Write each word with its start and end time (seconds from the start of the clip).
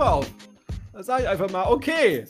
mal 0.00 0.12
auf. 0.12 0.30
Da 0.94 1.02
sage 1.02 1.24
ich 1.24 1.28
einfach 1.28 1.50
mal, 1.50 1.64
okay. 1.64 2.24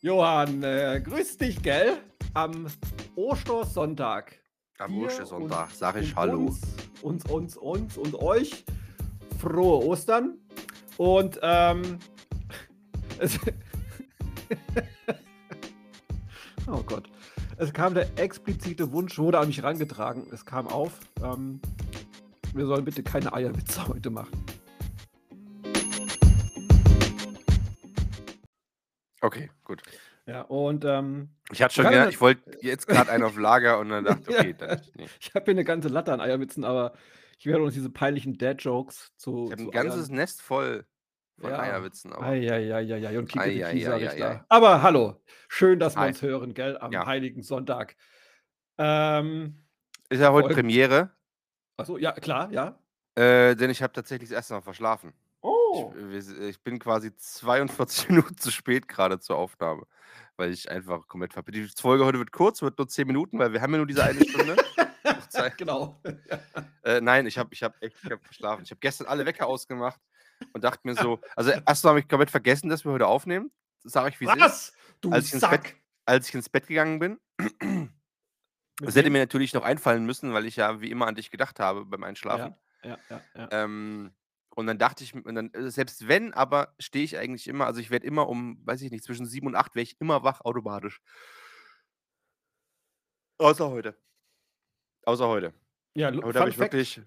Johann, 0.00 0.62
äh, 0.62 1.02
grüß 1.04 1.38
dich, 1.38 1.60
gell? 1.60 1.98
Am 2.34 2.68
Ostersonntag. 3.16 4.38
Am 4.78 4.96
Ostersonntag 5.02 5.72
sage 5.72 6.00
ich 6.00 6.14
Hallo. 6.14 6.54
Uns, 7.02 7.02
uns, 7.02 7.26
uns, 7.26 7.56
uns 7.56 7.98
und 7.98 8.14
euch 8.14 8.64
frohe 9.40 9.84
Ostern. 9.84 10.38
Und 10.98 11.40
ähm, 11.42 11.98
es, 13.18 13.38
oh 16.68 16.82
Gott. 16.86 17.10
Es 17.56 17.72
kam 17.72 17.94
der 17.94 18.06
explizite 18.20 18.92
Wunsch, 18.92 19.18
wurde 19.18 19.40
an 19.40 19.48
mich 19.48 19.58
herangetragen. 19.58 20.28
Es 20.30 20.44
kam 20.44 20.68
auf. 20.68 21.00
Ähm, 21.24 21.60
wir 22.54 22.66
sollen 22.66 22.84
bitte 22.84 23.02
keine 23.02 23.32
Eierwitze 23.32 23.88
heute 23.88 24.10
machen. 24.10 24.46
Okay, 29.26 29.50
gut. 29.64 29.82
Ja, 30.26 30.42
und 30.42 30.84
ähm, 30.84 31.30
Ich 31.50 31.62
hatte 31.62 31.74
schon 31.74 31.88
gedacht, 31.88 32.10
ich 32.10 32.20
wollte 32.20 32.42
jetzt 32.60 32.86
gerade 32.86 33.10
einen 33.10 33.24
auf 33.24 33.36
Lager 33.36 33.80
und 33.80 33.88
dann 33.88 34.04
dachte, 34.04 34.30
okay, 34.30 34.54
dann, 34.56 34.80
nee. 34.94 35.06
ich 35.20 35.34
habe 35.34 35.44
hier 35.46 35.54
eine 35.54 35.64
ganze 35.64 35.88
Latte 35.88 36.12
an 36.12 36.20
Eierwitzen, 36.20 36.64
aber 36.64 36.92
ich 37.38 37.46
werde 37.46 37.62
uns 37.64 37.74
diese 37.74 37.90
peinlichen 37.90 38.38
Dad-Jokes 38.38 39.12
zu. 39.16 39.46
Ich 39.46 39.52
habe 39.52 39.62
ein 39.62 39.70
ganzes 39.72 40.08
Nest 40.10 40.42
voll 40.42 40.86
von 41.38 41.50
Ja. 41.50 41.58
Eierwitzen. 41.58 42.12
Aber 42.12 42.24
Eieieiei, 42.24 43.18
und 43.18 43.36
ei, 43.36 44.16
da. 44.16 44.44
Aber 44.48 44.82
hallo, 44.82 45.20
schön, 45.48 45.80
dass 45.80 45.96
wir 45.96 46.06
uns 46.06 46.22
hören, 46.22 46.54
gell, 46.54 46.78
am 46.78 46.92
Ja. 46.92 47.04
Heiligen 47.06 47.42
Sonntag. 47.42 47.96
Ähm, 48.78 49.64
ist 50.08 50.20
ja 50.20 50.30
heute 50.30 50.54
Premiere, 50.54 51.10
achso, 51.78 51.98
ja, 51.98 52.12
klar, 52.12 52.52
ja. 52.52 52.78
äh, 53.16 53.56
denn 53.56 53.70
ich 53.70 53.82
habe 53.82 53.92
tatsächlich 53.92 54.28
das 54.28 54.36
erste 54.36 54.54
Mal 54.54 54.60
verschlafen. 54.60 55.12
Oh. 55.76 55.94
Ich, 55.96 56.26
wir- 56.28 56.48
ich 56.48 56.60
bin 56.62 56.78
quasi 56.78 57.14
42 57.16 58.08
Minuten 58.10 58.36
zu 58.36 58.50
spät 58.50 58.88
gerade 58.88 59.18
zur 59.20 59.36
Aufnahme, 59.36 59.86
weil 60.36 60.50
ich 60.52 60.70
einfach 60.70 61.06
komplett 61.08 61.32
ver 61.32 61.42
Die 61.42 61.68
Folge 61.68 62.04
heute 62.04 62.18
wird 62.18 62.32
kurz, 62.32 62.62
wird 62.62 62.78
nur 62.78 62.88
10 62.88 63.06
Minuten, 63.06 63.38
weil 63.38 63.52
wir 63.52 63.60
haben 63.60 63.72
ja 63.72 63.78
nur 63.78 63.86
diese 63.86 64.04
eine 64.04 64.24
Stunde. 64.24 64.56
Genau. 65.58 66.00
Äh, 66.82 67.00
nein, 67.00 67.26
ich 67.26 67.36
habe 67.36 67.52
ich 67.52 67.62
hab 67.62 67.80
echt 67.82 67.96
ich 68.02 68.10
hab 68.10 68.24
verschlafen. 68.24 68.62
Ich 68.64 68.70
habe 68.70 68.78
gestern 68.80 69.06
alle 69.06 69.26
Wecker 69.26 69.46
ausgemacht 69.46 70.00
und 70.52 70.64
dachte 70.64 70.80
mir 70.84 70.94
so, 70.94 71.20
also 71.34 71.50
erstmal 71.50 71.90
habe 71.90 72.00
ich 72.00 72.08
komplett 72.08 72.30
vergessen, 72.30 72.68
dass 72.70 72.84
wir 72.84 72.92
heute 72.92 73.06
aufnehmen. 73.06 73.50
Sag 73.84 74.08
ich, 74.12 74.20
wie 74.20 74.24
es 74.24 74.32
ist. 74.34 74.40
Was? 74.40 74.72
Du 75.00 75.10
Als 75.10 75.26
ich 75.26 75.32
ins 75.34 75.40
Sack. 75.42 75.62
Bett- 75.62 75.74
Als 76.06 76.28
ich 76.28 76.34
ins 76.36 76.48
Bett 76.48 76.66
gegangen 76.68 76.98
bin, 77.00 77.20
das 78.80 78.94
hätte 78.96 79.10
mir 79.10 79.18
natürlich 79.18 79.52
noch 79.52 79.64
einfallen 79.64 80.06
müssen, 80.06 80.32
weil 80.32 80.46
ich 80.46 80.56
ja 80.56 80.80
wie 80.80 80.90
immer 80.90 81.06
an 81.06 81.14
dich 81.16 81.30
gedacht 81.30 81.58
habe 81.60 81.84
beim 81.84 82.02
Einschlafen. 82.04 82.54
Ja, 82.82 82.96
ja, 83.10 83.20
ja. 83.34 83.48
Ähm, 83.50 84.12
und 84.56 84.66
dann 84.66 84.78
dachte 84.78 85.04
ich, 85.04 85.14
und 85.14 85.34
dann, 85.34 85.52
äh, 85.52 85.70
selbst 85.70 86.08
wenn, 86.08 86.32
aber 86.32 86.74
stehe 86.80 87.04
ich 87.04 87.18
eigentlich 87.18 87.46
immer, 87.46 87.66
also 87.66 87.80
ich 87.80 87.90
werde 87.90 88.06
immer 88.06 88.28
um, 88.28 88.58
weiß 88.66 88.80
ich 88.82 88.90
nicht, 88.90 89.04
zwischen 89.04 89.26
sieben 89.26 89.46
und 89.46 89.54
acht 89.54 89.74
wäre 89.74 89.82
ich 89.82 90.00
immer 90.00 90.24
wach 90.24 90.40
automatisch. 90.40 91.00
Außer 93.38 93.68
heute. 93.70 93.96
Außer 95.04 95.28
heute. 95.28 95.52
Ja, 95.94 96.10
Heute 96.12 96.40
habe 96.40 96.50
ich 96.50 96.56
Fact. 96.56 96.72
wirklich. 96.72 97.02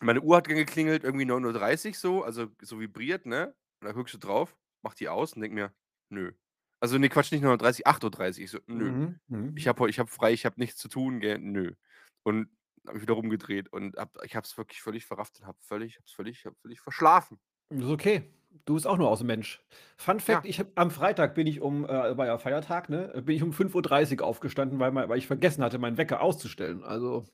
Meine 0.00 0.20
Uhr 0.22 0.36
hat 0.36 0.48
geklingelt, 0.48 1.04
irgendwie 1.04 1.26
9.30 1.26 1.88
Uhr 1.88 1.94
so, 1.94 2.24
also 2.24 2.48
so 2.62 2.80
vibriert, 2.80 3.26
ne? 3.26 3.54
Und 3.80 3.86
da 3.86 3.92
guckst 3.92 4.14
du 4.14 4.18
drauf, 4.18 4.56
mach 4.82 4.94
die 4.94 5.08
aus 5.08 5.34
und 5.34 5.42
denk 5.42 5.52
mir, 5.54 5.74
nö. 6.08 6.32
Also, 6.80 6.96
nee, 6.98 7.08
Quatsch, 7.08 7.32
nicht 7.32 7.44
9.30 7.44 7.80
Uhr, 7.80 7.86
8.30 7.92 8.38
Uhr. 8.38 8.44
Ich 8.44 8.50
so, 8.50 8.58
nö. 8.66 8.90
Mhm, 8.90 9.20
mhm. 9.28 9.56
Ich 9.56 9.68
habe 9.68 9.90
ich 9.90 9.98
hab 9.98 10.08
frei, 10.08 10.32
ich 10.32 10.46
habe 10.46 10.60
nichts 10.60 10.78
zu 10.78 10.88
tun, 10.88 11.20
gell? 11.20 11.38
Nö. 11.38 11.74
Und 12.22 12.48
habe 12.88 12.94
mich 12.98 13.02
wieder 13.02 13.14
rumgedreht 13.14 13.72
und 13.72 13.96
hab, 13.96 14.16
ich 14.24 14.34
habe 14.36 14.44
es 14.44 14.56
wirklich 14.58 14.82
völlig 14.82 15.06
verrafft 15.06 15.38
und 15.40 15.46
habe 15.46 15.58
völlig, 15.60 15.98
hab's 15.98 16.12
völlig, 16.12 16.44
hab 16.44 16.56
völlig 16.60 16.80
verschlafen. 16.80 17.38
Ist 17.70 17.84
okay. 17.84 18.32
Du 18.64 18.74
bist 18.74 18.86
auch 18.86 18.96
nur 18.96 19.08
aus 19.10 19.18
dem 19.18 19.26
Mensch. 19.28 19.62
Fun 19.96 20.20
Fact: 20.20 20.44
Ja. 20.44 20.50
ich 20.50 20.58
hab, 20.58 20.68
Am 20.74 20.90
Freitag 20.90 21.34
bin 21.34 21.46
ich 21.46 21.60
um, 21.60 21.84
äh, 21.84 22.16
war 22.16 22.26
ja 22.26 22.38
Feiertag, 22.38 22.88
ne? 22.88 23.08
Bin 23.24 23.36
ich 23.36 23.42
um 23.42 23.52
5.30 23.52 24.20
Uhr 24.20 24.26
aufgestanden, 24.26 24.78
weil, 24.80 24.90
mein, 24.90 25.08
weil 25.08 25.18
ich 25.18 25.26
vergessen 25.26 25.62
hatte, 25.62 25.78
meinen 25.78 25.98
Wecker 25.98 26.20
auszustellen. 26.22 26.82
Also 26.82 27.24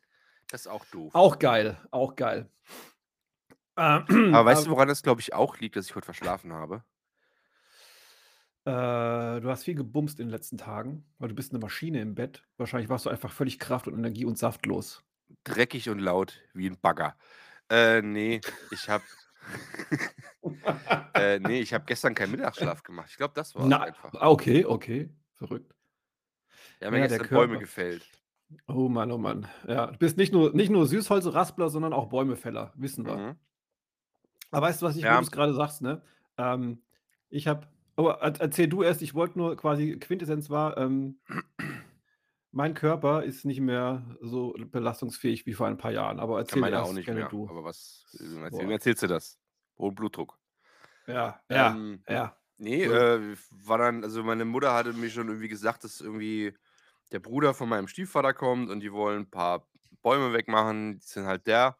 Das 0.50 0.62
ist 0.62 0.66
auch 0.66 0.84
doof. 0.86 1.14
auch 1.14 1.38
geil, 1.38 1.78
auch 1.90 2.16
geil. 2.16 2.50
Ähm, 3.76 4.32
Aber 4.32 4.44
weißt 4.44 4.66
du, 4.66 4.70
woran 4.70 4.86
das, 4.86 5.02
glaube 5.02 5.20
ich, 5.20 5.34
auch 5.34 5.58
liegt, 5.58 5.74
dass 5.74 5.86
ich 5.86 5.96
heute 5.96 6.04
verschlafen 6.04 6.52
habe? 6.52 6.84
Äh, 8.66 9.40
du 9.40 9.50
hast 9.50 9.64
viel 9.64 9.74
gebumst 9.74 10.20
in 10.20 10.26
den 10.26 10.30
letzten 10.30 10.58
Tagen, 10.58 11.04
weil 11.18 11.28
du 11.28 11.34
bist 11.34 11.52
eine 11.52 11.58
Maschine 11.58 12.00
im 12.00 12.14
Bett. 12.14 12.44
Wahrscheinlich 12.56 12.88
warst 12.88 13.04
du 13.06 13.10
einfach 13.10 13.32
völlig 13.32 13.58
kraft- 13.58 13.88
und 13.88 13.94
energie- 13.94 14.24
und 14.24 14.38
saftlos. 14.38 15.04
Dreckig 15.44 15.88
und 15.90 15.98
laut 15.98 16.40
wie 16.52 16.66
ein 16.68 16.78
Bagger. 16.80 17.16
Äh, 17.70 18.02
nee, 18.02 18.40
ich 18.70 18.88
habe 18.88 19.04
äh, 21.14 21.38
nee, 21.38 21.60
ich 21.60 21.74
habe 21.74 21.84
gestern 21.86 22.14
keinen 22.14 22.30
Mittagsschlaf 22.32 22.82
gemacht. 22.82 23.08
Ich 23.10 23.16
glaube, 23.16 23.34
das 23.34 23.54
war 23.54 23.66
Na, 23.66 23.80
einfach. 23.82 24.12
ah, 24.14 24.28
okay, 24.30 24.64
okay. 24.64 25.10
Verrückt. 25.34 25.74
Ja 26.80 26.86
ja, 26.86 26.90
der 26.90 27.08
gestern 27.18 27.28
Bäume 27.28 27.58
gefällt. 27.58 28.06
Oh 28.66 28.88
Mann, 28.88 29.10
oh 29.10 29.18
Mann. 29.18 29.48
Ja, 29.66 29.86
du 29.88 29.98
bist 29.98 30.16
nicht 30.16 30.32
nur, 30.32 30.52
nicht 30.54 30.70
nur 30.70 30.86
Süßholzraspler, 30.86 31.70
sondern 31.70 31.92
auch 31.92 32.08
Bäumefäller, 32.08 32.72
wissen 32.76 33.06
wir. 33.06 33.16
Mhm. 33.16 33.34
Aber 34.50 34.66
weißt 34.66 34.82
du, 34.82 34.86
was 34.86 34.96
ich, 34.96 35.02
Ja. 35.02 35.20
gerade 35.20 35.54
sagst, 35.54 35.82
ne? 35.82 36.02
Ähm, 36.38 36.82
ich 37.30 37.46
habe, 37.48 37.66
oh, 37.96 38.08
er- 38.08 38.40
erzähl 38.40 38.68
du 38.68 38.82
erst, 38.82 39.02
ich 39.02 39.14
wollte 39.14 39.38
nur 39.38 39.56
quasi, 39.56 39.98
Quintessenz 39.98 40.50
war, 40.50 40.76
ähm, 40.78 41.18
mein 42.54 42.74
Körper 42.74 43.24
ist 43.24 43.44
nicht 43.44 43.60
mehr 43.60 44.16
so 44.20 44.54
belastungsfähig 44.58 45.46
wie 45.46 45.54
vor 45.54 45.66
ein 45.66 45.76
paar 45.76 45.90
Jahren. 45.92 46.20
Aber 46.20 46.38
Ja, 46.38 46.40
erzähl 46.42 46.64
erst 46.68 46.90
auch 46.90 46.92
nicht 46.92 47.08
mehr. 47.12 47.28
du. 47.28 47.48
Aber 47.48 47.64
was, 47.64 48.06
erzähl, 48.44 48.70
erzählst 48.70 49.02
du 49.02 49.06
das? 49.08 49.38
Hohen 49.78 49.94
Blutdruck. 49.94 50.38
Ja, 51.06 51.40
ja, 51.50 51.76
Ähm, 51.76 52.04
ja. 52.08 52.36
Nee, 52.56 52.86
Cool. 52.86 52.96
äh, 52.96 53.36
war 53.50 53.78
dann, 53.78 54.04
also 54.04 54.22
meine 54.22 54.44
Mutter 54.44 54.72
hatte 54.72 54.92
mir 54.92 55.10
schon 55.10 55.26
irgendwie 55.28 55.48
gesagt, 55.48 55.82
dass 55.84 56.00
irgendwie 56.00 56.54
der 57.12 57.18
Bruder 57.18 57.52
von 57.52 57.68
meinem 57.68 57.88
Stiefvater 57.88 58.32
kommt 58.32 58.70
und 58.70 58.80
die 58.80 58.92
wollen 58.92 59.22
ein 59.22 59.30
paar 59.30 59.68
Bäume 60.02 60.32
wegmachen. 60.32 61.00
Die 61.00 61.06
sind 61.06 61.26
halt 61.26 61.46
der 61.48 61.76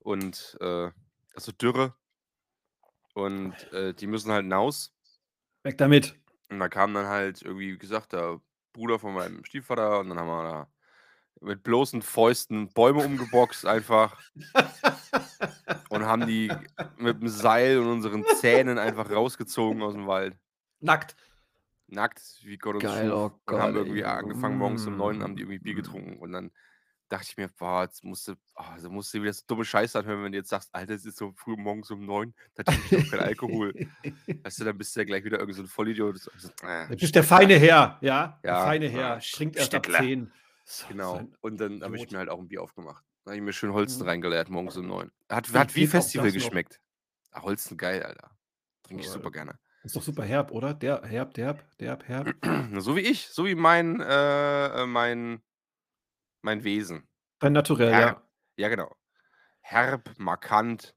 und 0.00 0.56
äh, 0.60 0.90
also 1.34 1.52
Dürre. 1.52 1.94
Und 3.14 3.72
äh, 3.72 3.94
die 3.94 4.06
müssen 4.06 4.32
halt 4.32 4.42
hinaus. 4.42 4.92
Weg 5.62 5.78
damit. 5.78 6.14
Und 6.50 6.58
da 6.60 6.68
kam 6.68 6.94
dann 6.94 7.06
halt 7.06 7.42
irgendwie, 7.42 7.72
wie 7.74 7.78
gesagt, 7.78 8.12
der 8.12 8.40
Bruder 8.74 8.98
von 8.98 9.14
meinem 9.14 9.42
Stiefvater 9.46 10.00
und 10.00 10.10
dann 10.10 10.18
haben 10.18 10.28
wir 10.28 10.42
da 10.42 10.68
mit 11.40 11.62
bloßen 11.62 12.02
Fäusten 12.02 12.68
Bäume 12.74 13.02
umgeboxt 13.04 13.64
einfach 13.66 14.20
und 15.88 16.04
haben 16.04 16.26
die 16.26 16.52
mit 16.98 17.20
dem 17.20 17.28
Seil 17.28 17.78
und 17.78 17.88
unseren 17.88 18.24
Zähnen 18.24 18.78
einfach 18.78 19.10
rausgezogen 19.10 19.82
aus 19.82 19.94
dem 19.94 20.06
Wald. 20.06 20.36
Nackt. 20.80 21.16
Nackt, 21.86 22.40
wie 22.42 22.58
Gott 22.58 22.76
uns 22.76 22.84
Geil, 22.84 23.12
oh 23.12 23.30
und 23.46 23.58
haben 23.58 23.74
Gott, 23.74 23.86
irgendwie 23.86 24.00
ey. 24.00 24.06
angefangen, 24.06 24.58
morgens 24.58 24.86
um 24.86 24.96
neun 24.96 25.22
haben 25.22 25.36
die 25.36 25.44
Mm. 25.44 25.46
irgendwie 25.46 25.58
Bier 25.60 25.74
getrunken. 25.74 26.18
Und 26.18 26.32
dann 26.32 26.50
dachte 27.14 27.26
ich 27.30 27.36
mir, 27.36 27.48
boah, 27.48 27.82
jetzt 27.84 28.02
musst 28.04 28.28
du, 28.28 28.32
oh, 28.56 28.62
also 28.62 28.90
musst 28.90 29.14
du 29.14 29.22
wieder 29.22 29.32
so 29.32 29.42
dumme 29.46 29.64
Scheiße 29.64 29.98
anhören, 29.98 30.24
wenn 30.24 30.32
du 30.32 30.38
jetzt 30.38 30.50
sagst, 30.50 30.74
Alter, 30.74 30.94
es 30.94 31.04
ist 31.04 31.16
so 31.16 31.32
früh 31.32 31.56
morgens 31.56 31.90
um 31.90 32.04
neun, 32.04 32.34
da 32.54 32.62
trinke 32.62 32.82
ich 32.86 32.90
doch 32.92 33.10
keinen 33.10 33.20
Alkohol. 33.20 33.72
Weißt 34.42 34.60
du, 34.60 34.64
dann 34.64 34.76
bist 34.78 34.94
du 34.94 35.00
ja 35.00 35.04
gleich 35.04 35.24
wieder 35.24 35.38
irgend 35.38 35.56
so 35.56 35.62
ein 35.62 35.68
Vollidiot. 35.68 36.18
So, 36.18 36.30
äh, 36.66 36.88
Du 36.88 36.96
bist 36.96 37.14
der 37.14 37.24
feine 37.24 37.54
Herr, 37.54 37.98
ja? 38.00 38.40
Der 38.42 38.52
Ja, 38.52 38.64
feine 38.64 38.86
ja, 38.86 38.90
Herr. 38.92 39.20
Trinkt 39.20 39.56
erst 39.56 39.74
ab 39.74 39.84
Stettler. 39.86 39.98
10. 40.06 40.32
So, 40.64 40.82
so 40.82 40.88
Genau. 40.92 41.28
Und 41.40 41.60
dann 41.60 41.82
habe 41.82 41.96
ich 41.96 42.10
mir 42.10 42.18
halt 42.18 42.28
auch 42.28 42.38
ein 42.38 42.48
Bier 42.48 42.62
aufgemacht. 42.62 43.04
Da 43.24 43.30
habe 43.30 43.36
ich 43.36 43.42
mir 43.42 43.52
schön 43.52 43.72
Holzen 43.72 44.02
Mhm. 44.02 44.08
reingeleert, 44.08 44.50
morgens 44.50 44.76
um 44.76 44.86
neun. 44.86 45.10
Hat, 45.30 45.52
Wie 45.52 45.58
hat 45.58 45.74
wie 45.74 45.86
Festival 45.86 46.26
das 46.26 46.34
geschmeckt. 46.34 46.80
Ah, 47.30 47.42
Holzen 47.42 47.76
geil, 47.76 48.02
Alter. 48.02 48.30
Trinke 48.82 49.02
ich 49.02 49.08
super 49.08 49.30
gerne. 49.30 49.58
Ist 49.82 49.96
doch 49.96 50.02
super 50.02 50.24
herb, 50.24 50.50
oder? 50.50 50.72
Der 50.74 51.02
herb, 51.04 51.34
derb, 51.34 51.62
derb, 51.78 52.08
herb. 52.08 52.34
so 52.80 52.96
wie 52.96 53.00
ich, 53.00 53.28
so 53.28 53.44
wie 53.44 53.54
mein, 53.54 54.00
äh, 54.00 54.82
äh, 54.82 54.86
mein, 54.86 55.42
mein 56.44 56.62
Wesen. 56.62 57.08
Dein 57.40 57.52
Naturell, 57.54 57.92
Herb. 57.92 58.18
ja. 58.18 58.22
Ja, 58.56 58.68
genau. 58.68 58.94
Herb, 59.62 60.10
markant, 60.18 60.94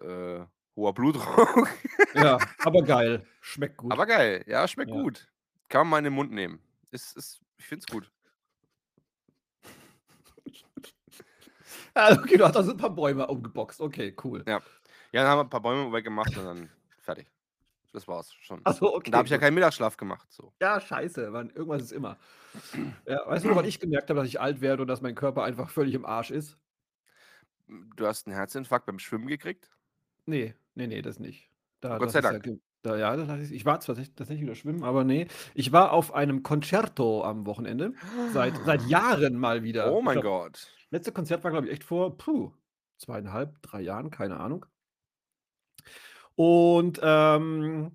äh, 0.00 0.40
hoher 0.76 0.94
Blutdruck. 0.94 1.68
Ja, 2.14 2.38
aber 2.60 2.82
geil. 2.82 3.26
Schmeckt 3.40 3.76
gut. 3.76 3.92
Aber 3.92 4.06
geil, 4.06 4.44
ja, 4.46 4.66
schmeckt 4.68 4.90
Ja. 4.92 5.02
gut. 5.02 5.28
Kann 5.68 5.80
man 5.80 5.88
mal 5.90 5.98
in 5.98 6.04
den 6.04 6.12
Mund 6.14 6.30
nehmen. 6.32 6.62
Ist, 6.92 7.16
ist, 7.16 7.40
ich 7.58 7.66
finde 7.66 7.84
es 7.86 7.92
gut. 7.92 8.10
Ah, 11.94 12.12
okay, 12.12 12.36
du 12.36 12.44
hast 12.44 12.56
also 12.56 12.72
ein 12.72 12.76
paar 12.76 12.90
Bäume 12.90 13.26
umgeboxt. 13.26 13.80
Okay, 13.80 14.14
cool. 14.22 14.44
Ja. 14.46 14.60
Ja, 15.12 15.22
dann 15.22 15.28
haben 15.28 15.38
wir 15.38 15.44
ein 15.44 15.48
paar 15.50 15.62
Bäume 15.62 15.90
weggemacht 15.92 16.36
und 16.36 16.44
dann 16.44 16.70
fertig. 17.00 17.26
Das 17.96 18.06
war's 18.06 18.34
schon. 18.34 18.60
Achso, 18.64 18.88
Und 18.88 18.94
okay. 18.96 19.10
da 19.10 19.16
habe 19.16 19.26
ich 19.26 19.32
ja 19.32 19.38
keinen 19.38 19.54
Mittagsschlaf 19.54 19.96
gemacht. 19.96 20.30
So. 20.30 20.52
Ja, 20.60 20.78
scheiße, 20.82 21.30
man, 21.30 21.48
irgendwas 21.48 21.80
ist 21.80 21.92
immer. 21.92 22.18
Ja, 23.06 23.26
weißt 23.26 23.46
du, 23.46 23.48
woran 23.48 23.64
ich 23.64 23.80
gemerkt 23.80 24.10
habe, 24.10 24.20
dass 24.20 24.28
ich 24.28 24.38
alt 24.38 24.60
werde 24.60 24.82
und 24.82 24.88
dass 24.88 25.00
mein 25.00 25.14
Körper 25.14 25.44
einfach 25.44 25.70
völlig 25.70 25.94
im 25.94 26.04
Arsch 26.04 26.30
ist? 26.30 26.58
Du 27.96 28.06
hast 28.06 28.26
einen 28.26 28.36
Herzinfarkt 28.36 28.84
beim 28.84 28.98
Schwimmen 28.98 29.26
gekriegt? 29.28 29.70
Nee, 30.26 30.54
nee, 30.74 30.86
nee, 30.88 31.00
das 31.00 31.18
nicht. 31.18 31.48
Da, 31.80 31.96
Gott 31.96 32.10
sei 32.10 32.20
ja 32.20 32.32
Dank. 32.32 32.42
ge- 32.44 32.58
da, 32.82 32.98
ja, 32.98 33.16
das 33.16 33.28
heißt, 33.28 33.50
ich 33.50 33.64
war 33.64 33.80
zwar 33.80 33.96
tatsächlich 33.96 34.42
wieder 34.42 34.54
schwimmen, 34.54 34.84
aber 34.84 35.02
nee. 35.02 35.26
Ich 35.54 35.72
war 35.72 35.92
auf 35.92 36.12
einem 36.12 36.42
Concerto 36.42 37.24
am 37.24 37.46
Wochenende. 37.46 37.94
Seit, 38.34 38.58
seit 38.66 38.82
Jahren 38.88 39.38
mal 39.38 39.62
wieder. 39.62 39.90
Oh 39.90 40.00
Ich 40.00 40.04
mein 40.04 40.20
glaub, 40.20 40.42
Gott. 40.52 40.70
Letzte 40.90 41.12
Konzert 41.12 41.44
war, 41.44 41.50
glaube 41.50 41.66
ich, 41.68 41.72
echt 41.72 41.84
vor 41.84 42.18
puh, 42.18 42.52
zweieinhalb, 42.98 43.62
drei 43.62 43.80
Jahren, 43.80 44.10
keine 44.10 44.38
Ahnung. 44.38 44.66
Und, 46.38 47.00
ähm, 47.02 47.92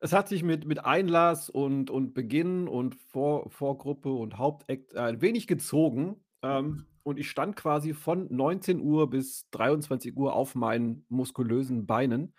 es 0.00 0.12
hat 0.12 0.28
sich 0.28 0.42
mit 0.42 0.66
mit 0.66 0.84
Einlass 0.84 1.50
und 1.50 1.90
und 1.90 2.14
Beginn 2.14 2.68
und 2.68 2.96
Vor 2.96 3.50
Vorgruppe 3.50 4.10
und 4.12 4.38
Hauptact 4.38 4.96
ein 4.96 5.20
wenig 5.22 5.46
gezogen, 5.46 6.24
ähm, 6.42 6.86
und 7.04 7.18
ich 7.18 7.30
stand 7.30 7.56
quasi 7.56 7.94
von 7.94 8.28
19:00 8.34 9.10
bis 9.10 9.50
23:00 9.50 10.34
auf 10.34 10.54
meinen 10.56 11.06
muskulösen 11.08 11.86
Beinen. 11.86 12.34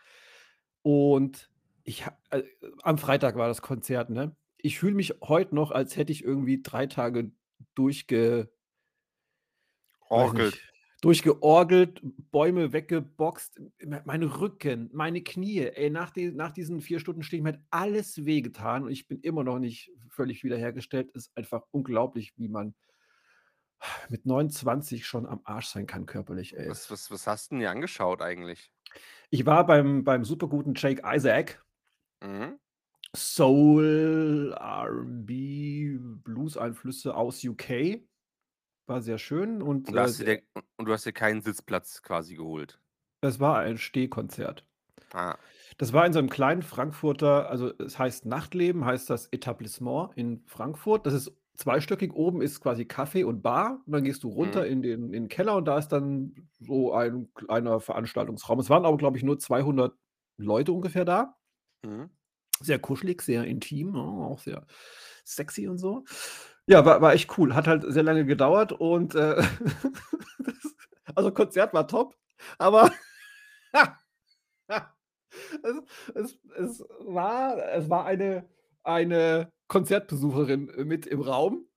Und 0.84 1.52
ich 1.86 2.06
äh, 2.32 2.44
am 2.84 2.98
Freitag 3.00 3.36
war 3.38 3.48
das 3.50 3.62
Konzert, 3.64 4.10
ne? 4.12 4.36
Ich 4.58 4.80
fühle 4.80 4.96
mich 4.96 5.16
heute 5.24 5.56
noch, 5.56 5.72
als 5.72 5.98
hätte 5.98 6.12
ich 6.14 6.24
irgendwie 6.26 6.62
3 6.64 6.88
Tage 6.88 7.32
durchge 7.76 8.52
Orgelt. 10.12 10.73
Durchgeorgelt, 11.04 12.02
Bäume 12.32 12.74
weggeboxt, 12.74 13.62
mein 14.06 14.24
Rücken, 14.24 14.90
meine 14.94 15.22
Knie, 15.24 15.60
ey, 15.62 15.90
nach 15.90 16.12
die 16.12 16.32
nach 16.32 16.52
diesen 16.52 16.82
4 16.82 17.00
Stunden 17.00 17.24
Stehen, 17.24 17.44
mir 17.44 17.50
hat 17.54 17.62
alles 17.72 18.26
wehgetan 18.26 18.86
und 18.86 18.92
ich 18.92 19.08
bin 19.08 19.20
immer 19.22 19.44
noch 19.44 19.60
nicht 19.60 19.92
völlig 20.10 20.44
wiederhergestellt. 20.46 21.12
Ist 21.12 21.36
einfach 21.38 21.64
unglaublich, 21.72 22.34
wie 22.38 22.50
man 22.50 22.74
mit 24.10 24.26
29 24.26 25.06
schon 25.06 25.26
am 25.26 25.42
Arsch 25.44 25.68
sein 25.68 25.88
kann 25.88 26.06
körperlich, 26.06 26.56
ey. 26.58 26.76
Was 26.76 26.90
was 26.90 27.12
was 27.12 27.28
hast 27.28 27.52
'n 27.52 27.60
dir 27.60 27.70
angeschaut 27.72 28.22
eigentlich? 28.22 28.72
Ich 29.32 29.46
war 29.46 29.66
beim 29.66 30.04
beim 30.04 30.24
super 30.24 30.48
guten 30.48 30.74
Jake 30.76 31.02
Isaac. 31.06 31.64
Mhm. 32.22 32.58
Soul, 33.16 34.54
R&B, 34.60 35.98
Blues-Einflüsse 36.24 37.16
aus 37.16 37.44
UK. 37.44 38.04
War 38.90 39.02
sehr 39.02 39.18
schön 39.18 39.62
und, 39.62 39.92
Und 39.92 39.96
da 39.98 40.06
äh, 40.06 40.14
du 40.20 40.24
dir 40.26 40.44
und 40.78 40.86
du 40.88 40.94
hast 40.94 41.06
dir 41.06 41.12
keinen 41.14 41.42
Sitzplatz 41.42 42.02
quasi 42.02 42.36
geholt? 42.36 42.80
Es 43.24 43.40
war 43.40 43.60
ein 43.60 43.78
Stehkonzert. 43.78 44.66
Ah. 45.12 45.38
Das 45.80 45.94
war 45.94 46.06
in 46.06 46.14
so 46.14 46.20
'nem 46.20 46.30
kleinen 46.30 46.62
Frankfurter 46.62 47.50
also, 47.50 47.72
es 47.80 47.98
heißt 47.98 48.26
Nachtleben 48.26 48.86
heißt 48.86 49.10
das 49.10 49.28
Etablissement 49.32 50.12
in 50.16 50.44
Frankfurt. 50.48 51.06
Das 51.06 51.14
ist 51.14 51.32
zweistöckig. 51.56 52.14
Oben 52.14 52.42
ist 52.42 52.62
quasi 52.62 52.84
Café 52.84 53.26
und 53.26 53.42
Bar 53.42 53.82
und 53.86 53.94
dann 53.94 54.04
gehst 54.04 54.24
du 54.24 54.30
Mhm. 54.40 54.64
runter 54.64 54.66
in 54.68 54.82
den 54.82 55.14
in 55.14 55.26
'n 55.26 55.28
Keller 55.30 55.56
und 55.56 55.66
da 55.66 55.78
ist 55.78 55.90
dann 55.90 56.36
so 56.60 56.94
ein 56.94 57.34
kleiner 57.34 57.80
Veranstaltungsraum. 57.80 58.60
Es 58.60 58.70
waren 58.70 58.86
aber, 58.86 58.98
glaube 58.98 59.18
ich, 59.18 59.24
nur 59.24 59.40
200 59.40 59.94
Leute 60.38 60.72
ungefähr 60.74 61.06
da. 61.06 61.36
Mhm. 61.84 62.14
Sehr 62.62 62.80
kuschelig, 62.80 63.22
sehr 63.22 63.46
intim, 63.46 63.92
ne, 63.92 64.00
auch 64.00 64.40
sehr 64.40 64.66
sexy 65.26 65.68
und 65.68 65.78
so. 65.80 66.04
Ja, 66.70 66.86
war 66.86 67.02
war 67.02 67.14
echt 67.14 67.38
cool. 67.38 67.56
Hat 67.56 67.68
halt 67.68 67.84
sehr 67.88 68.04
lange 68.04 68.26
gedauert 68.26 68.72
und, 68.72 69.16
äh, 69.16 69.36
das 70.40 70.76
also, 71.16 71.32
Konzert 71.32 71.74
war 71.74 71.88
top, 71.88 72.16
aber 72.58 72.90
es 75.64 75.84
es 76.16 76.40
es 76.58 76.86
war 77.02 77.58
es 77.74 77.90
war 77.90 78.06
eine 78.06 78.48
eine 78.84 79.50
Konzertbesucherin, 79.70 80.72
mit 80.86 81.06
im 81.08 81.22
Raum. 81.22 81.68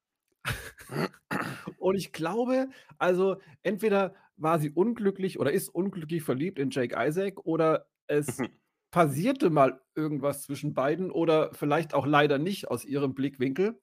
Und 1.78 1.96
ich 1.96 2.12
glaube 2.12 2.68
also, 2.98 3.36
entweder 3.62 4.14
war 4.36 4.58
sie 4.58 4.70
unglücklich 4.70 5.38
oder 5.40 5.52
ist 5.52 5.68
unglücklich 5.68 6.22
verliebt 6.22 6.58
in 6.58 6.70
Jake 6.70 6.94
Isaac 6.98 7.38
oder 7.44 7.86
es 8.06 8.44
passierte 8.90 9.50
mal 9.50 9.80
irgendwas 9.94 10.42
zwischen 10.42 10.74
beiden 10.74 11.10
oder 11.10 11.52
vielleicht 11.54 11.94
auch 11.94 12.06
leider 12.06 12.38
nicht 12.38 12.68
aus 12.68 12.84
ihrem 12.84 13.14
Blickwinkel. 13.14 13.78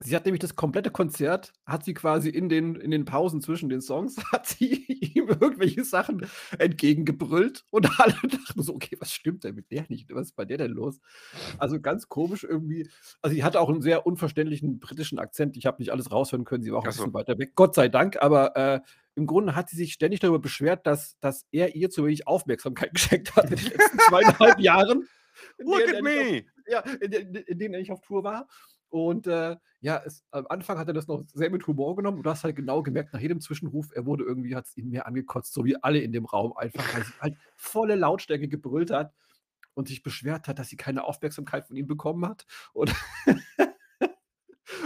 Sie 0.00 0.14
hat 0.14 0.26
nämlich 0.26 0.40
das 0.40 0.54
komplette 0.54 0.90
Konzert 0.92 1.52
hat 1.66 1.84
sie 1.84 1.92
quasi 1.92 2.28
in 2.28 2.48
den 2.48 2.76
in 2.76 2.92
den 2.92 3.04
Pausen 3.04 3.40
zwischen 3.42 3.68
den 3.68 3.80
Songs 3.80 4.16
hat 4.32 4.46
sie 4.46 4.84
ihm 4.86 5.26
irgendwelche 5.28 5.82
Sachen 5.82 6.24
entgegengebrüllt 6.58 7.64
und 7.70 7.88
alle 8.00 8.14
dachten 8.22 8.62
so: 8.62 8.74
„Okay, 8.74 8.96
was 9.00 9.12
stimmt 9.12 9.42
denn 9.42 9.56
mit 9.56 9.72
der 9.72 9.86
nicht? 9.88 10.14
Was 10.14 10.28
ist 10.28 10.36
bei 10.36 10.44
der 10.44 10.58
denn 10.58 10.70
los?“ 10.70 11.00
Also, 11.58 11.80
ganz 11.80 12.08
komisch 12.08 12.44
irgendwie. 12.44 12.88
Also, 13.22 13.34
sie 13.34 13.42
hatte 13.42 13.60
auch 13.60 13.70
'n 13.70 13.82
sehr 13.82 14.06
unverständlichen 14.06 14.78
britischen 14.78 15.18
Akzent. 15.18 15.56
Ich 15.56 15.66
habe 15.66 15.78
nicht 15.82 15.90
alles 15.90 16.12
raushören 16.12 16.44
können. 16.44 16.62
Sie 16.62 16.70
war 16.70 16.78
auch 16.78 16.86
'n 16.86 16.90
Ach 16.90 16.92
so. 16.92 17.08
bisschen 17.08 17.12
weiter 17.14 17.36
weg, 17.38 17.52
Gott 17.56 17.74
sei 17.74 17.88
Dank. 17.88 18.22
Aber, 18.22 18.54
äh, 18.56 18.80
im 19.16 19.26
Grunde 19.26 19.56
hat 19.56 19.68
sie 19.68 19.76
sich 19.76 19.92
ständig 19.94 20.20
darüber 20.20 20.38
beschwert, 20.38 20.86
dass 20.86 21.18
dass 21.18 21.44
er 21.50 21.74
ihr 21.74 21.90
zu 21.90 22.04
wenig 22.06 22.28
Aufmerksamkeit 22.28 22.94
geschenkt 22.94 23.34
hat 23.34 23.50
in 23.50 23.56
den 23.58 23.66
letzten 23.66 23.98
2 23.98 24.24
1/2 24.26 24.60
Jahren, 24.60 25.08
in 25.58 25.66
Look 25.66 25.88
at 25.88 26.00
nicht 26.02 26.16
auf 26.16 26.28
me. 26.28 26.44
ja, 26.66 26.80
in 27.00 27.10
de 27.10 27.42
in 27.46 27.58
denen 27.58 27.74
er 27.74 27.80
nicht 27.80 27.90
auf 27.92 28.00
Tour 28.02 28.22
war. 28.24 28.46
Und, 28.90 29.26
äh, 29.26 29.56
ja, 29.80 30.02
es 30.04 30.24
am 30.30 30.46
Anfang 30.48 30.78
hat 30.78 30.88
er 30.88 30.94
das 30.94 31.06
noch 31.06 31.22
sehr 31.32 31.50
mit 31.50 31.66
Humor 31.66 31.94
genommen 31.96 32.18
und 32.18 32.22
du 32.24 32.30
hast 32.30 32.44
halt 32.44 32.56
genau 32.56 32.82
gemerkt, 32.82 33.12
nach 33.12 33.20
jedem 33.20 33.40
Zwischenruf, 33.40 33.90
er 33.94 34.06
wurde 34.06 34.24
irgendwie 34.24 34.56
hat's 34.56 34.76
ihn 34.76 34.88
mehr 34.88 35.06
angekotzt, 35.06 35.52
so 35.52 35.64
wie 35.64 35.76
alle 35.82 36.00
in 36.00 36.12
dem 36.12 36.24
Raum 36.24 36.56
einfach, 36.56 36.94
weil 36.94 37.04
sie 37.04 37.12
halt 37.20 37.36
volle 37.56 37.94
Lautstärke 37.94 38.48
gebrüllt 38.48 38.90
hat 38.90 39.12
und 39.74 39.88
sich 39.88 40.02
beschwert 40.02 40.48
hat, 40.48 40.58
dass 40.58 40.68
sie 40.68 40.76
keine 40.76 41.04
Aufmerksamkeit 41.04 41.66
von 41.66 41.76
ihm 41.76 41.86
bekommen 41.86 42.26
hat. 42.26 42.46
Und 42.72 42.94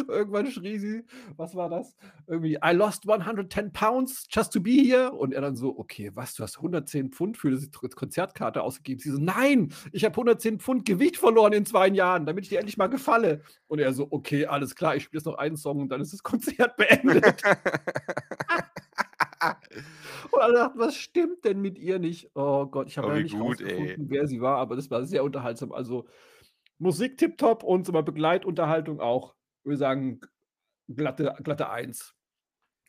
irgendwann 0.08 0.46
schrie 0.46 0.78
sie 0.78 1.04
was 1.36 1.54
war 1.54 1.68
das? 1.68 1.94
Irgendwie: 2.26 2.58
„I 2.64 2.72
lost 2.72 3.06
110 3.06 3.72
pounds 3.72 4.26
just 4.30 4.52
to 4.52 4.60
be 4.60 4.70
here.“ 4.72 5.12
Und 5.12 5.32
er 5.34 5.40
dann 5.40 5.56
so: 5.56 5.76
„Okay, 5.78 6.10
was? 6.14 6.34
Du 6.34 6.42
hast 6.42 6.60
110 6.60 7.10
Pfund 7.12 7.36
für 7.36 7.50
diese 7.50 7.70
Konzertkarte 7.70 8.62
ausgegeben?“ 8.62 9.00
Sie 9.00 9.10
so: 9.10 9.18
„Nein, 9.18 9.72
ich 9.92 10.04
habe 10.04 10.16
110 10.16 10.58
Pfund 10.60 10.84
Gewicht 10.84 11.16
verloren 11.16 11.52
in 11.52 11.66
2 11.66 11.88
Jahren, 11.88 12.26
damit 12.26 12.44
ich 12.44 12.50
dir 12.50 12.58
endlich 12.60 12.76
mal 12.76 12.88
gefalle.“ 12.88 13.42
Und 13.66 13.78
er 13.80 13.92
so: 13.92 14.06
„Okay, 14.10 14.46
alles 14.46 14.74
klar, 14.74 14.96
ich 14.96 15.04
spiele 15.04 15.18
jetzt 15.20 15.26
noch 15.26 15.36
einen 15.38 15.56
Song 15.56 15.80
und 15.80 15.88
dann 15.90 16.00
ist 16.00 16.12
das 16.12 16.22
Konzert 16.22 16.76
beendet.“ 16.76 17.46
Und 20.30 20.40
alle 20.42 20.54
dachten: 20.54 20.78
„Was 20.78 20.96
stimmt 20.96 21.44
denn 21.44 21.60
mit 21.60 21.78
ihr 21.78 21.98
nicht?“ 21.98 22.30
Oh 22.34 22.66
Gott, 22.66 22.88
ich 22.88 22.98
habe 22.98 23.06
Oh, 23.06 23.12
wie 23.14 23.22
nicht 23.22 23.38
gut, 23.38 23.60
ey. 23.60 23.98
rausgefunden, 23.98 24.08
wer 24.10 24.26
sie 24.26 24.40
war, 24.40 24.58
aber 24.58 24.76
das 24.76 24.90
war 24.90 25.04
sehr 25.06 25.24
unterhaltsam. 25.24 25.72
Also, 25.72 26.06
Musik 26.78 27.18
tipptopp 27.18 27.64
und 27.64 27.86
so 27.86 27.92
mal 27.92 28.02
Begleitunterhaltung 28.04 29.00
auch, 29.00 29.34
würde 29.64 29.78
sagen, 29.78 30.20
glatte 30.88 31.36
glatte 31.42 31.70
1. 31.70 32.14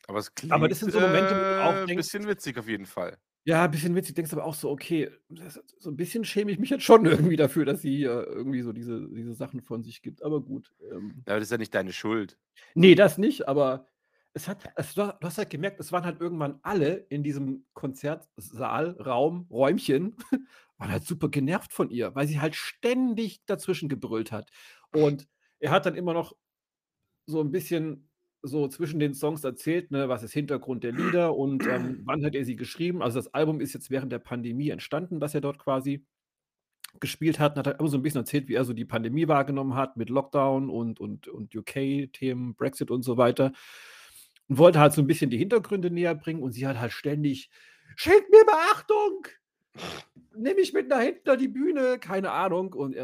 Aber 0.06 0.18
es 0.18 0.34
Aber 0.48 0.68
das 0.68 0.78
klingt, 0.78 0.80
sind 0.80 0.90
so 0.92 1.00
Momente, 1.00 1.34
wo 1.38 1.44
du 1.46 1.56
auch 1.60 1.78
äh, 1.82 1.88
denkst 1.88 2.06
bisschen 2.06 2.26
witzig 2.26 2.58
auf 2.58 2.68
jeden 2.68 2.86
Fall. 2.86 3.18
Ja, 3.46 3.66
bisschen 3.66 3.94
witzig, 3.94 4.14
denkst 4.14 4.32
aber 4.32 4.44
auch 4.44 4.54
so: 4.54 4.70
„Okay, 4.70 5.10
das 5.28 5.60
so 5.78 5.90
'n 5.90 5.96
bisschen 5.96 6.24
schäme 6.24 6.50
ich 6.50 6.58
mich 6.58 6.70
jetzt 6.70 6.84
schon 6.84 7.04
irgendwie 7.06 7.36
dafür, 7.36 7.64
dass 7.66 7.82
sie 7.82 7.94
hier 7.94 8.26
irgendwie 8.26 8.62
so 8.62 8.72
diese 8.72 9.06
diese 9.10 9.34
Sachen 9.34 9.60
von 9.60 9.82
sich 9.82 10.00
gibt.“ 10.02 10.22
Aber 10.22 10.40
gut, 10.42 10.74
ähm 10.90 11.26
das 11.26 11.42
ist 11.42 11.50
ja 11.50 11.58
nicht 11.58 11.74
deine 11.74 11.92
Schuld. 11.92 12.38
Ne, 12.74 12.94
das 12.94 13.18
nicht, 13.18 13.48
aber 13.48 13.88
es 14.32 14.48
hat 14.48 14.68
es 14.76 14.94
du 14.94 15.02
hast 15.22 15.38
halt 15.38 15.50
gemerkt, 15.50 15.80
es 15.80 15.92
waren 15.92 16.04
halt 16.04 16.20
irgendwann 16.20 16.58
alle 16.62 16.94
in 17.08 17.22
diesem 17.22 17.66
Konzertsaal, 17.74 18.90
Raum, 19.00 19.46
Räumchen 19.50 20.16
waren 20.78 20.90
halt 20.90 21.04
super 21.04 21.28
genervt 21.28 21.72
von 21.72 21.90
ihr, 21.90 22.14
weil 22.14 22.26
sie 22.26 22.40
halt 22.40 22.54
ständig 22.56 23.44
dazwischen 23.46 23.88
gebrüllt 23.88 24.32
hat. 24.32 24.50
Und 24.90 25.28
er 25.60 25.70
hat 25.70 25.86
dann 25.86 25.94
immer 25.94 26.14
noch 26.14 26.34
so 27.28 27.40
'n 27.40 27.50
bisschen 27.52 28.08
so 28.42 28.68
zwischen 28.68 29.00
den 29.00 29.14
Songs 29.14 29.42
erzählt, 29.44 29.90
ne, 29.90 30.08
was 30.10 30.22
ist 30.22 30.32
Hintergrund 30.34 30.84
der 30.84 30.92
Lieder 30.92 31.34
und, 31.36 31.66
ähm, 31.66 32.02
wann 32.04 32.24
hat 32.24 32.34
er 32.34 32.44
sie 32.44 32.56
geschrieben. 32.56 33.02
Also, 33.02 33.18
das 33.18 33.32
Album 33.34 33.60
ist 33.60 33.72
jetzt 33.74 33.90
während 33.90 34.12
der 34.12 34.18
Pandemie 34.18 34.68
entstanden, 34.70 35.20
was 35.22 35.34
er 35.34 35.40
dort 35.40 35.58
quasi 35.58 36.04
gespielt 37.00 37.40
hat 37.40 37.52
und 37.54 37.58
hat 37.60 37.66
halt 37.68 37.80
immer 37.80 37.88
so 37.90 37.98
'n 37.98 38.02
bisschen 38.02 38.20
erzählt, 38.22 38.48
wie 38.48 38.54
er 38.54 38.64
so 38.64 38.72
die 38.74 38.84
Pandemie 38.86 39.28
wahrgenommen 39.28 39.74
hat 39.76 39.96
mit 39.98 40.10
Lockdown 40.10 40.70
und 40.70 41.00
und 41.00 41.28
und 41.28 41.54
UK-Themen, 41.56 42.54
Brexit 42.56 42.90
und 42.90 43.02
so 43.04 43.16
weiter. 43.18 43.52
Und 44.48 44.58
wollte 44.58 44.80
halt 44.80 44.92
so 44.94 45.02
'n 45.02 45.06
bisschen 45.08 45.30
die 45.30 45.38
Hintergründe 45.38 45.90
näherbringen 45.90 46.42
und 46.42 46.52
sie 46.52 46.66
hat 46.66 46.80
halt 46.80 46.92
ständig: 46.92 47.50
„Schenk 47.96 48.24
mir 48.30 48.44
Beachtung! 48.46 49.26
Nimm 50.36 50.56
mich 50.56 50.72
mit 50.72 50.88
nach 50.88 51.00
hinten 51.00 51.28
an 51.30 51.38
die 51.38 51.48
Bühne!“ 51.48 51.98
Keine 51.98 52.30
Ahnung. 52.32 52.72
Und 52.74 52.94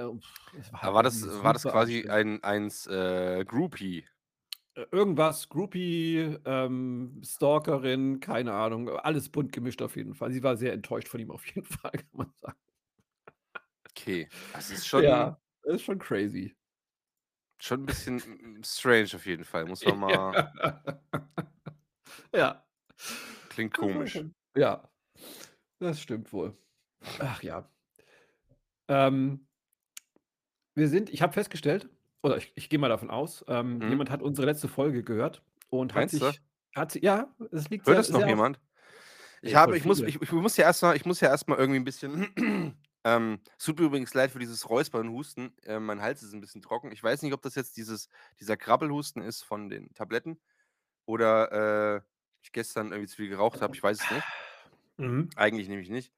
es 0.52 0.72
war 0.72 0.82
halt 0.82 0.94
war 0.94 1.02
das 1.02 1.22
war 1.26 1.52
das 1.52 1.66
quasi 1.66 2.06
ein 2.08 2.42
eins, 2.44 2.86
äh, 2.86 3.44
Groupie? 3.46 4.06
Äh, 4.76 4.86
irgendwas, 4.92 5.48
Groupie, 5.48 6.36
ähm, 6.44 7.20
Stalkerin, 7.24 8.20
keine 8.20 8.52
Ahnung, 8.52 8.88
alles 8.88 9.28
bunt 9.28 9.52
gemischt 9.52 9.82
auf 9.82 9.96
jeden 9.96 10.14
Fall. 10.14 10.30
Sie 10.32 10.42
war 10.44 10.56
sehr 10.56 10.72
enttäuscht 10.72 11.08
von 11.08 11.20
ihm 11.20 11.30
auf 11.32 11.44
jeden 11.46 11.64
Fall, 11.66 11.90
kann 11.92 12.08
man 12.12 12.32
sagen. 12.40 12.56
Okay, 13.88 14.28
das 14.52 14.70
ist 14.70 14.86
schon 14.86 15.32
Ja, 15.32 15.40
ist 15.64 15.82
schon 15.84 15.98
crazy. 15.98 16.56
schon 17.60 17.82
'n 17.82 17.86
bisschen, 17.86 18.62
strange 18.64 19.10
auf 19.14 19.26
jeden 19.26 19.44
Fall, 19.44 19.66
muss 19.66 19.84
man 19.84 19.98
mal 20.00 20.40
Ja. 22.32 22.64
Klingt 23.50 23.74
komisch. 23.74 24.24
ja, 24.56 24.89
das 25.80 26.00
stimmt 26.00 26.32
wohl. 26.32 26.56
Ach 27.18 27.42
ja. 27.42 27.70
Ähm 28.88 29.46
wir 30.76 30.88
sind 30.88 31.10
ich 31.10 31.22
habe 31.22 31.32
festgestellt 31.32 31.88
oder 32.22 32.36
ich 32.36 32.52
ich 32.54 32.68
gehe 32.68 32.78
mal 32.78 32.88
davon 32.88 33.10
aus, 33.10 33.44
ähm, 33.48 33.82
Mhm. 33.82 34.00
jemand 34.00 34.10
hat 34.10 34.22
unsere 34.22 34.46
letzte 34.46 34.68
Folge 34.68 35.02
gehört 35.02 35.42
und 35.70 35.94
hat 35.94 36.08
Meinst 36.08 36.20
du? 36.20 36.30
sich 36.30 36.42
hat 36.74 36.92
si 36.92 37.00
ja, 37.04 37.34
es 37.52 37.68
liegt 37.70 37.86
Hört 37.86 37.98
sehr 37.98 37.98
das 37.98 38.12
noch 38.12 38.22
sehr 38.22 38.26
auf 38.26 38.38
jemand? 38.38 38.60
Ich 39.44 39.54
ey, 39.54 39.58
voll 39.58 39.74
habe 39.74 39.78
ich 39.78 39.84
muss 39.86 40.02
ich 40.02 40.20
ich 40.22 40.32
muss 40.32 40.56
ja 40.58 40.64
erst 40.66 40.82
mal 40.82 40.96
ich 40.96 41.06
muss 41.06 41.20
ja 41.20 41.28
erst 41.30 41.48
mal 41.48 41.58
irgendwie 41.58 41.78
'n 41.80 41.84
bisschen 41.84 42.34
ähm, 43.04 43.40
es 43.58 43.64
tut 43.66 43.78
mir 43.80 43.86
übrigens 43.86 44.14
leid 44.14 44.32
für 44.32 44.40
dieses 44.40 44.68
Räuspern 44.70 45.08
und 45.08 45.14
Husten. 45.14 45.56
Äh, 45.64 45.80
mein 45.80 46.02
Hals 46.02 46.22
ist 46.22 46.34
'n 46.34 46.40
bisschen 46.40 46.62
trocken. 46.62 46.92
Ich 46.92 47.02
weiß 47.02 47.22
nicht, 47.22 47.34
ob 47.34 47.42
das 47.42 47.54
jetzt 47.56 47.76
dieses 47.76 48.08
dieser 48.40 48.56
Krabbelhusten 48.56 49.22
ist 49.22 49.42
von 49.44 49.70
den 49.70 49.94
Tabletten 49.94 50.40
oder, 51.06 51.98
äh, 51.98 52.02
ich 52.42 52.52
gestern 52.52 52.88
irgendwie 52.92 53.08
zu 53.08 53.16
viel 53.16 53.28
geraucht 53.30 53.62
habe. 53.62 53.74
Ich 53.76 53.82
weiß 53.82 54.00
es 54.00 54.10
nicht. 54.10 54.28
Mhm. 55.00 55.30
Eigentlich 55.36 55.68
nämlich 55.68 55.90
nicht. 55.90 56.12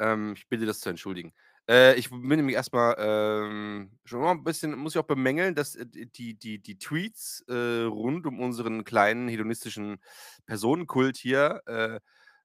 Ähm, 0.00 0.34
ich 0.36 0.48
bitte 0.48 0.66
das 0.66 0.80
zu 0.80 0.90
entschuldigen. 0.90 1.34
Äh, 1.68 1.96
ich 1.96 2.10
bin 2.10 2.22
nämlich 2.28 2.56
erstmal 2.56 2.96
ähm, 2.98 3.98
schon 4.04 4.20
mal 4.22 4.32
'n 4.32 4.44
bisschen 4.44 4.76
muss 4.78 4.94
ich 4.94 5.00
auch 5.00 5.06
bemängeln, 5.06 5.54
dass, 5.56 5.76
äh, 5.76 5.86
die 5.86 6.34
die 6.38 6.60
die 6.62 6.78
Tweets, 6.78 7.44
äh, 7.48 7.84
rund 7.84 8.26
um 8.26 8.40
unseren 8.40 8.84
kleinen 8.84 9.28
hedonistischen 9.28 10.00
Personenkult 10.46 11.16
hier, 11.18 11.62
äh, 11.66 12.00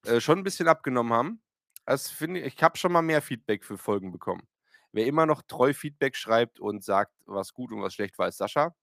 äh, 0.06 0.22
schon 0.22 0.40
'n 0.40 0.44
bisschen 0.44 0.68
abgenommen 0.70 1.14
haben. 1.14 1.44
Das 1.86 2.10
finde 2.12 2.42
ich 2.42 2.56
ich 2.58 2.64
habe 2.64 2.78
schon 2.78 2.92
mal 2.94 3.02
mehr 3.04 3.22
Feedback 3.24 3.66
für 3.66 3.78
Folgen 3.80 4.12
bekommen. 4.12 4.48
Wer 4.94 5.08
immer 5.08 5.26
noch 5.28 5.42
treu 5.44 5.74
Feedback 5.74 6.16
schreibt 6.18 6.60
und 6.60 6.84
sagt, 6.84 7.14
was 7.26 7.54
gut 7.54 7.72
und 7.74 7.82
was 7.82 7.94
schlecht 7.96 8.18
war, 8.20 8.28
ist 8.30 8.38
Sascha. 8.38 8.76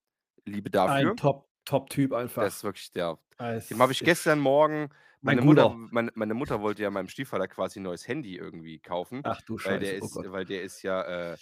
Liebe 0.47 0.71
Ein 0.87 1.17
dafür. 1.17 1.17
Top 1.17 1.49
Top-Typ 1.65 2.13
Der 2.41 2.49
einfach. 2.49 2.49
ist 2.49 2.65
wirklich 2.65 2.91
der 2.93 3.19
dem 3.71 3.81
habe 3.83 3.93
ich 3.93 4.03
gestern 4.03 4.41
Morgen 4.41 4.91
meine 5.25 5.43
Mutter 5.43 5.69
meine 5.71 6.11
meine 6.14 6.35
Mutter 6.35 6.61
wollte 6.61 6.83
ja 6.83 6.90
meinem 6.90 7.09
Stiefvater 7.09 7.49
quasi 7.49 7.81
'n 7.81 7.85
neues 7.85 8.07
Handy 8.07 8.37
irgendwie 8.37 8.78
kaufen, 8.78 9.25
Ach 9.26 9.40
du 9.43 9.57
weil 9.62 9.78
der 9.78 9.95
Scheiße, 9.95 9.97
oh 10.00 10.09
ist 10.09 10.11
Gott. 10.11 10.28
weil 10.33 10.45
der 10.45 10.62
ist 10.62 10.83
ja, 10.83 11.33
äh 11.33 11.38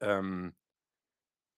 ähm 0.00 0.54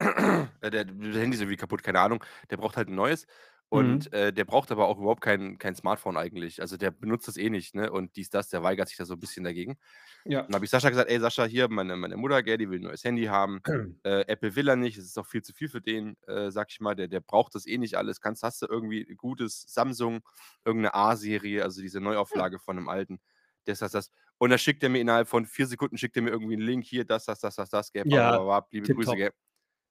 äh, 0.61 0.71
der 0.71 0.85
das 0.85 1.17
Handy 1.17 1.35
ist 1.37 1.41
irgendwie 1.41 1.57
kaputt, 1.57 1.83
keine 1.83 2.01
Ahnung. 2.01 2.23
Der 2.51 2.57
braucht 2.59 2.77
halt 2.77 2.89
'n 2.89 2.95
neues 2.95 3.27
Mhm. 3.73 4.07
und, 4.09 4.13
äh, 4.13 4.33
der 4.33 4.45
braucht 4.45 4.73
aber 4.73 4.89
auch 4.89 4.99
überhaupt 4.99 5.23
kein 5.23 5.59
kein 5.59 5.75
Smartphone 5.77 6.17
eigentlich. 6.17 6.61
Also, 6.61 6.77
der 6.77 6.91
benutzt 6.93 7.29
das 7.29 7.37
eh 7.37 7.51
nicht, 7.51 7.75
ne, 7.75 7.91
und 7.93 8.17
dies, 8.17 8.31
das, 8.31 8.49
der 8.51 8.63
weigert 8.63 8.89
sich 8.89 8.99
da 8.99 9.05
so 9.07 9.15
'n 9.15 9.21
bisschen 9.21 9.45
dagegen. 9.45 9.79
Ja. 10.27 10.49
Dann 10.49 10.57
habe 10.57 10.65
ich 10.67 10.71
Sascha 10.73 10.91
gesagt: 10.91 11.11
„Ey 11.11 11.21
Sascha, 11.21 11.45
hier, 11.47 11.69
meine 11.71 11.97
meine 11.97 12.17
Mutter, 12.19 12.43
gell, 12.43 12.59
die 12.59 12.71
will 12.71 12.79
'n 12.81 12.85
neues 12.85 13.05
Handy 13.05 13.25
haben. 13.27 13.61
Äh, 14.05 14.23
Apple 14.29 14.57
will 14.57 14.69
er 14.69 14.77
nicht, 14.77 14.99
es 14.99 15.07
ist 15.07 15.19
auch 15.19 15.27
viel 15.27 15.43
zu 15.43 15.53
viel 15.55 15.69
für 15.71 15.81
den, 15.83 16.17
äh, 16.29 16.51
sage 16.53 16.69
ich 16.73 16.81
mal. 16.81 16.95
Der 16.97 17.09
der 17.09 17.21
braucht 17.21 17.55
das 17.57 17.67
eh 17.67 17.79
nicht 17.79 17.97
alles. 17.97 18.21
Kannst 18.21 18.43
hast 18.45 18.63
du 18.63 18.67
irgendwie 18.69 19.03
'n 19.09 19.17
gutes 19.19 19.63
Samsung, 19.69 20.21
irgend 20.65 20.83
'ne 20.85 20.95
A-Serie, 20.95 21.63
also 21.65 21.83
diese. 21.83 22.01
Neuauflage 22.01 22.59
von 22.61 22.77
'nem 22.77 22.89
alten, 22.89 23.21
das, 23.67 23.81
das, 23.81 23.93
das.“ 23.93 24.11
Und 24.39 24.51
dann 24.51 24.59
schickt 24.61 24.83
er 24.85 24.91
mir 24.91 25.01
innerhalb 25.01 25.29
von 25.29 25.47
4 25.47 25.67
Sekunden 25.69 25.99
schickt 25.99 26.17
er 26.17 26.23
mir 26.23 26.31
irgendwie 26.31 26.55
'n 26.57 26.61
Link, 26.63 26.85
hier, 26.87 27.05
das, 27.07 27.25
das, 27.27 27.41
das, 27.41 27.57
das, 27.57 27.71
das, 27.71 27.93
gell, 27.93 28.05
Ja, 28.05 28.39
babababab, 28.47 28.73
liebe 28.73 28.91
Grüße, 28.91 29.17
gell? 29.17 29.33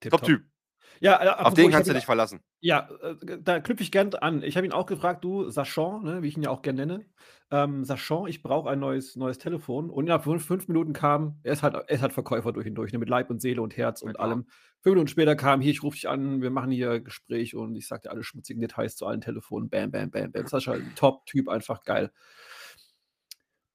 Top-Typ. 0.10 0.50
Ja, 1.02 1.42
äh, 1.42 1.44
Auf 1.44 1.54
den 1.54 1.70
kannst 1.70 1.90
du 1.90 1.94
dich 1.94 2.06
verlassen. 2.06 2.44
ja, 2.62 2.90
äh, 3.02 3.16
da 3.42 3.60
knüpfe 3.60 3.84
ich 3.84 3.92
gern 3.92 4.14
an. 4.16 4.42
Ich 4.44 4.58
habe 4.58 4.66
ihn 4.66 4.74
auch 4.74 4.88
gefragt: 4.88 5.24
„Du, 5.24 5.50
Sachon“, 5.50 6.04
ne, 6.04 6.24
wie 6.24 6.28
ich 6.30 6.38
ihn 6.38 6.44
ja 6.44 6.50
auch 6.50 6.62
gern 6.64 6.76
nenne. 6.78 7.06
Ähm, 7.52 7.84
„Sachon, 7.86 8.28
ich 8.28 8.42
brauche 8.44 8.70
ein 8.70 8.80
neues 8.80 9.16
neues 9.16 9.38
Telefon.“ 9.38 9.90
Und 9.92 10.06
innerhalb 10.06 10.24
von 10.24 10.40
5 10.40 10.68
Minuten 10.68 10.94
kam 10.94 11.40
er 11.44 11.54
ist 11.54 11.64
halt 11.64 11.76
er 11.76 11.90
ist 11.90 12.02
halt 12.02 12.14
Verkäufer 12.14 12.54
durch 12.54 12.68
und 12.68 12.76
durch, 12.76 12.92
ne, 12.94 13.00
mit 13.00 13.10
Leib 13.10 13.30
und 13.30 13.42
Seele 13.42 13.62
und 13.62 13.78
Herz 13.78 14.02
Na 14.04 14.14
und 14.14 14.20
klar. 14.20 14.38
allem. 14.38 14.46
5 14.82 14.96
Minuten 14.96 15.08
später 15.10 15.36
kam: 15.36 15.62
„Hier, 15.62 15.72
ich 15.72 15.84
rufe 15.84 15.96
dich 15.96 16.10
an, 16.10 16.42
wir 16.42 16.50
machen 16.52 16.72
hier 16.72 17.02
Gespräch“ 17.02 17.56
und 17.56 17.76
ich 17.76 17.88
sage 17.88 18.04
dir 18.04 18.12
alle 18.12 18.24
schmutzigen 18.24 18.62
Details 18.62 18.96
zu 18.98 19.06
allen 19.06 19.22
Telefonen. 19.22 19.70
Bam, 19.70 19.92
bam, 19.92 20.10
bam, 20.12 20.32
bam. 20.32 20.48
Sascha, 20.48 20.80
Top-Typ, 20.96 21.50
einfach 21.50 21.84
geil. 21.84 22.12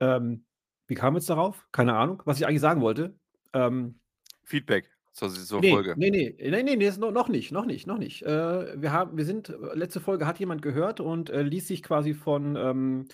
Ähm, 0.00 0.46
wie 0.86 0.96
wir 0.96 1.12
jetzt 1.14 1.30
darauf? 1.30 1.66
Keine 1.72 1.94
Ahnung. 1.96 2.22
Was 2.24 2.38
ich 2.38 2.46
eigentlich 2.46 2.60
sagen 2.60 2.80
wollte, 2.80 3.18
ähm 3.52 4.00
Feedback 4.44 4.90
zur 5.12 5.30
zur 5.30 5.62
Ne, 5.62 5.68
Folge. 5.68 5.96
ne, 5.96 6.10
ne, 6.10 6.34
ne, 6.50 6.62
ne, 6.62 6.76
ne, 6.76 6.84
ist 6.86 6.98
no 6.98 7.10
noch 7.10 7.28
nicht, 7.28 7.50
noch 7.52 7.66
nicht, 7.66 7.86
noch 7.86 7.98
nicht. 7.98 8.22
Äh, 8.22 8.80
wir 8.80 8.92
haben 8.92 9.16
wir 9.16 9.24
sind 9.24 9.48
äh, 9.48 9.54
letzte 9.74 10.00
Folge 10.00 10.26
hat 10.26 10.38
jemand 10.38 10.62
gehört 10.62 11.00
und, 11.00 11.28
äh, 11.30 11.42
ließ 11.42 11.66
sich 11.68 11.82
quasi 11.82 12.14
von, 12.14 12.56
ähm 12.56 13.08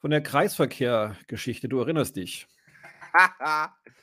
von 0.00 0.10
der 0.10 0.22
Kreisverkehr-Geschichte 0.22 1.68
du 1.68 1.78
erinnerst 1.80 2.16
dich 2.16 2.48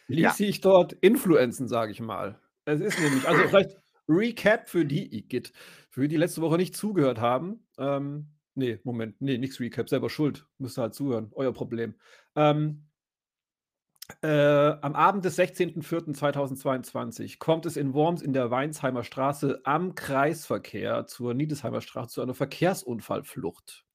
ließ 0.08 0.36
Ja. 0.38 0.38
sich 0.38 0.62
dort 0.62 0.94
influenzen, 0.94 1.68
sage 1.68 1.92
ich 1.92 2.00
mal. 2.02 2.40
Es 2.66 2.80
ist 2.82 3.00
nämlich 3.00 3.28
also, 3.28 3.48
vielleicht 3.48 3.78
Recap 4.08 4.70
für 4.70 4.86
die 4.86 5.16
Igitt, 5.18 5.54
für 5.90 6.08
die, 6.08 6.18
letzte 6.18 6.42
Woche 6.42 6.58
nicht 6.58 6.76
zugehört 6.76 7.20
haben. 7.20 7.68
Ähm, 7.78 8.34
ne, 8.56 8.80
Moment, 8.84 9.22
ne, 9.22 9.38
nix 9.38 9.60
Recap, 9.60 9.90
selber 9.90 10.10
schuld. 10.10 10.46
Müsst 10.58 10.78
ihr 10.78 10.84
halt 10.84 10.94
zuhören, 10.94 11.30
euer 11.34 11.54
Problem. 11.54 11.96
Ähm 12.36 12.88
äh, 14.22 14.28
am 14.28 14.96
Abend 14.96 15.24
des 15.24 15.40
16.04.2022 15.40 17.40
kommt 17.40 17.66
es 17.66 17.78
in 17.78 17.94
Worms 17.94 18.22
in 18.22 18.34
der 18.34 18.52
Weinsheimer 18.52 19.04
Straße 19.04 19.62
am 19.64 19.96
Kreisverkehr 19.96 21.08
zur 21.08 21.34
Niedesheimer 21.34 21.80
Straße 21.82 22.16
zu 22.16 22.22
einer 22.22 22.34
Verkehrsunfallflucht. 22.34 23.86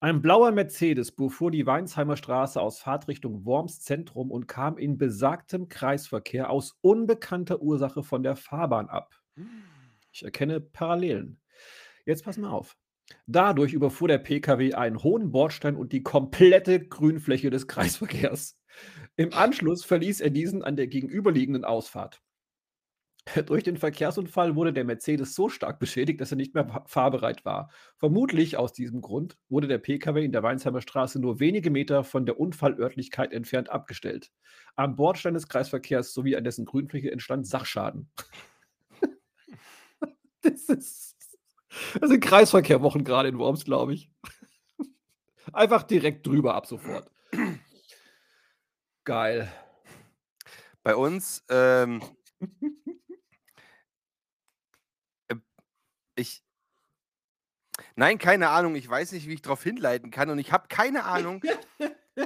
Ein 0.00 0.22
blauer 0.22 0.50
Mercedes 0.50 1.12
befuhr 1.12 1.50
die 1.50 1.66
Weinsheimer 1.66 2.16
Straße 2.16 2.60
aus 2.60 2.80
Fahrtrichtung 2.80 3.44
Worms 3.44 3.82
Zentrum 3.82 4.30
und 4.30 4.48
kam 4.48 4.78
in 4.78 4.98
besagtem 4.98 5.68
Kreisverkehr 5.68 6.50
aus 6.50 6.76
unbekannter 6.80 7.62
Ursache 7.62 8.02
von 8.02 8.22
der 8.22 8.36
Fahrbahn 8.36 8.88
ab. 8.88 9.14
Ich 10.12 10.24
erkenne 10.24 10.60
Parallelen. 10.60 11.40
Jetzt 12.04 12.24
pass 12.24 12.36
mal 12.36 12.50
auf. 12.50 12.76
Dadurch 13.26 13.74
überfuhr 13.74 14.08
der 14.08 14.18
Pkw 14.18 14.74
einen 14.74 15.02
hohen 15.02 15.30
Bordstein 15.30 15.76
und 15.76 15.92
die 15.92 16.02
komplette 16.02 16.80
Grünfläche 16.80 17.50
des 17.50 17.68
Kreisverkehrs. 17.68 18.58
Im 19.16 19.32
Anschluss 19.32 19.84
verließ 19.84 20.20
er 20.20 20.30
diesen 20.30 20.62
an 20.62 20.76
der 20.76 20.86
gegenüberliegenden 20.86 21.64
Ausfahrt. 21.64 22.22
Durch 23.46 23.62
den 23.62 23.76
Verkehrsunfall 23.76 24.56
wurde 24.56 24.72
der 24.72 24.84
Mercedes 24.84 25.34
so 25.34 25.48
stark 25.48 25.78
beschädigt, 25.78 26.20
dass 26.20 26.32
er 26.32 26.36
nicht 26.36 26.54
mehr 26.54 26.66
fa 26.66 26.84
fahrbereit 26.86 27.44
war. 27.44 27.70
Vermutlich 27.98 28.56
aus 28.56 28.72
diesem 28.72 29.00
Grund 29.00 29.36
wurde 29.48 29.68
der 29.68 29.78
Pkw 29.78 30.24
in 30.24 30.32
der 30.32 30.42
Weinsheimer 30.42 30.80
Straße 30.80 31.20
nur 31.20 31.38
wenige 31.38 31.70
Meter 31.70 32.04
von 32.04 32.26
der 32.26 32.40
Unfallörtlichkeit 32.40 33.32
entfernt 33.32 33.70
abgestellt. 33.70 34.32
Am 34.74 34.96
Bordstein 34.96 35.34
des 35.34 35.48
Kreisverkehrs 35.48 36.12
sowie 36.12 36.36
an 36.36 36.44
dessen 36.44 36.64
Grünfläche 36.64 37.12
entstand 37.12 37.46
Sachschaden. 37.46 38.10
Das 40.44 40.68
ist 40.68 41.12
das 42.00 42.10
sind 42.10 42.20
Kreisverkehrwochen 42.20 43.04
grade 43.04 43.28
in 43.28 43.38
Worms, 43.38 43.64
glaube 43.64 43.94
ich. 43.94 44.10
Einfach 45.52 45.82
direkt 45.82 46.26
drüber 46.26 46.54
ab 46.54 46.66
sofort. 46.66 47.10
Geil. 49.04 49.52
Bei 50.82 50.96
uns, 50.96 51.44
ähm 51.48 52.02
äh, 55.28 55.36
ich 56.16 56.42
Nein, 57.96 58.18
keine 58.18 58.48
Ahnung. 58.50 58.74
Ich 58.74 58.88
weiß 58.88 59.12
nicht, 59.12 59.26
wie 59.28 59.34
ich 59.34 59.42
drauf 59.42 59.62
hinleiten 59.62 60.10
kann 60.10 60.30
und 60.30 60.38
ich 60.38 60.52
habe 60.52 60.68
keine 60.68 61.04
Ahnung, 61.04 61.42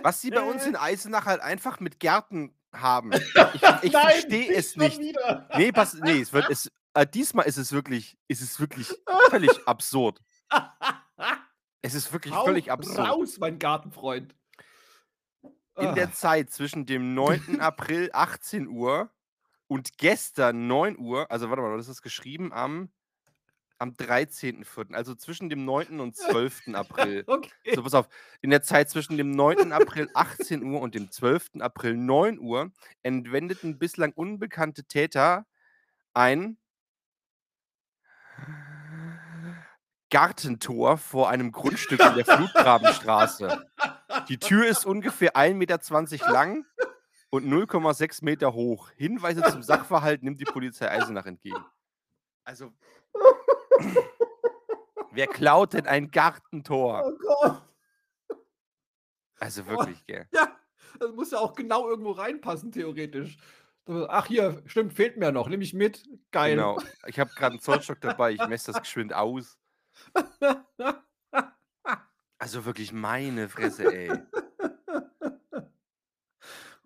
was 0.03 0.21
sie 0.21 0.31
bei 0.31 0.43
uns 0.43 0.67
in 0.67 0.77
Eisenach 0.77 1.27
halt 1.27 1.41
einfach 1.41 1.81
mit 1.81 1.99
Gärten 2.01 2.55
haben. 2.73 3.13
Ich 3.13 3.23
ich 3.83 3.93
verstehe 3.93 4.53
es 4.55 4.77
nicht. 4.77 4.99
wieder. 4.99 5.49
Ne, 5.57 5.73
pass 5.73 5.95
ne, 5.95 6.21
es 6.21 6.33
wird 6.33 6.51
es 6.51 6.71
äh, 6.95 7.07
diesmal 7.07 7.47
ist 7.47 7.57
es 7.57 7.73
wirklich 7.73 8.19
ist 8.29 8.43
es 8.43 8.61
wirklich 8.61 8.93
völlig 9.31 9.67
absurd. 9.67 10.21
Es 11.83 11.95
ist 11.95 12.13
wirklich 12.13 12.35
Hau 12.35 12.45
völlig 12.45 12.73
absurd. 12.73 12.99
raus, 12.99 13.39
mein 13.39 13.61
Gartenfreund. 13.61 14.35
In 15.79 15.95
der 15.95 16.09
Ah. 16.09 16.11
Zeit 16.11 16.51
zwischen 16.51 16.87
dem 16.87 17.15
9. 17.15 17.61
April 17.61 18.11
18:00 18.13 19.11
und 19.69 19.99
gestern 19.99 20.67
9:00 20.69 21.27
also, 21.31 21.51
warte 21.51 21.63
mal, 21.63 21.73
wann 21.73 21.81
ist 21.81 21.89
das 21.91 22.03
geschrieben? 22.03 22.53
Am 22.53 22.91
am 23.79 23.93
13.04., 23.97 24.95
also, 24.95 25.15
zwischen 25.17 25.51
dem 25.51 25.65
9. 25.67 26.01
und 26.01 26.17
12. 26.17 26.75
April. 26.77 27.29
Okay. 27.29 27.51
So, 27.73 27.83
pass 27.83 27.95
auf. 27.95 28.09
In 28.43 28.51
der 28.51 28.63
Zeit 28.63 28.91
zwischen 28.91 29.19
dem 29.19 29.33
9. 29.33 29.73
April 29.73 30.11
18:00 30.15 30.81
und 30.81 30.95
dem 30.95 31.11
12. 31.13 31.63
April 31.63 31.97
9:00 31.97 32.73
entwendeten 33.05 33.79
bislang 33.79 34.13
unbekannte 34.15 34.85
Täter 34.85 35.47
ein 36.15 36.59
Gartentor 40.13 40.99
vor 40.99 41.29
einem 41.31 41.51
Grundstück 41.51 42.05
in 42.05 42.15
der 42.15 42.25
Flutgrabenstraße. 42.27 43.57
Die 44.29 44.39
Tür 44.39 44.67
ist 44.67 44.85
ungefähr 44.87 45.37
1,20 45.37 45.55
Meter 45.55 46.33
lang 46.33 46.65
und 47.31 47.47
0,6 47.47 48.23
Meter 48.25 48.55
hoch. 48.55 48.91
Hinweise 48.97 49.43
zum 49.45 49.63
Sachverhalt 49.63 50.23
nimmt 50.23 50.41
die 50.41 50.45
Polizei 50.45 50.91
Eisenach 50.91 51.27
entgegen. 51.27 51.65
Also 52.45 52.73
wer 55.13 55.27
klaut 55.27 55.73
denn 55.75 55.87
ein 55.87 56.11
Gartentor? 56.11 57.03
Oh 57.05 57.19
Gott. 57.19 57.63
Also, 59.39 59.63
Oh, 59.63 59.69
wirklich, 59.71 60.07
gell? 60.07 60.27
ja, 60.33 60.57
das 60.99 61.13
muss 61.13 61.31
ja 61.31 61.39
auch 61.39 61.55
genau 61.55 61.89
irgendwo 61.89 62.13
reinpassen 62.13 62.73
theoretisch. 62.73 63.37
„Ach 63.87 64.27
hier, 64.27 64.63
stimmt, 64.67 64.95
fehlt 64.95 65.17
mir 65.17 65.31
noch, 65.31 65.49
nehme 65.49 65.63
ich 65.63 65.75
mit. 65.75 66.09
Geil.“ 66.33 66.57
Genau. 66.57 66.79
Ich 67.07 67.21
habe 67.21 67.31
grad 67.35 67.53
'n 67.53 67.61
Zollstock 67.61 68.01
dabei, 68.01 68.33
ich 68.33 68.47
messe 68.47 68.73
das 68.73 68.81
geschwind 68.81 69.13
aus. 69.13 69.59
Also, 72.39 72.65
wirklich, 72.65 72.93
meine 72.93 73.49
Fresse, 73.49 73.93
ey. 73.93 74.13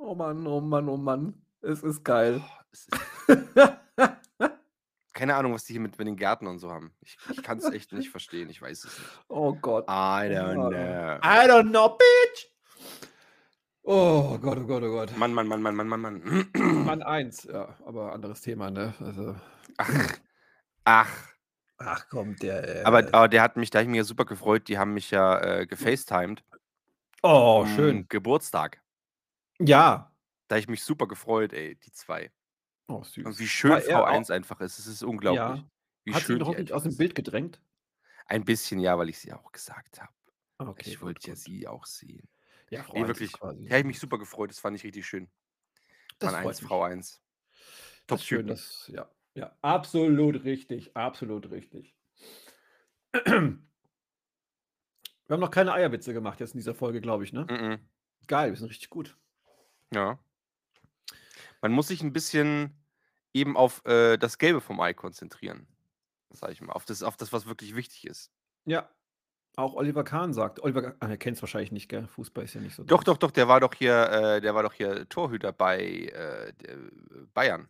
Oh 0.02 0.14
Mann, 0.14 0.46
oh 0.46 0.60
Mann, 0.62 0.88
oh 0.88 0.96
Mann. 0.96 1.34
Es 1.60 1.82
ist 1.82 2.02
geil. 2.04 2.40
Oh, 2.42 2.50
es 2.72 2.88
ist 2.88 2.98
keine 5.12 5.34
Ahnung, 5.34 5.52
was 5.52 5.64
die 5.64 5.74
hier 5.74 5.80
mit 5.82 5.98
mit 5.98 6.06
den 6.08 6.16
Gärten 6.16 6.46
und 6.46 6.58
so 6.58 6.70
haben. 6.72 6.94
Ich 7.02 7.18
ich 7.30 7.42
kann's 7.42 7.66
echt 7.66 7.92
nicht 7.92 8.08
verstehen. 8.10 8.48
Ich 8.48 8.62
weiß 8.62 8.84
es 8.84 8.98
nicht. 8.98 9.20
Oh 9.28 9.52
Gott. 9.54 9.84
I 9.88 10.24
don't 10.32 10.58
Ah. 10.58 11.18
know. 11.18 11.22
I 11.22 11.46
don't 11.46 11.68
know, 11.68 11.98
bitch. 11.98 12.46
Oh 13.82 14.38
Gott, 14.38 14.56
oh 14.58 14.66
Gott, 14.66 14.82
oh 14.84 14.90
Gott. 14.90 15.14
Mann, 15.18 15.34
Mann, 15.34 15.46
Mann, 15.48 15.60
Mann, 15.60 15.76
Mann, 15.76 15.86
Mann, 15.88 16.00
Mann. 16.00 16.50
Mann 16.54 17.02
1, 17.02 17.44
ja, 17.44 17.76
aber 17.84 18.12
anderes 18.14 18.40
Thema, 18.40 18.70
ne? 18.70 18.94
Also 19.00 19.36
Ach. 19.76 20.18
Ach. 20.84 21.10
Ach 21.82 22.06
komm, 22.10 22.36
der, 22.36 22.62
Aber 22.84 23.00
äh 23.08 23.12
aber 23.12 23.28
der 23.28 23.42
hat 23.42 23.56
mich 23.56 23.70
da 23.70 23.78
habe 23.78 23.84
ich 23.84 23.90
mich 23.90 23.98
ja 23.98 24.04
super 24.04 24.24
gefreut. 24.24 24.68
Die 24.68 24.78
haben 24.78 24.94
mich 24.94 25.10
ja, 25.10 25.38
äh, 25.60 25.66
gefacetimed 25.66 26.44
Oh, 27.22 27.66
schön. 27.66 28.08
Geburtstag. 28.08 28.82
Ja. 29.60 30.10
Da 30.50 30.54
habe 30.56 30.60
ich 30.60 30.68
mich 30.68 30.82
super 30.82 31.06
gefreut, 31.06 31.52
ey, 31.52 31.76
die 31.76 31.92
2. 31.92 32.32
Oh, 32.88 33.02
Und 33.24 33.32
süß. 33.32 33.38
wie 33.38 33.48
War 33.66 33.78
schön 33.78 33.80
er 33.80 34.00
Frau 34.00 34.04
au 34.04 34.04
1 34.04 34.30
einfach 34.30 34.60
ist. 34.60 34.78
Es 34.78 34.86
ist 34.86 35.02
unglaublich, 35.02 35.64
Ja. 35.64 35.70
wie 36.04 36.14
Hat 36.14 36.26
sie 36.26 36.34
ihn 36.34 36.38
schön 36.38 36.44
die 36.44 36.46
hoffentlich 36.46 36.56
einfach 36.56 36.74
aus 36.74 36.82
dem. 36.84 36.96
Bild 36.96 37.14
gedrängt? 37.14 37.60
Ein 38.26 38.44
bisschen 38.44 38.80
ja, 38.80 38.96
weil 38.98 39.08
ich 39.08 39.18
sie 39.18 39.32
auch 39.32 39.52
gesagt 39.52 40.00
habe. 40.00 40.12
Okay, 40.58 40.90
Ich 40.90 41.00
wollte 41.02 41.28
ja 41.28 41.36
sie 41.36 41.66
auch 41.68 41.86
sehen. 41.86 42.28
Ja, 42.70 42.82
Frau 42.84 43.02
Ne, 43.02 43.06
1 43.06 43.20
ist 43.20 43.32
wirklich. 43.32 43.32
quasi 43.32 43.68
Da 43.68 43.74
habe 43.76 43.80
ich 43.80 43.86
mich 43.86 44.00
super 44.00 44.18
gefreut. 44.18 44.50
Das 44.50 44.60
fand 44.60 44.76
ich 44.76 44.84
richtig 44.84 45.06
schön. 45.06 45.30
Das 46.20 46.34
Mann 46.34 46.34
1, 46.34 46.60
freut 46.60 46.62
mich. 46.62 46.70
Frau 46.70 46.82
1. 46.82 47.20
Das 48.08 48.20
ist 48.20 48.26
schön, 48.26 48.46
das 48.46 48.90
ja, 48.92 49.08
ja, 49.40 49.56
absolut 49.62 50.44
richtig, 50.44 50.94
absolut 50.96 51.50
richtig. 51.50 51.94
Wir 55.26 55.34
haben 55.34 55.40
noch 55.40 55.50
keine 55.50 55.72
Eierwitze 55.72 56.12
gemacht 56.12 56.40
jetzt 56.40 56.54
in 56.54 56.58
dieser 56.58 56.74
Folge, 56.74 57.00
glaube 57.00 57.24
ich, 57.24 57.32
ne? 57.32 57.46
Mhm. 57.50 57.78
Geil, 58.26 58.50
wir 58.50 58.56
sind 58.56 58.68
richtig 58.68 58.90
gut. 58.90 59.16
Ja. 59.92 60.18
Man 61.62 61.72
muss 61.72 61.88
sich 61.88 62.02
'n 62.02 62.12
bisschen 62.12 62.74
eben 63.32 63.56
auf, 63.56 63.84
äh, 63.84 64.16
das 64.18 64.38
Gelbe 64.38 64.60
vom 64.60 64.80
Ei 64.80 64.94
konzentrieren, 64.94 65.66
sage 66.30 66.52
ich 66.52 66.60
mal, 66.60 66.72
auf 66.72 66.84
das 66.84 67.02
auf 67.02 67.16
das, 67.16 67.32
was 67.32 67.46
wirklich 67.46 67.74
wichtig 67.76 68.06
ist. 68.06 68.30
Ja. 68.66 68.90
Auch 69.56 69.74
Oliver 69.74 70.04
Kahn 70.04 70.32
sagt 70.32 70.60
Oliver 70.62 70.94
ah, 71.00 71.08
er 71.08 71.16
kennt's 71.16 71.42
wahrscheinlich 71.42 71.72
nicht, 71.72 71.88
gell? 71.88 72.06
Fußball 72.06 72.44
ist 72.44 72.54
ja 72.54 72.60
nicht 72.60 72.74
so 72.74 72.84
Doch, 72.84 73.02
doch, 73.04 73.18
doch, 73.18 73.32
der 73.32 73.48
war 73.48 73.60
doch 73.60 73.74
hier 73.74 74.08
äh, 74.10 74.40
der 74.40 74.54
war 74.54 74.62
doch 74.62 74.72
hier 74.72 75.08
Torhüter 75.08 75.52
bei, 75.52 75.80
äh, 75.80 76.48
äh, 76.50 76.78
Bayern. 77.34 77.68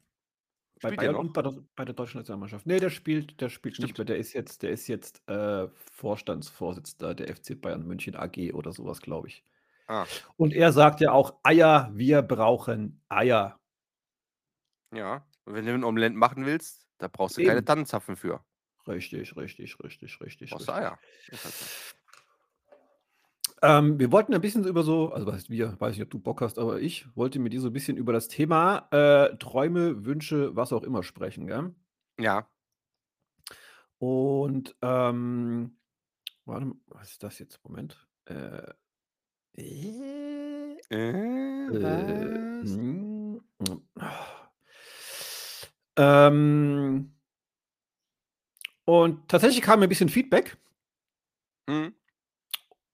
Bei 0.83 0.91
Bayern 0.91 1.15
und 1.15 1.35
bei 1.35 1.43
der 1.43 1.53
bei 1.77 1.85
der 1.85 1.95
deutschen 1.95 2.19
Nationalmannschaft. 2.19 2.65
Ne, 2.67 2.81
der 2.81 2.89
spielt 2.89 3.41
der 3.43 3.51
spielt 3.51 3.79
nicht 3.79 3.99
Stimmt. 3.99 3.99
mehr. 3.99 4.07
Der 4.07 4.17
ist 4.17 4.33
jetzt 4.33 4.63
der 4.63 4.71
ist 4.71 4.87
jetzt, 4.89 5.23
äh, 5.29 5.69
Vorstandsvorsitzender 5.75 7.15
der 7.15 7.29
FC 7.29 7.55
Bayern 7.61 7.87
München 7.87 8.17
AG 8.17 8.53
oder 8.55 8.73
so 8.73 8.87
was, 8.87 9.03
glaube 9.03 9.29
ich. 9.29 9.45
Ah. 9.89 10.11
Und 10.37 10.55
er 10.55 10.73
sagt 10.73 11.01
ja 11.01 11.13
auch: 11.13 11.37
„Eier, 11.45 11.91
wir 11.95 12.23
brauchen 12.23 13.03
Eier.“ 13.09 13.59
Ja. 14.93 15.25
Und 15.45 15.55
wenn 15.55 15.67
du 15.67 15.73
'n 15.75 15.85
Omelett 15.85 16.15
machen 16.15 16.45
willst, 16.47 16.87
da 16.99 17.09
brauchst 17.09 17.37
du 17.37 17.41
keine 17.41 17.65
Eben. 17.65 17.65
Tannenzapfen 17.65 18.17
für. 18.17 18.45
Richtig, 18.87 19.37
richtig, 19.37 19.79
richtig, 19.83 20.21
richtig, 20.21 20.51
Brauchst 20.51 20.69
du 20.69 20.73
richtig. 20.73 20.73
Eier. 20.73 21.01
Ähm, 23.63 23.99
wir 23.99 24.11
wollten 24.11 24.33
ein 24.33 24.41
bisschen 24.41 24.65
über 24.67 24.83
so 24.83 25.13
also 25.13 25.27
was 25.27 25.35
heißt 25.35 25.51
wir, 25.51 25.79
weiß 25.79 25.93
nicht, 25.95 26.03
ob 26.03 26.11
du 26.11 26.19
Bock 26.19 26.41
hast, 26.41 26.59
aber 26.59 26.81
ich 26.81 27.07
wollte 27.15 27.39
mit 27.39 27.53
dir 27.53 27.61
so 27.61 27.67
'n 27.69 27.73
bisschen 27.75 27.99
über 27.99 28.13
das 28.13 28.29
Thema, 28.29 28.89
äh, 28.91 29.37
Träume, 29.37 30.07
Wünsche, 30.07 30.57
was 30.57 30.73
auch 30.73 30.83
immer 30.83 31.03
sprechen, 31.03 31.47
gell? 31.47 31.75
Ja. 32.19 32.47
Und, 34.03 34.75
ähm, 34.81 35.77
warte 36.47 36.65
m 36.67 36.81
was 36.89 37.13
ist 37.13 37.23
das 37.25 37.39
jetzt? 37.41 37.61
Moment. 37.65 38.09
Äh. 38.27 38.73
Äh. 39.57 40.77
Äh, 41.69 42.31
was? 42.61 42.81
hm, 42.81 43.41
hm. 43.61 43.83
Ähm 45.97 47.11
und 48.89 49.29
tatsächlich 49.29 49.63
kam 49.63 49.81
mir 49.81 49.87
'n 49.87 49.89
bisschen 49.89 50.09
Feedback. 50.09 50.57
Mhm. 51.69 51.93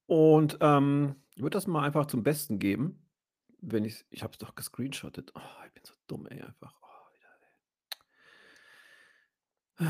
Und, 0.07 0.59
ähm, 0.61 1.17
würde 1.37 1.55
das 1.57 1.67
mal 1.67 1.85
einfach 1.85 2.07
zum 2.07 2.23
Besten 2.23 2.59
geben, 2.59 3.07
wenn 3.61 3.85
ich's 3.85 4.05
ich 4.11 4.23
habe 4.23 4.33
es 4.33 4.39
doch 4.39 4.55
gescreenshottet. 4.55 5.33
Oh, 5.35 5.41
ich 5.67 5.73
bin 5.73 5.83
so 5.85 5.95
dumm, 6.07 6.27
ey, 6.27 6.41
einfach. 6.43 6.75
Oh, 6.83 7.15
wieder, 7.15 7.29
ey. 9.79 9.87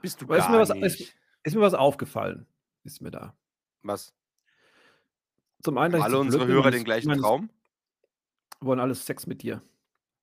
Bist 0.00 0.20
du 0.20 0.26
Aber 0.26 0.38
ist 0.38 0.48
mir 0.48 0.58
gar 0.58 0.60
was 0.60 0.70
ist 0.70 1.00
nicht. 1.00 1.16
ist 1.42 1.54
mir 1.56 1.60
was 1.62 1.74
aufgefallen, 1.74 2.46
ist 2.84 3.00
mir 3.02 3.10
da. 3.10 3.36
Was? 3.82 4.14
Zum 5.62 5.76
einen, 5.78 5.94
Haben 5.94 6.00
dass 6.00 6.08
ich 6.08 6.14
alle 6.14 6.14
zu 6.14 6.20
blöd 6.20 6.26
unsere 6.26 6.46
bin, 6.46 6.54
Hörer 6.54 6.70
den 6.70 6.84
gleichen 6.84 7.08
meines 7.08 7.22
Traum? 7.22 7.50
wollen 8.60 8.80
alle 8.80 8.94
Sex 8.94 9.26
mit 9.26 9.42
dir. 9.42 9.62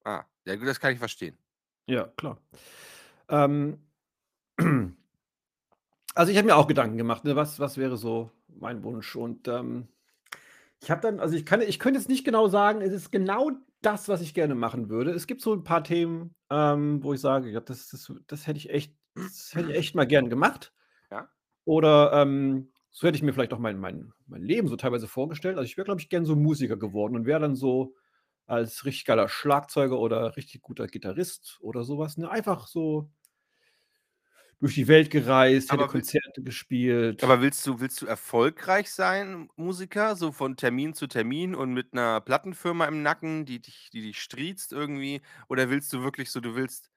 Ah, 0.04 0.24
ja 0.46 0.56
gut, 0.56 0.68
das 0.68 0.80
kann 0.80 0.94
ich 0.94 1.00
verstehen. 1.00 1.38
Ja, 1.88 2.08
klar. 2.18 2.38
Ähm 3.30 3.80
also, 6.15 6.32
ich 6.32 6.38
habe 6.38 6.48
mir 6.48 6.56
auch 6.56 6.68
Gedanken 6.68 6.98
gemacht, 6.98 7.24
ne, 7.26 7.36
was 7.36 7.60
was 7.60 7.78
wäre 7.78 7.98
so 7.98 8.32
mein 8.60 8.84
Wunsch? 8.84 9.15
Und, 9.15 9.48
ähm, 9.48 9.88
ich 10.82 10.91
habe 10.91 11.02
dann 11.02 11.20
also, 11.22 11.36
ich 11.38 11.46
kann 11.46 11.62
ich 11.62 11.80
könnte 11.80 12.00
jetzt 12.00 12.10
nicht 12.10 12.26
genau 12.26 12.48
sagen, 12.50 12.82
es 12.82 12.94
ist 12.94 13.12
genau 13.12 13.52
das, 13.82 14.10
was 14.10 14.22
ich 14.22 14.34
gerne 14.36 14.56
machen 14.56 14.89
würde. 14.89 15.12
Es 15.12 15.28
gibt 15.28 15.41
so 15.41 15.54
'n 15.54 15.63
paar 15.63 15.84
Themen, 15.84 16.36
ähm, 16.52 17.04
wo 17.04 17.13
ich 17.13 17.22
sage: 17.22 17.50
„Ja, 17.52 17.62
das 17.62 17.89
das 17.89 18.12
das 18.28 18.48
hätte 18.48 18.60
ich 18.60 18.70
echt 18.72 18.96
das 19.15 19.54
hätte 19.56 19.72
ich 19.72 19.78
echt 19.78 19.96
mal 19.96 20.08
gern 20.08 20.30
gemacht.“ 20.30 20.74
Ja. 21.12 21.30
Oder, 21.65 22.13
ähm, 22.13 22.72
so 22.91 23.08
hätte 23.08 23.18
ich 23.18 23.24
mir 23.24 23.34
vielleicht 23.34 23.54
auch 23.54 23.60
mein 23.60 23.80
mein 23.80 24.13
mein 24.28 24.44
Leben 24.44 24.68
so 24.70 24.76
teilweise 24.78 25.08
vorgestellt. 25.08 25.58
Also, 25.58 25.65
ich 25.68 25.78
wäre, 25.78 25.86
glaube 25.86 26.02
ich, 26.02 26.10
gern 26.10 26.26
so 26.26 26.36
Musiker 26.36 26.78
geworden 26.78 27.15
und 27.15 27.26
wäre 27.26 27.39
dann 27.41 27.56
so 27.56 27.96
als 28.48 28.86
richtig 28.86 29.06
geiler 29.06 29.30
Schlagzeuger 29.30 30.00
oder 30.00 30.38
richtig 30.38 30.62
guter 30.62 30.88
Gitarrist 30.88 31.58
oder 31.62 31.84
so 31.84 31.98
was, 32.00 32.18
ne? 32.18 32.30
Einfach 32.32 32.68
so 32.68 33.12
durch 34.60 34.76
die 34.76 34.88
Welt 34.88 35.10
gereist, 35.12 35.72
hätte 35.72 35.86
Aber 35.86 35.94
will 35.94 36.06
Konzerte 36.06 36.41
gespielt. 36.44 37.24
aber 37.24 37.41
willst 37.41 37.65
du 37.65 37.80
willst 37.80 38.02
du 38.02 38.08
erfolgreich 38.08 38.91
sein, 38.91 39.50
Musiker, 39.56 40.15
so 40.18 40.32
von 40.34 40.58
Termin 40.58 40.94
zu 40.94 41.08
Termin 41.08 41.56
und 41.56 41.74
mit 41.74 41.94
'ner 41.94 42.20
Plattenfirma 42.22 42.86
im 42.88 43.04
Nacken, 43.04 43.46
die 43.46 43.62
dich 43.62 43.89
die 43.94 44.02
dich 44.02 44.22
striezt 44.22 44.74
irgendwie? 44.74 45.22
Oder 45.48 45.70
willst 45.70 45.94
du 45.94 46.04
wirklich 46.04 46.30
so 46.32 46.41
du 46.41 46.56
willst 46.56 46.89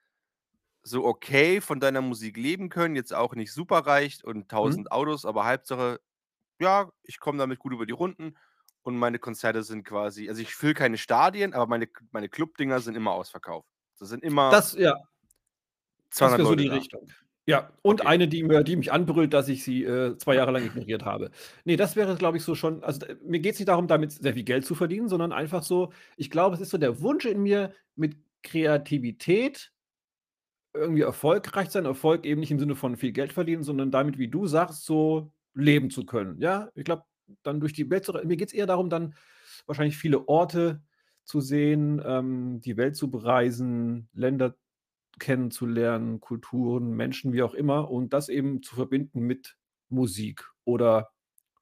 so 0.83 1.05
okay 1.07 1.61
von 1.61 1.81
deiner 1.81 2.03
Musik 2.03 2.37
leben 2.39 2.69
können, 2.71 2.97
jetzt 2.97 3.15
auch 3.15 3.35
nicht 3.35 3.53
superreich 3.53 4.25
und 4.25 4.49
Mhm. 4.63 4.79
1000 4.79 4.93
Autos, 4.93 5.25
aber 5.27 5.47
Hauptsache, 5.47 6.01
ja, 6.61 6.91
ich 7.05 7.21
komme 7.21 7.39
damit 7.39 7.59
gut 7.61 7.73
über 7.75 7.87
die 7.87 7.93
Runden 7.95 8.37
und 8.83 8.97
meine 8.99 9.19
Konzerte 9.21 9.63
sind 9.65 9.85
quasi 9.85 10.29
also, 10.29 10.43
ich 10.43 10.55
fülle 10.55 10.75
keine 10.75 10.99
Stadien, 10.99 11.55
aber 11.55 11.67
meine 11.69 11.89
meine 12.13 12.29
Clubdinger 12.31 12.81
sind 12.81 12.97
immer 12.97 13.13
ausverkauft. 13.13 13.69
Da 14.01 14.07
sind 14.07 14.25
immer 14.25 14.63
Das 14.63 14.73
ja. 14.75 14.95
Das 16.21 16.37
200 16.37 16.39
wäre 16.39 16.47
so 16.47 16.55
die 16.57 16.67
da. 16.67 16.69
Richtung. 16.69 17.09
Ja, 17.49 17.71
und 17.81 18.03
Okay. 18.03 18.07
eine, 18.07 18.29
die 18.29 18.43
mir 18.43 18.63
die 18.63 18.77
mich 18.77 18.93
anbrüllt, 18.93 19.33
dass 19.33 19.49
ich 19.49 19.65
sie, 19.65 19.83
äh, 19.83 20.19
2 20.19 20.35
Jahre 20.35 20.51
lang 20.51 20.65
ignoriert 20.65 21.07
habe. 21.07 21.31
Ne, 21.65 21.77
das 21.77 21.97
wäre, 21.97 22.15
glaube 22.17 22.37
ich, 22.37 22.43
so 22.45 22.55
schon 22.55 22.85
also, 22.85 23.07
mir 23.25 23.41
geht's 23.41 23.59
nicht 23.59 23.69
darum, 23.69 23.87
damit 23.89 24.13
sehr 24.13 24.35
viel 24.35 24.43
Geld 24.45 24.67
zu 24.67 24.75
verdienen, 24.75 25.09
sondern 25.09 25.33
einfach 25.33 25.63
so 25.63 25.91
ich 26.19 26.31
glaube, 26.31 26.55
es 26.57 26.61
ist 26.61 26.69
so 26.69 26.77
der 26.77 27.01
Wunsch 27.01 27.25
in 27.25 27.41
mir, 27.43 27.73
mit 27.97 28.17
Kreativität 28.43 29.71
irgendwie 30.75 31.03
erfolgreich 31.03 31.71
sein. 31.71 31.85
Erfolg 31.87 32.25
eben 32.27 32.41
nicht 32.41 32.51
im 32.51 32.59
Sinne 32.59 32.77
von 32.77 32.97
viel 32.97 33.13
Geld 33.13 33.33
verdienen, 33.33 33.63
sondern 33.63 33.91
damit, 33.91 34.19
wie 34.19 34.29
du 34.29 34.47
sagst, 34.47 34.85
so 34.85 35.33
leben 35.55 35.91
zu 35.91 36.05
können. 36.07 36.41
Ja, 36.41 36.71
ich 36.75 36.85
glaube, 36.85 37.05
dann 37.43 37.61
durch 37.61 37.73
die 37.73 37.89
Welt 37.91 38.05
zu 38.05 38.13
mir 38.25 38.37
geht's 38.37 38.53
eher 38.53 38.67
darum, 38.67 38.91
dann 38.91 39.15
wahrscheinlich 39.67 39.97
viele 39.97 40.29
Orte 40.29 40.83
zu 41.25 41.41
sehen, 41.41 42.01
ähm, 42.05 42.61
die 42.61 42.77
Welt 42.77 42.97
zu 42.97 43.11
bereisen, 43.11 44.09
Länder 44.15 44.57
kennenzulernen, 45.19 46.21
Kulturen, 46.21 46.93
Menschen, 46.93 47.33
wie 47.33 47.43
auch 47.43 47.55
immer 47.55 47.91
und 47.91 48.13
das 48.13 48.29
eben 48.29 48.63
zu 48.63 48.75
verbinden 48.77 49.21
mit 49.21 49.57
Musik. 49.91 50.45
Oder 50.65 51.11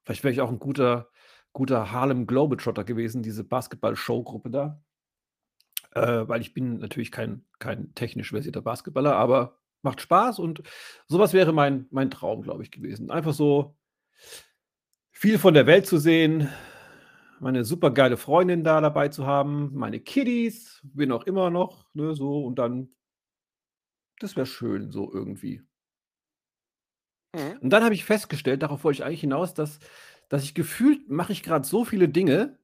vielleicht 0.05 0.23
wäre 0.23 0.33
ich 0.33 0.41
auch 0.41 0.51
'n 0.51 0.59
guter 0.59 1.09
guter 1.53 1.91
Harlem 1.91 2.27
Globetrotter 2.27 2.83
gewesen, 2.85 3.23
diese 3.23 3.43
Basketball-Showgruppe 3.43 4.51
da. 4.51 4.81
Äh, 5.93 6.27
weil 6.27 6.41
ich 6.41 6.53
bin 6.53 6.79
natürlich 6.79 7.11
kein 7.11 7.45
kein 7.59 7.93
technisch 7.95 8.29
versierter 8.31 8.61
Basketballer, 8.61 9.15
aber 9.15 9.57
macht 9.83 10.01
Spaß 10.01 10.39
und 10.39 10.61
so 11.07 11.19
was 11.19 11.33
wäre 11.33 11.53
mein 11.53 11.87
mein 11.91 12.11
Traum, 12.11 12.41
glaube 12.41 12.63
ich, 12.63 12.71
gewesen. 12.71 13.09
Einfach 13.11 13.33
so 13.33 13.75
viel 15.15 15.39
von 15.39 15.53
der 15.53 15.65
Welt 15.65 15.85
zu 15.87 15.97
sehen, 15.97 16.49
meine 17.39 17.63
supergeile 17.65 18.17
Freundin 18.17 18.63
da 18.63 18.81
dabei 18.81 19.09
zu 19.09 19.25
haben, 19.25 19.71
meine 19.73 19.99
Kiddies, 19.99 20.81
wen 20.93 21.11
auch 21.11 21.23
immer 21.23 21.49
noch, 21.49 21.85
ne, 21.93 22.15
so 22.15 22.43
und 22.45 22.57
dann 22.59 22.89
das 24.19 24.35
wäre 24.35 24.45
schön 24.45 24.91
so 24.91 25.11
irgendwie. 25.11 25.61
Mhm. 27.35 27.57
Und 27.61 27.69
dann 27.69 27.83
habe 27.83 27.95
ich 27.95 28.05
festgestellt, 28.05 28.63
darauf 28.63 28.83
wollte 28.83 28.99
ich 28.99 29.05
eigentlich 29.05 29.21
hinaus, 29.21 29.53
dass 29.53 29.79
dass 30.29 30.43
ich 30.43 30.53
gefühlt 30.53 31.09
mache 31.09 31.31
ich 31.31 31.41
grad 31.41 31.65
so 31.65 31.85
viele 31.85 32.09
Dinge, 32.09 32.59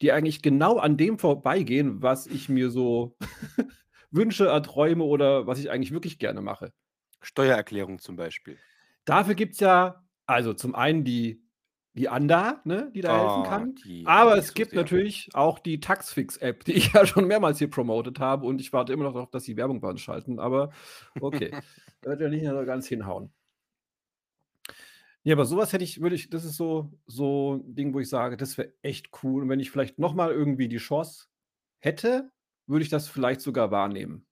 die 0.00 0.12
eigentlich 0.12 0.40
genau 0.42 0.78
an 0.78 0.96
dem 0.96 1.18
vorbeigehen, 1.18 2.00
was 2.00 2.26
ich 2.26 2.48
mir 2.48 2.70
so 2.70 3.16
wünsche, 4.10 4.46
erträume 4.46 5.04
oder 5.04 5.46
was 5.46 5.58
ich 5.58 5.70
eigentlich 5.70 5.92
wirklich 5.92 6.18
gerne 6.18 6.40
mache. 6.40 6.72
Steuererklärung 7.20 7.98
zum 7.98 8.16
Beispiel. 8.16 8.58
Dafür 9.04 9.34
gibt's 9.34 9.60
ja 9.60 10.02
also, 10.26 10.54
zum 10.54 10.74
einen 10.74 11.04
die 11.04 11.41
die 11.94 12.08
Anda, 12.08 12.60
ne, 12.64 12.90
die 12.94 13.00
da 13.02 13.10
helfen 13.10 13.42
Oh, 13.42 13.42
kann, 13.42 13.80
die 13.84 14.04
aber 14.04 14.36
es 14.36 14.54
gibt 14.54 14.74
natürlich 14.74 15.30
auch 15.34 15.58
die 15.58 15.80
Taxfix-App, 15.80 16.64
die 16.64 16.72
ich 16.74 16.92
ja 16.92 17.06
schon 17.06 17.26
mehrmals 17.26 17.58
hier 17.58 17.70
promotet 17.70 18.18
habe 18.20 18.46
und 18.46 18.60
ich 18.60 18.72
warte 18.72 18.92
immer 18.92 19.04
noch 19.04 19.12
darauf, 19.14 19.30
dass 19.30 19.44
sie 19.44 19.56
Werbung 19.56 19.80
bei 19.80 19.90
uns 19.90 20.00
schalten, 20.00 20.38
aber 20.38 20.70
okay. 21.20 21.56
Wird 22.02 22.20
ja 22.20 22.28
nicht 22.28 22.42
mehr 22.42 22.54
so 22.58 22.64
ganz 22.66 22.86
hinhauen. 22.88 23.32
Ja, 25.24 25.34
aber 25.34 25.44
so 25.44 25.56
was 25.56 25.72
hätte 25.72 25.84
ich 25.84 26.00
würde 26.00 26.16
ich 26.16 26.30
das 26.30 26.44
ist 26.44 26.56
so 26.56 26.92
so 27.06 27.54
'n 27.64 27.74
Ding, 27.74 27.94
wo 27.94 28.00
ich 28.00 28.08
sage, 28.08 28.36
das 28.36 28.58
wäre 28.58 28.72
echt 28.82 29.10
cool. 29.22 29.42
Und 29.42 29.48
wenn 29.48 29.60
ich 29.60 29.70
vielleicht 29.70 29.98
noch 29.98 30.14
mal 30.14 30.32
irgendwie 30.32 30.68
die 30.68 30.78
Chance 30.78 31.26
hätte, 31.80 32.30
würde 32.66 32.82
ich 32.84 32.88
das 32.90 33.08
vielleicht 33.08 33.40
sogar 33.40 33.70
wahrnehmen. 33.70 34.26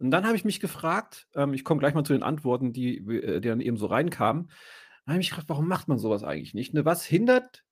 Und 0.00 0.10
dann 0.12 0.26
habe 0.26 0.36
ich 0.36 0.44
mich 0.44 0.60
gefragt 0.60 1.28
ähm, 1.36 1.54
ich 1.54 1.64
komme 1.64 1.80
gleich 1.80 1.94
mal 1.94 2.04
zu 2.04 2.14
den 2.14 2.22
Antworten, 2.24 2.72
die 2.72 2.98
äh, 2.98 3.40
die 3.40 3.48
dann 3.48 3.60
eben 3.60 3.76
so 3.78 3.86
reinkamen. 3.86 4.50
Dann 5.06 5.14
habe 5.14 5.20
ich 5.22 5.26
mich 5.26 5.30
gefragt: 5.30 5.48
„Warum 5.48 5.68
macht 5.68 5.88
man 5.88 5.98
so 5.98 6.10
was 6.10 6.24
eigentlich 6.24 6.54
nicht, 6.54 6.74
ne?“ 6.74 6.84
Was 6.84 7.04
hindert 7.04 7.64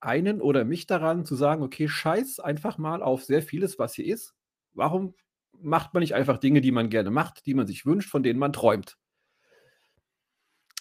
einen 0.00 0.40
oder 0.40 0.64
mich 0.64 0.86
daran 0.86 1.24
zu 1.24 1.34
sagen: 1.36 1.62
„Okay, 1.62 1.88
scheiß 1.88 2.40
einfach 2.40 2.78
mal 2.78 3.02
auf 3.02 3.24
sehr 3.24 3.42
vieles, 3.42 3.78
was 3.78 3.94
hier 3.94 4.06
ist. 4.12 4.34
Warum 4.74 5.14
macht 5.58 5.94
man 5.94 6.02
nicht 6.02 6.14
einfach 6.14 6.38
Dinge, 6.38 6.60
die 6.60 6.72
man 6.72 6.90
gerne 6.90 7.10
macht, 7.10 7.46
die 7.46 7.54
man 7.54 7.66
sich 7.66 7.86
wünscht, 7.86 8.10
von 8.10 8.22
denen 8.22 8.38
man 8.38 8.52
träumt?“ 8.52 8.98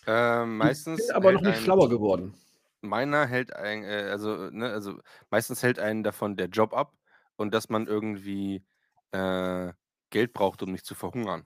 Ähm, 0.08 0.58
Ich 0.60 0.74
bin 0.96 1.10
meistens 1.10 1.13
aber 1.13 1.32
noch 1.32 1.44
nicht 1.44 1.62
schlauer 1.62 1.88
geworden. 1.88 2.36
meiner 2.82 3.26
hält 3.28 3.54
ein 3.56 3.84
äh, 3.84 4.08
also, 4.12 4.50
ne 4.52 4.72
also, 4.72 5.00
meistens 5.30 5.63
hält 5.63 5.80
einen 5.80 6.04
davon 6.04 6.38
der 6.38 6.48
Job 6.48 6.74
ab 6.74 6.94
und 7.36 7.54
dass 7.54 7.70
man 7.70 7.88
irgendwie, 7.88 8.65
äh, 9.12 9.74
Geld 10.12 10.34
braucht, 10.34 10.62
um 10.63 10.72
nicht 10.72 10.86
zu 10.86 10.96
verhungern. 10.96 11.46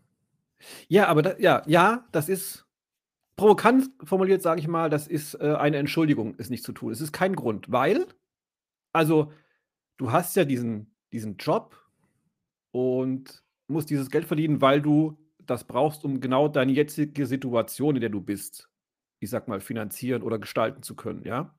Ja, 0.88 1.08
aber 1.08 1.22
da 1.22 1.38
ja, 1.38 1.63
ja, 1.67 2.08
das 2.12 2.30
ist 2.30 2.65
provokant 3.39 3.89
formuliert, 4.04 4.41
sage 4.41 4.60
ich 4.60 4.67
mal, 4.67 4.89
das 4.89 5.08
ist, 5.08 5.36
äh, 5.36 5.56
eine 5.56 5.78
Entschuldigung, 5.78 6.36
es 6.38 6.49
nicht 6.49 6.63
zu 6.63 6.73
tun. 6.73 6.91
Es 6.91 7.02
ist 7.02 7.13
kein 7.13 7.36
Grund, 7.36 7.71
weil 7.71 8.06
also, 8.91 9.32
du 9.97 10.12
hast 10.12 10.36
ja 10.36 10.45
diesen 10.45 10.93
diesen 11.12 11.38
Job 11.38 11.75
und 12.71 13.43
musst 13.67 13.89
dieses 13.89 14.10
Geld 14.10 14.25
verdienen, 14.25 14.62
weil 14.62 14.82
du 14.82 15.17
das 15.39 15.63
brauchst, 15.63 16.06
um 16.06 16.19
genau 16.19 16.47
deine 16.47 16.71
jetzige 16.71 17.25
Situation, 17.25 17.95
in 17.95 18.02
der 18.02 18.10
du 18.10 18.21
bist, 18.21 18.69
ich 19.19 19.30
sage 19.30 19.49
mal, 19.49 19.60
finanzieren 19.60 20.21
oder 20.21 20.38
gestalten 20.38 20.84
zu 20.84 20.95
können, 20.95 21.23
ja? 21.23 21.56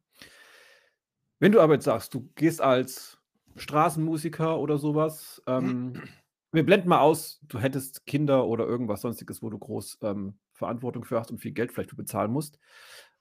Wenn 1.40 1.52
du 1.52 1.60
aber 1.60 1.74
jetzt 1.74 1.84
sagst, 1.84 2.14
du 2.14 2.30
gehst 2.34 2.60
als 2.60 3.18
Straßenmusiker 3.56 4.58
oder 4.58 4.78
so 4.78 4.94
was, 4.94 5.42
ähm 5.46 5.94
wir 6.52 6.66
blenden 6.66 6.88
mal 6.88 7.00
aus, 7.00 7.40
du 7.42 7.58
hättest 7.58 8.06
Kinder 8.06 8.46
oder 8.46 8.66
irgendwas 8.66 9.02
Sonstiges, 9.02 9.42
wo 9.42 9.50
du 9.50 9.58
groß, 9.58 9.98
ähm, 10.02 10.38
Verantwortung 10.60 11.04
für 11.04 11.20
hast 11.20 11.32
und 11.32 11.40
viel 11.40 11.52
Geld 11.52 11.72
vielleicht 11.72 11.90
für 11.90 11.96
bezahlen 11.96 12.32
musst. 12.32 12.60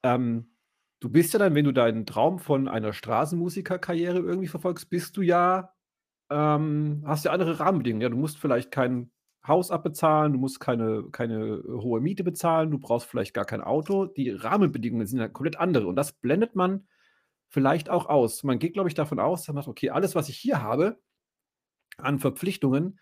Ähm, 0.04 0.52
du 0.99 1.10
bist 1.10 1.34
ja 1.34 1.39
dann, 1.39 1.56
wenn 1.56 1.65
du 1.65 1.71
deinen 1.73 2.06
Traum 2.06 2.39
von 2.39 2.67
einer 2.67 2.93
Straßenmusikerkarriere 2.93 4.19
irgendwie 4.19 4.47
verfolgst, 4.47 4.89
bist 4.89 5.17
du 5.17 5.21
ja 5.21 5.73
ähm, 6.32 7.04
hast 7.06 7.25
ja 7.25 7.32
andere 7.32 7.60
Rahmenbedingungen. 7.60 8.02
Ja, 8.02 8.10
du 8.10 8.17
musst 8.17 8.38
vielleicht 8.39 8.71
kein 8.71 9.12
Haus 9.47 9.71
abbezahlen, 9.71 10.34
du 10.34 10.39
musst 10.39 10.60
keine 10.60 11.06
keine, 11.12 11.63
hohe 11.67 12.02
Miete 12.02 12.23
bezahlen, 12.23 12.71
du 12.71 12.80
brauchst 12.80 13.08
vielleicht 13.08 13.34
gar 13.34 13.45
kein 13.45 13.62
Auto. 13.62 14.06
Die 14.06 14.32
Rahmenbedingungen 14.32 15.08
sind 15.08 15.19
ja 15.19 15.28
komplett 15.30 15.58
andere 15.60 15.88
und 15.88 15.95
das 15.95 16.13
blendet 16.13 16.56
man 16.56 16.88
vielleicht 17.49 17.89
auch 17.89 18.08
aus. 18.08 18.43
Man 18.43 18.60
geht, 18.60 18.73
glaube 18.73 18.89
ich, 18.89 18.95
davon 18.95 19.19
aus, 19.19 19.47
man 19.47 19.58
sagt: 19.58 19.67
„Okay, 19.69 19.91
alles, 19.91 20.15
was 20.15 20.30
ich 20.30 20.38
hier 20.38 20.62
habe 20.63 20.99
an 21.99 22.19
Verpflichtungen, 22.19 22.99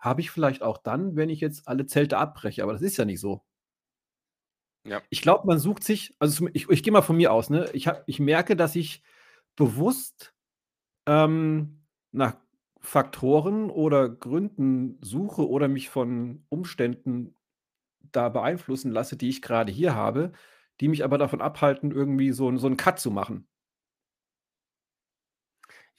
habe 0.00 0.20
ich 0.22 0.30
vielleicht 0.32 0.62
auch 0.62 0.78
dann, 0.78 1.16
wenn 1.16 1.30
ich 1.30 1.40
jetzt 1.40 1.68
alle 1.68 1.86
Zelte 1.86 2.18
abbreche“, 2.18 2.62
aber 2.64 2.74
das 2.74 2.82
ist 2.82 2.98
ja 2.98 3.06
nicht 3.06 3.20
so. 3.20 3.45
Ja. 4.86 5.06
Ich 5.10 5.22
glaube, 5.22 5.46
man 5.46 5.58
sucht 5.58 5.84
sich 5.84 6.14
also, 6.18 6.48
ich 6.52 6.68
ich 6.68 6.82
gehe 6.82 6.92
mal 6.92 7.02
von 7.02 7.16
mir 7.16 7.32
aus, 7.32 7.50
ne? 7.50 7.68
Ich 7.72 7.86
habe 7.88 8.02
ich 8.06 8.18
merke, 8.20 8.56
dass 8.56 8.74
ich 8.76 9.02
bewusst, 9.56 10.34
ähm, 11.06 11.82
nach 12.12 12.36
Faktoren 12.80 13.70
oder 13.70 14.08
Gründen 14.10 14.98
suche 15.02 15.48
oder 15.48 15.68
mich 15.68 15.90
von 15.90 16.44
Umständen 16.50 17.36
da 18.12 18.28
beeinflussen 18.30 18.92
lasse, 18.92 19.16
die 19.16 19.28
ich 19.30 19.42
grade 19.42 19.72
hier 19.72 19.94
habe, 19.96 20.32
die 20.80 20.88
mich 20.88 21.04
aber 21.04 21.18
davon 21.18 21.42
abhalten, 21.42 21.92
irgendwie 21.92 22.32
so 22.32 22.56
so 22.58 22.68
'n 22.68 22.76
Cut 22.78 23.00
zu 23.00 23.10
machen. 23.12 23.46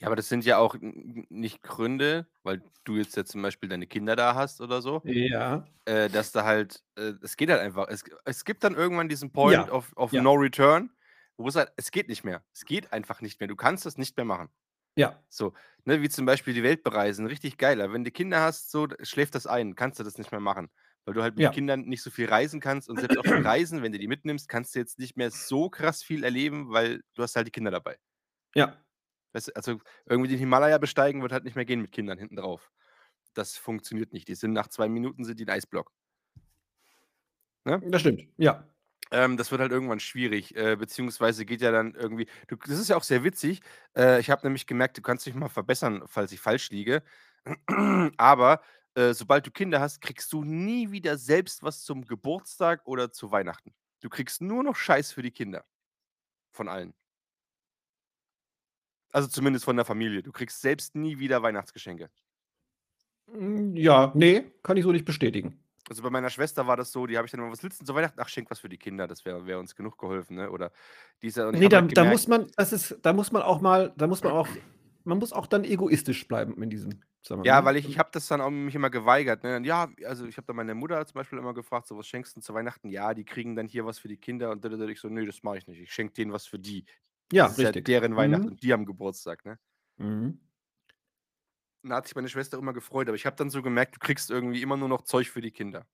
Ja, 0.02 0.08
aber 0.08 0.16
das 0.16 0.30
sind 0.30 0.46
ja 0.46 0.58
auch 0.60 0.76
nicht 0.80 1.64
Gründe, 1.64 2.28
weil 2.44 2.64
du 2.84 2.98
jetzt 2.98 3.16
ja 3.18 3.26
zum 3.26 3.42
Beispiel 3.42 3.68
deine 3.70 3.88
Kinder 3.88 4.16
da 4.16 4.36
hast 4.36 4.62
oder 4.62 4.82
so, 4.82 5.04
Ja. 5.04 5.68
äh, 5.86 6.10
dass 6.10 6.32
da 6.32 6.46
halt 6.46 6.84
äh, 6.98 7.14
es 7.24 7.38
geht 7.38 7.50
halt 7.52 7.62
einfach. 7.62 7.88
Es 7.90 8.04
es 8.26 8.46
gibt 8.46 8.64
dann 8.64 8.76
irgendwann 8.76 9.10
diesen 9.10 9.34
Point 9.34 9.70
Ja, 9.70 9.72
of 9.72 9.94
of 9.98 10.16
ja. 10.16 10.22
no 10.22 10.34
return, 10.36 10.92
wo 11.38 11.48
es 11.50 11.56
halt 11.56 11.72
es 11.78 11.92
geht 11.92 12.10
nicht 12.10 12.24
mehr. 12.26 12.44
Es 12.54 12.66
geht 12.66 12.94
einfach 12.94 13.22
nicht 13.22 13.40
mehr. 13.42 13.48
Du 13.50 13.56
kannst 13.58 13.86
das 13.86 13.98
nicht 13.98 14.18
mehr 14.18 14.26
machen. 14.26 14.50
Ja. 14.96 15.24
So, 15.30 15.54
ne, 15.86 16.02
wie 16.02 16.10
zum 16.10 16.26
Beispiel 16.26 16.54
die 16.54 16.64
Welt 16.64 16.84
bereisen, 16.84 17.28
richtig 17.28 17.58
geil. 17.58 17.82
Aber 17.82 17.94
wenn 17.94 18.04
du 18.06 18.12
Kinder 18.12 18.42
hast, 18.42 18.72
so, 18.72 18.88
schläft 19.04 19.36
das 19.36 19.48
ein, 19.48 19.76
kannst 19.76 20.00
du 20.00 20.04
das 20.04 20.18
nicht 20.18 20.32
mehr 20.32 20.40
machen, 20.42 20.70
weil 21.06 21.14
du 21.16 21.22
halt 21.24 21.36
mit 21.38 21.50
Ja. 21.50 21.52
Kindern 21.52 21.82
nicht 21.82 22.02
so 22.04 22.12
viel 22.12 22.28
reisen 22.30 22.60
kannst 22.62 22.90
und 22.90 23.00
selbst 23.00 23.18
auf 23.18 23.28
den 23.30 23.40
Reisen, 23.42 23.84
wenn 23.84 23.92
du 23.94 24.00
die 24.00 24.08
mitnimmst, 24.08 24.50
kannst 24.50 24.76
du 24.76 24.80
jetzt 24.80 25.00
nicht 25.00 25.18
mehr 25.18 25.32
so 25.32 25.70
krass 25.70 26.04
viel 26.04 26.24
erleben, 26.24 26.72
weil 26.72 27.02
du 27.16 27.24
hast 27.24 27.36
halt 27.36 27.48
die 27.48 27.52
Kinder 27.52 27.72
dabei. 27.72 27.98
Ja. 28.56 28.78
Weißt 29.38 29.50
du, 29.50 29.56
also, 29.56 29.80
irgendwie 30.08 30.30
den 30.32 30.40
Himalaya 30.40 30.80
besteigen 30.80 31.22
wird 31.22 31.32
halt 31.34 31.46
nicht 31.46 31.56
mehr 31.56 31.66
gehen 31.66 31.82
mit 31.82 31.92
Kindern 31.94 32.18
hinten 32.18 32.38
drauf. 32.38 32.72
Das 33.36 33.58
funktioniert 33.58 34.14
nicht. 34.14 34.28
Die 34.30 34.36
sind 34.36 34.54
nach 34.54 34.68
2 34.70 34.90
Minuten 34.90 35.26
sind 35.26 35.40
die 35.40 35.46
'n 35.46 35.52
Eisblock. 35.52 35.92
Ne? 37.66 37.82
Das 37.86 38.02
stimmt, 38.02 38.24
ja. 38.38 38.64
Ähm, 39.12 39.38
das 39.38 39.52
wird 39.52 39.62
halt 39.62 39.72
irgendwann 39.72 40.00
schwierig, 40.02 40.56
äh, 40.58 40.76
beziehungsweise 40.76 41.46
geht 41.46 41.62
ja 41.62 41.72
dann 41.72 41.94
irgendwie 41.96 42.28
du 42.48 42.58
das 42.58 42.78
ist 42.78 42.90
ja 42.90 42.98
auch 42.98 43.04
sehr 43.04 43.24
witzig. 43.24 43.62
Äh, 43.96 44.20
ich 44.20 44.30
habe 44.30 44.46
nämlich 44.46 44.68
gemerkt, 44.68 44.98
du 44.98 45.02
kannst 45.02 45.26
dich 45.26 45.34
mal 45.34 45.48
verbessern, 45.50 46.04
falls 46.08 46.32
ich 46.34 46.42
falsch 46.42 46.72
liege. 46.72 47.04
Aber, 48.18 48.62
äh, 48.96 49.14
sobald 49.14 49.48
du 49.48 49.52
Kinder 49.52 49.80
hast, 49.80 50.02
kriegst 50.02 50.34
du 50.34 50.44
nie 50.44 50.92
wieder 50.92 51.18
selbst 51.18 51.64
was 51.64 51.84
zum 51.84 52.06
Geburtstag 52.06 52.82
oder 52.86 53.12
zu 53.12 53.32
Weihnachten. 53.32 53.74
Du 54.02 54.10
kriegst 54.10 54.42
nur 54.42 54.64
noch 54.64 54.76
Scheiß 54.76 55.14
für 55.14 55.22
die 55.22 55.32
Kinder. 55.32 55.66
Von 56.54 56.68
allen. 56.70 56.94
Also, 59.14 59.28
zumindest 59.30 59.66
von 59.66 59.76
der 59.76 59.86
Familie. 59.86 60.22
Du 60.22 60.32
kriegst 60.32 60.62
selbst 60.62 60.96
nie 60.96 61.20
wieder 61.20 61.42
Weihnachtsgeschenke. 61.42 62.10
Hm, 63.30 63.76
ja, 63.76 64.12
ne, 64.16 64.52
kann 64.64 64.78
ich 64.78 64.84
so 64.84 64.92
nicht 64.92 65.06
bestätigen. 65.06 65.60
Also, 65.90 66.04
bei 66.04 66.10
meiner 66.10 66.30
Schwester 66.30 66.68
war 66.68 66.76
das 66.76 66.92
so, 66.92 67.08
die 67.08 67.16
habe 67.18 67.26
ich 67.28 67.32
dann 67.32 67.40
immer: 67.40 67.52
„Was 67.52 67.64
willst 67.64 67.86
zu 67.86 67.96
Weihnachten?“ 67.96 68.20
„Ach, 68.20 68.28
schenk 68.28 68.52
was 68.52 68.60
für 68.60 68.68
die 68.70 68.78
Kinder, 68.78 69.08
das 69.08 69.24
wäre 69.26 69.46
wäre 69.46 69.60
uns 69.60 69.74
genug 69.76 69.98
geholfen“, 69.98 70.36
ne? 70.36 70.50
Oder 70.52 70.72
dieser 71.22 71.48
Ne, 71.54 71.70
habe 71.70 71.88
da 71.94 71.94
da 71.94 72.04
muss 72.06 72.28
man 72.28 72.48
das 72.58 72.74
ist 72.74 73.00
da 73.04 73.14
muss 73.14 73.32
man 73.32 73.42
auch 73.42 73.62
mal 73.62 73.94
da 73.98 74.08
muss 74.08 74.22
man 74.24 74.34
auch 74.34 74.58
man 75.06 75.18
muss 75.18 75.32
auch 75.32 75.48
dann 75.48 75.64
egoistisch 75.64 76.28
bleiben 76.28 76.62
in 76.62 76.70
diesem 76.70 77.02
Zusammenhang, 77.22 77.54
Ja, 77.54 77.64
ne? 77.64 77.66
weil 77.66 77.76
ich 77.78 77.88
ich 77.88 78.00
habe 78.00 78.10
das 78.12 78.28
dann 78.28 78.42
auch 78.42 78.50
mich 78.50 78.74
immer 78.76 78.90
geweigert, 78.90 79.44
ne? 79.44 79.62
Ja, 79.64 79.90
also, 80.06 80.26
ich 80.26 80.38
habe 80.38 80.48
dann 80.48 80.56
meine 80.56 80.74
Mutter 80.74 81.06
zum 81.06 81.14
Beispiel 81.20 81.38
immer 81.38 81.54
gefragt, 81.54 81.88
so: 81.88 81.96
„Was 81.98 82.08
schenkst 82.08 82.36
'n 82.36 82.42
zu 82.42 82.54
Weihnachten?“ 82.54 82.90
„Ja, 82.90 83.14
die 83.14 83.26
kriegen 83.26 83.56
dann 83.56 83.68
hier 83.68 83.86
was 83.86 84.00
für 84.00 84.08
die 84.08 84.18
Kinder 84.18 84.50
und“ 84.52 84.66
Ich 84.66 85.00
so: 85.00 85.08
„Ne, 85.10 85.26
das 85.26 85.44
mache 85.44 85.60
ich 85.60 85.68
nicht. 85.68 85.80
Ich 85.82 85.94
schenke 85.94 86.14
denen 86.14 86.32
was 86.34 86.48
für 86.48 86.58
die.“ 86.60 86.86
Ja, 87.32 87.46
Das 87.46 87.54
ist 87.54 87.62
ja 87.64 87.72
richtig. 87.72 87.88
deren 87.88 88.16
Weihnachten 88.16 88.48
Mhm. 88.48 88.54
und 88.54 88.64
die 88.64 88.74
haben 88.74 88.86
Geburtstag, 88.86 89.46
ne? 89.46 89.60
Mhm. 90.00 90.38
Da 91.84 91.96
hat 91.96 92.08
sich 92.08 92.16
meine 92.16 92.30
Schwester 92.30 92.58
immer 92.58 92.74
gefreut, 92.74 93.08
aber 93.08 93.16
ich 93.16 93.26
habe 93.26 93.36
dann 93.36 93.50
so 93.50 93.62
gemerkt, 93.62 93.96
du 93.96 94.00
kriegst 94.00 94.30
irgendwie 94.30 94.62
immer 94.62 94.78
nur 94.78 94.90
noch 94.90 95.04
Zeug 95.04 95.30
für 95.30 95.42
die 95.42 95.52
Kinder. 95.52 95.88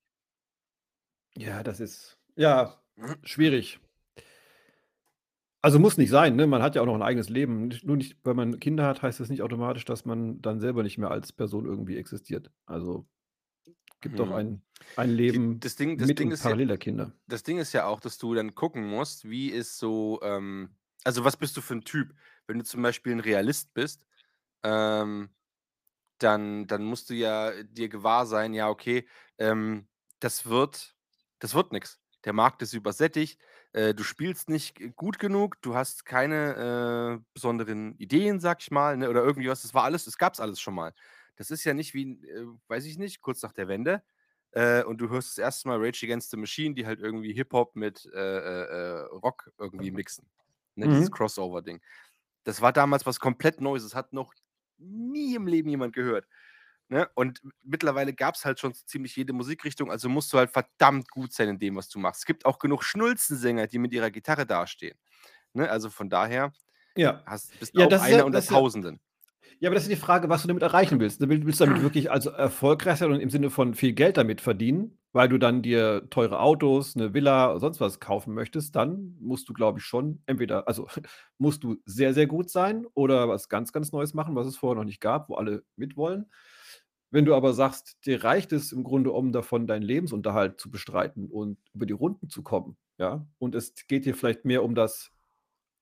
Ja, 1.37 1.63
das 1.63 1.79
ist 1.79 2.17
ja, 2.35 2.79
schwierig. 3.23 3.79
Also, 5.65 5.79
muss 5.79 5.97
nicht 5.97 6.09
sein, 6.09 6.35
ne? 6.35 6.45
Man 6.45 6.61
hat 6.61 6.75
ja 6.75 6.81
auch 6.81 6.85
noch 6.85 6.95
'n 6.95 7.01
eigenes 7.01 7.29
Leben. 7.29 7.69
Nur 7.83 7.95
nicht 7.95 8.17
weil 8.25 8.33
man 8.33 8.59
Kinder 8.59 8.85
hat, 8.85 9.01
heißt 9.01 9.21
das 9.21 9.29
nicht 9.29 9.41
automatisch, 9.43 9.85
dass 9.85 10.03
man 10.03 10.41
dann 10.41 10.59
selber 10.59 10.83
nicht 10.83 10.97
mehr 10.97 11.09
als 11.09 11.31
Person 11.31 11.65
irgendwie 11.65 11.95
existiert. 11.95 12.51
Also, 12.65 13.07
gibt 14.01 14.21
auch 14.21 14.31
Mhm. 14.31 14.33
ein 14.33 14.63
ein 14.95 15.09
Leben 15.11 15.63
das 15.63 15.75
Ding 15.75 15.97
das 15.97 16.13
mit 16.13 16.15
Ding 16.15 16.31
ist 16.31 16.45
ja 16.47 16.57
Kinder. 16.79 17.13
das 17.27 17.43
Ding 17.43 17.57
ist 17.59 17.73
ja 17.73 17.85
auch, 17.87 17.99
dass 18.01 18.17
du 18.19 18.33
dann 18.35 18.55
gucken 18.55 18.87
musst, 18.87 19.29
wie 19.29 19.49
ist 19.49 19.79
so, 19.79 20.21
ähm 20.23 20.75
also, 21.05 21.23
was 21.25 21.37
bist 21.37 21.57
du 21.57 21.61
für 21.61 21.73
'n 21.75 21.83
Typ? 21.85 22.13
Wenn 22.47 22.59
du 22.59 22.65
zum 22.65 22.81
Beispiel 22.83 23.13
'n 23.13 23.19
Realist 23.21 23.73
bist, 23.73 24.05
ähm, 24.63 25.31
dann 26.19 26.67
dann 26.67 26.85
musst 26.85 27.09
du 27.11 27.15
ja 27.15 27.63
dir 27.63 27.89
gewahr 27.89 28.25
sein, 28.27 28.53
ja, 28.53 28.69
okay, 28.69 29.07
ähm, 29.39 29.89
das 30.19 30.47
wird 30.47 30.95
das 31.39 31.55
wird 31.55 31.73
nix. 31.73 31.99
Der 32.25 32.33
Markt 32.33 32.61
ist 32.63 32.73
übersättigt, 32.73 33.41
äh, 33.73 33.93
du 33.95 34.03
spielst 34.03 34.49
nicht 34.49 34.95
gut 34.97 35.19
genug, 35.19 35.61
du 35.61 35.75
hast 35.75 36.05
keine, 36.05 37.19
äh, 37.21 37.25
besonderen 37.33 37.95
Ideen, 37.97 38.39
sage 38.41 38.59
ich 38.61 38.71
mal, 38.71 38.97
ne, 38.97 39.09
oder 39.09 39.23
irgendwie 39.23 39.49
was. 39.49 39.63
Das 39.63 39.73
war 39.75 39.83
alles 39.85 40.05
das 40.05 40.17
gab's 40.19 40.39
alles 40.41 40.59
schon 40.61 40.75
mal. 40.75 40.93
Das 41.37 41.51
ist 41.51 41.63
ja 41.65 41.73
nicht 41.75 41.93
wie 41.95 42.13
äh, 42.29 42.47
weiß 42.69 42.85
ich 42.85 42.97
nicht, 42.99 43.21
kurz 43.21 43.41
nach 43.43 43.53
der 43.53 43.67
Wende, 43.69 44.03
äh, 44.53 44.83
und 44.83 44.99
du 44.99 45.09
hörst 45.09 45.31
das 45.31 45.37
1. 45.39 45.69
Mal 45.69 45.79
Rage 45.83 46.05
Against 46.05 46.31
the 46.31 46.37
Machine, 46.37 46.75
die 46.75 46.85
halt 46.87 46.99
irgendwie 47.01 47.33
Hip-Hop 47.33 47.75
mit, 47.77 48.05
äh, 48.13 48.19
äh, 48.19 49.01
äh, 49.01 49.01
Rock 49.13 49.51
irgendwie 49.59 49.91
mixen, 49.91 50.29
ne, 50.75 50.89
dieses 50.89 51.09
Mhm. 51.09 51.13
Crossover-Ding. 51.13 51.81
Das 52.45 52.61
war 52.61 52.73
damals 52.73 53.05
was 53.07 53.19
komplett 53.21 53.61
Neues. 53.61 53.83
Das 53.83 53.95
hat 53.95 54.13
noch 54.13 54.33
nie 54.79 55.35
im 55.35 55.47
Leben 55.47 55.69
jemand 55.69 55.93
gehört, 55.95 56.27
ne? 56.89 57.09
Und 57.15 57.41
mittlerweile 57.63 58.13
gab's 58.13 58.45
halt 58.45 58.59
schon 58.61 58.73
ziemlich 58.75 59.15
jede 59.17 59.33
Musikrichtung, 59.33 59.91
also, 59.91 60.09
musst 60.09 60.33
du 60.33 60.37
halt 60.39 60.51
verdammt 60.51 61.09
gut 61.11 61.33
sein 61.33 61.49
in 61.49 61.59
dem, 61.59 61.75
was 61.77 61.89
du 61.89 61.99
machst. 61.99 62.21
Es 62.21 62.25
gibt 62.27 62.45
auch 62.45 62.59
genug 62.59 62.83
Schnulzensänger, 62.85 63.67
die 63.67 63.79
mit 63.79 63.93
ihrer 63.93 64.11
Gitarre 64.11 64.45
dastehen, 64.47 64.97
ne? 65.53 65.69
Also, 65.71 65.89
von 65.91 66.09
daher 66.11 66.53
Ja. 66.97 67.27
hast 67.27 67.57
bist 67.59 67.73
Ja, 67.73 67.85
auch 67.85 67.97
ist 67.97 68.09
ja 68.09 68.19
einer 68.19 68.25
unter 68.25 68.43
ist 68.43 68.49
ja 68.49 68.59
Tausenden. 68.59 68.99
Ja, 69.59 69.69
aber 69.69 69.75
das 69.75 69.83
ist 69.83 69.91
die 69.91 69.95
Frage, 69.95 70.29
was 70.29 70.41
du 70.41 70.47
damit 70.47 70.63
erreichen 70.63 70.99
willst? 70.99 71.21
Will 71.21 71.45
willst 71.45 71.59
du 71.59 71.65
damit 71.65 71.81
wirklich 71.83 72.11
also, 72.11 72.29
erfolgreich 72.31 72.97
sein 72.99 73.11
und 73.11 73.19
im 73.19 73.29
Sinne 73.29 73.49
von 73.49 73.73
viel 73.73 73.93
Geld 73.93 74.17
damit 74.17 74.41
verdienen, 74.41 74.97
weil 75.13 75.29
du 75.29 75.37
dann 75.37 75.61
dir 75.61 76.07
teure 76.09 76.39
Autos, 76.39 76.95
'ne 76.95 77.13
Villa 77.13 77.51
oder 77.51 77.59
sonst 77.59 77.79
was 77.79 77.99
kaufen 77.99 78.33
möchtest, 78.33 78.75
dann 78.75 79.15
musst 79.19 79.47
du, 79.49 79.53
glaube 79.53 79.79
ich, 79.79 79.85
schon 79.85 80.21
entweder 80.25 80.67
also, 80.67 80.87
musst 81.37 81.63
du 81.63 81.77
sehr, 81.85 82.13
sehr 82.13 82.27
gut 82.27 82.49
sein 82.49 82.85
oder 82.93 83.29
was 83.29 83.49
ganz, 83.49 83.71
ganz 83.73 83.91
Neues 83.91 84.13
machen, 84.13 84.35
was 84.35 84.47
es 84.47 84.57
vorher 84.57 84.75
noch 84.77 84.85
nicht 84.85 85.01
gab, 85.01 85.29
wo 85.29 85.35
alle 85.35 85.63
mitwollen. 85.75 86.31
Wenn 87.11 87.25
du 87.25 87.35
aber 87.35 87.53
sagst, 87.53 88.05
dir 88.05 88.23
reicht 88.23 88.51
es 88.53 88.71
im 88.71 88.83
Grunde, 88.83 89.11
um 89.11 89.31
davon 89.31 89.67
deinen 89.67 89.83
Lebensunterhalt 89.83 90.59
zu 90.59 90.71
bestreiten 90.71 91.27
und 91.29 91.57
über 91.73 91.85
die 91.85 91.93
Runden 91.93 92.29
zu 92.29 92.41
kommen, 92.43 92.75
ja, 92.97 93.25
und 93.39 93.55
es 93.55 93.73
geht 93.87 94.05
dir 94.05 94.15
vielleicht 94.15 94.45
mehr 94.45 94.63
um 94.63 94.73
das, 94.75 95.11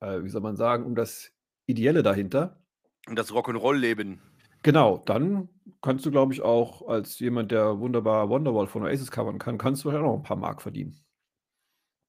äh, 0.02 0.24
wie 0.24 0.30
soll 0.30 0.42
man 0.42 0.58
sagen, 0.58 0.86
um 0.86 0.96
das 0.96 1.32
Ideelle 1.68 2.04
dahinter 2.04 2.61
das 3.08 3.32
Rock'n'Roll-Leben. 3.32 4.22
Genau, 4.64 4.98
dann 5.06 5.50
kannst 5.82 6.06
du, 6.06 6.12
glaube 6.12 6.34
ich, 6.34 6.42
auch 6.42 6.88
als 6.88 7.18
jemand, 7.20 7.52
der 7.52 7.80
wunderbar 7.80 8.30
Wonderwall 8.30 8.68
von 8.68 8.84
Oasis 8.84 9.10
covern 9.10 9.40
kann, 9.40 9.58
kannst 9.58 9.84
du 9.84 9.90
auch 9.90 9.94
noch 10.02 10.16
'n 10.16 10.24
paar 10.24 10.38
Mark 10.38 10.62
verdienen. 10.62 11.02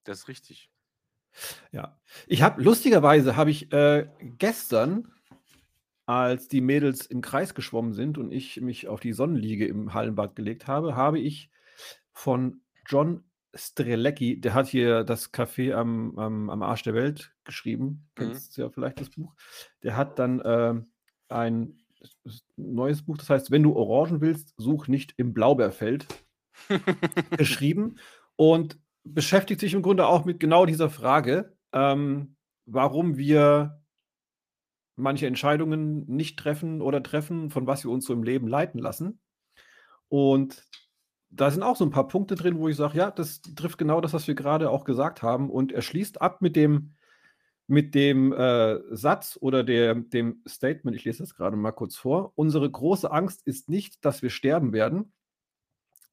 Das 0.07 0.19
ist 0.19 0.27
richtig. 0.27 0.67
Ja. 1.73 1.97
Ich 2.27 2.43
habe 2.43 2.61
lustigerweise 2.61 3.35
habe 3.35 3.49
ich, 3.49 3.71
äh, 3.73 4.07
gestern, 4.37 5.11
als 6.05 6.47
die 6.47 6.61
Mädels 6.61 7.05
im 7.07 7.21
Kreis 7.21 7.55
geschwommen 7.55 7.93
sind 7.93 8.17
und 8.17 8.31
ich 8.31 8.61
mich 8.61 8.87
auf 8.87 8.99
die 8.99 9.13
Sonnenliege 9.13 9.67
im 9.67 9.93
Hallenbad 9.93 10.35
gelegt 10.35 10.67
habe, 10.67 10.95
habe 10.95 11.19
ich 11.19 11.49
von 12.13 12.61
John 12.87 13.23
Strelecki, 13.55 14.41
der 14.41 14.53
hat 14.53 14.67
hier 14.67 15.03
das 15.03 15.33
Café 15.33 15.73
am 15.73 16.17
am 16.17 16.49
am 16.49 16.63
Arsch 16.63 16.83
der 16.83 16.93
Welt 16.93 17.33
geschrieben. 17.43 17.85
Mhm. 17.85 18.01
Kennst 18.15 18.57
ja 18.57 18.69
vielleicht 18.69 18.99
das 18.99 19.09
Buch. 19.11 19.33
Der 19.83 19.95
hat 19.95 20.19
dann, 20.19 20.41
ähm, 20.45 20.91
ein 21.29 21.79
neues 22.57 23.03
Buch, 23.03 23.17
das 23.17 23.29
heißt: 23.29 23.51
„Wenn 23.51 23.63
du 23.63 23.75
Orangen 23.75 24.21
willst, 24.21 24.53
such 24.57 24.87
nicht 24.87 25.13
im 25.17 25.33
Blaubeerfeld“ 25.33 26.07
geschrieben 27.37 27.95
und 28.35 28.79
beschäftigt 29.03 29.59
sich 29.59 29.73
im 29.73 29.81
Grunde 29.81 30.07
auch 30.07 30.25
mit 30.25 30.39
genau 30.39 30.65
dieser 30.65 30.89
Frage, 30.89 31.57
ähm, 31.73 32.35
warum 32.65 33.17
wir 33.17 33.83
manche 34.95 35.27
Entscheidungen 35.27 36.05
nicht 36.07 36.37
treffen 36.37 36.81
oder 36.81 37.01
treffen, 37.01 37.49
von 37.49 37.67
was 37.67 37.83
wir 37.83 37.91
uns 37.91 38.05
so 38.05 38.13
im 38.13 38.23
Leben 38.23 38.47
leiten 38.47 38.79
lassen. 38.79 39.19
Und 40.07 40.63
da 41.35 41.51
sind 41.51 41.63
auch 41.63 41.75
so 41.77 41.85
'n 41.85 41.91
paar 41.91 42.07
Punkte 42.07 42.35
drin, 42.35 42.57
wo 42.59 42.67
ich 42.69 42.75
sage: 42.77 42.97
„Ja, 42.97 43.11
das 43.11 43.41
trifft 43.41 43.77
genau 43.77 44.01
das, 44.01 44.13
was 44.13 44.27
wir 44.27 44.35
grade 44.35 44.69
auch 44.69 44.85
gesagt 44.85 45.21
haben.“ 45.23 45.49
Und 45.49 45.71
er 45.71 45.81
schließt 45.81 46.21
ab 46.21 46.41
mit 46.41 46.55
dem 46.55 46.93
mit 47.67 47.95
dem, 47.95 48.33
äh, 48.33 48.79
Satz 48.95 49.37
oder 49.41 49.63
der 49.63 49.95
dem 49.95 50.43
Statement, 50.47 50.97
ich 50.97 51.05
lese 51.05 51.19
das 51.23 51.35
grade 51.35 51.57
mal 51.57 51.71
kurz 51.73 51.95
vor: 51.97 52.33
„Unsere 52.35 52.69
große 52.71 53.11
Angst 53.11 53.43
ist 53.47 53.69
nicht, 53.69 54.05
dass 54.05 54.21
wir 54.23 54.29
sterben 54.31 54.73
werden. 54.73 55.11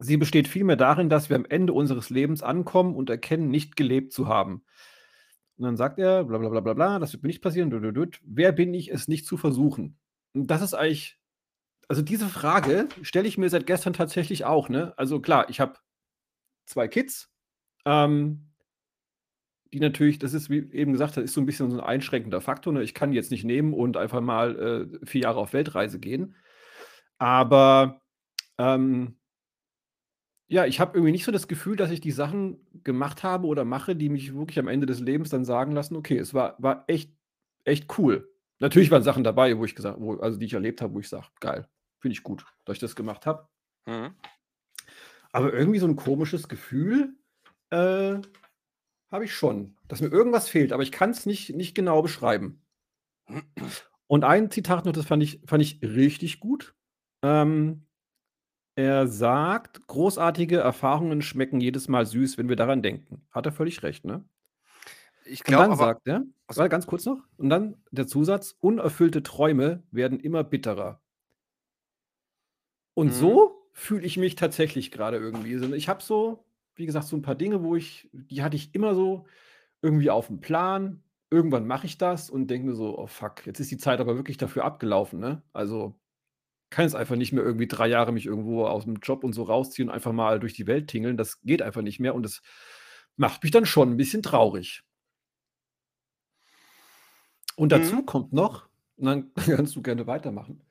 Sie 0.02 0.16
besteht 0.16 0.48
vielmehr 0.48 0.76
darin, 0.76 1.10
dass 1.10 1.28
wir 1.28 1.36
am 1.36 1.44
Ende 1.44 1.74
unseres 1.74 2.08
Lebens 2.08 2.42
ankommen 2.42 2.94
und 2.96 3.10
erkennen, 3.10 3.50
nicht 3.50 3.76
gelebt 3.76 4.12
zu 4.14 4.28
haben.“ 4.28 4.62
Und 5.58 5.64
dann 5.66 5.76
sagt 5.78 5.98
er: 6.00 6.24
„Bla 6.24 6.38
bla 6.38 6.48
bla 6.50 6.60
bla 6.60 6.74
bla, 6.74 6.98
das 7.00 7.12
wird 7.14 7.22
mir 7.24 7.28
nicht 7.28 7.42
passieren. 7.42 7.70
Wer 8.24 8.52
bin 8.52 8.74
ich, 8.74 8.90
es 8.92 9.08
nicht 9.08 9.26
zu 9.26 9.36
versuchen?“ 9.38 9.98
Und 10.34 10.48
das 10.50 10.62
ist 10.62 10.74
eigentlich 10.74 11.19
also, 11.90 12.02
diese 12.02 12.28
Frage 12.28 12.88
stelle 13.02 13.28
ich 13.28 13.36
mir 13.38 13.50
seit 13.50 13.66
gestern 13.66 13.94
tatsächlich 13.94 14.44
auch, 14.44 14.68
ne? 14.70 14.94
Also, 14.96 15.20
klar, 15.20 15.50
ich 15.50 15.60
habe 15.60 15.74
2 16.66 16.88
Kids, 16.88 17.30
ähm 17.86 18.50
die 19.72 19.80
natürlich 19.80 20.18
das 20.18 20.34
ist, 20.34 20.50
wie 20.50 20.68
eben 20.72 20.92
gesagt, 20.92 21.16
das 21.16 21.24
ist 21.24 21.34
so 21.34 21.40
'n 21.40 21.46
bisschen 21.46 21.70
so 21.70 21.76
'n 21.78 21.80
einschränkender 21.84 22.40
Faktor, 22.40 22.72
ne? 22.72 22.82
Ich 22.82 22.94
kann 22.94 23.12
jetzt 23.12 23.30
nicht 23.30 23.44
nehmen 23.44 23.72
und 23.72 23.96
einfach 23.96 24.20
mal, 24.20 24.88
äh, 25.02 25.06
4 25.06 25.22
Jahre 25.22 25.38
auf 25.38 25.52
Weltreise 25.52 26.00
gehen. 26.00 26.34
Aber, 27.18 28.00
ähm 28.58 29.16
ja, 30.52 30.66
ich 30.66 30.80
habe 30.80 30.96
irgendwie 30.98 31.12
nicht 31.12 31.24
so 31.24 31.30
das 31.30 31.46
Gefühl, 31.46 31.76
dass 31.76 31.92
ich 31.92 32.00
die 32.00 32.10
Sachen 32.10 32.58
gemacht 32.82 33.22
habe 33.22 33.46
oder 33.46 33.64
mache, 33.64 33.94
die 33.94 34.08
mich 34.08 34.34
wirklich 34.34 34.58
am 34.58 34.66
Ende 34.66 34.84
des 34.84 34.98
Lebens 34.98 35.30
dann 35.30 35.44
sagen 35.44 35.70
lassen: 35.70 35.94
„Okay, 35.94 36.18
es 36.18 36.34
war 36.34 36.56
war 36.58 36.82
echt 36.88 37.12
echt 37.64 37.96
cool.“ 37.98 38.28
Natürlich 38.58 38.90
waren 38.90 39.04
Sachen 39.04 39.22
dabei, 39.22 39.56
wo 39.58 39.64
ich 39.64 39.76
gesagt 39.76 40.00
wo 40.00 40.14
also, 40.16 40.40
die 40.40 40.46
ich 40.46 40.52
erlebt 40.54 40.82
habe, 40.82 40.92
wo 40.94 40.98
ich 40.98 41.08
sage: 41.08 41.26
„Geil, 41.38 41.68
finde 42.00 42.14
ich 42.14 42.22
gut, 42.22 42.46
dass 42.64 42.74
ich 42.76 42.80
das 42.80 42.96
gemacht 42.96 43.26
habe.“ 43.26 43.48
Mhm. 43.86 44.20
Aber 45.32 45.52
irgendwie 45.52 45.78
so 45.78 45.86
'n 45.86 45.96
komisches 45.96 46.48
Gefühl, 46.48 47.14
äh, 47.70 48.18
habe 49.12 49.24
ich 49.24 49.34
schon, 49.34 49.76
dass 49.88 50.00
mir 50.02 50.08
irgendwas 50.12 50.48
fehlt, 50.48 50.72
aber 50.72 50.82
ich 50.84 50.92
kann's 50.92 51.26
nicht 51.26 51.54
nicht 51.56 51.74
genau 51.74 52.02
beschreiben. 52.02 52.62
Und 54.08 54.24
ein 54.24 54.50
Zitat 54.50 54.86
noch, 54.86 54.92
das 54.92 55.06
fand 55.06 55.22
ich 55.22 55.40
fand 55.46 55.62
ich 55.62 55.80
richtig 55.82 56.40
gut. 56.40 56.74
Ähm, 57.22 57.86
er 58.76 59.08
sagt: 59.08 59.86
„Großartige 59.88 60.58
Erfahrungen 60.58 61.22
schmecken 61.22 61.60
jedes 61.60 61.88
Mal 61.88 62.06
süß, 62.06 62.38
wenn 62.38 62.48
wir 62.48 62.56
daran 62.56 62.82
denken.“ 62.82 63.22
Hat 63.32 63.46
er 63.46 63.52
völlig 63.52 63.82
recht, 63.84 64.04
ne? 64.06 64.24
Ich 65.24 65.44
Und 65.46 65.56
glaube 65.56 65.58
dann 65.58 65.74
aber 65.74 65.76
sagt 65.76 66.06
er 66.06 66.24
ach 66.46 66.54
so. 66.54 66.64
warte 66.64 66.70
ganz 66.70 66.86
kurz 66.86 67.04
noch. 67.06 67.24
Und 67.36 67.50
dann 67.50 67.84
der 67.90 68.06
Zusatz: 68.06 68.56
„Unerfüllte 68.60 69.22
Träume 69.22 69.84
werden 69.90 70.20
immer 70.20 70.44
bitterer.“ 70.44 70.99
Und 72.96 73.10
Mhm. 73.10 73.10
so 73.14 73.62
fühle 73.72 74.04
ich 74.06 74.16
mich 74.16 74.34
tatsächlich 74.34 74.90
grade 74.90 75.16
irgendwie. 75.18 75.54
Also, 75.54 75.72
ich 75.74 75.88
habe 75.88 76.02
so, 76.02 76.44
wie 76.74 76.86
gesagt, 76.86 77.06
so 77.06 77.16
'n 77.16 77.22
paar 77.22 77.34
Dinge, 77.34 77.62
wo 77.62 77.76
ich 77.76 78.08
die 78.12 78.42
hatte 78.42 78.56
ich 78.56 78.74
immer 78.74 78.94
so 78.94 79.26
irgendwie 79.82 80.10
aufm 80.10 80.40
Plan. 80.40 81.02
Irgendwann 81.30 81.66
mache 81.66 81.86
ich 81.86 81.98
das 81.98 82.30
und 82.30 82.48
denke 82.48 82.68
mir 82.68 82.74
so: 82.76 82.98
„Oh 82.98 83.06
fuck, 83.08 83.46
jetzt 83.46 83.60
ist 83.60 83.70
die 83.70 83.78
Zeit 83.78 84.00
aber 84.00 84.16
wirklich 84.16 84.38
dafür 84.38 84.64
abgelaufen“, 84.64 85.20
ne? 85.20 85.42
Also, 85.52 85.96
kann 86.70 86.84
jetzt 86.86 86.96
einfach 86.96 87.16
nicht 87.16 87.32
mehr 87.32 87.44
irgendwie 87.44 87.68
3 87.68 87.88
Jahre 87.88 88.12
mich 88.12 88.26
irgendwo 88.26 88.66
aus'm 88.66 88.98
Job 89.02 89.24
und 89.24 89.34
so 89.34 89.44
rausziehen 89.44 89.88
und 89.90 89.94
einfach 89.94 90.12
mal 90.12 90.40
durch 90.40 90.54
die 90.54 90.66
Welt 90.68 90.88
tingeln. 90.88 91.16
Das 91.18 91.40
geht 91.42 91.62
einfach 91.62 91.82
nicht 91.82 92.00
mehr 92.00 92.14
und 92.14 92.24
das 92.24 92.42
macht 93.16 93.42
mich 93.44 93.52
dann 93.52 93.66
schon 93.66 93.92
'n 93.94 93.96
bisschen 93.98 94.22
traurig. 94.24 94.82
Und 97.56 97.72
dazu 97.72 98.02
Mhm. 98.02 98.04
kommt 98.04 98.32
noch 98.32 98.68
und 98.96 99.06
dann 99.06 99.30
kannst 99.36 99.76
du 99.76 99.82
gerne 99.82 100.06
weitermachen. 100.06 100.62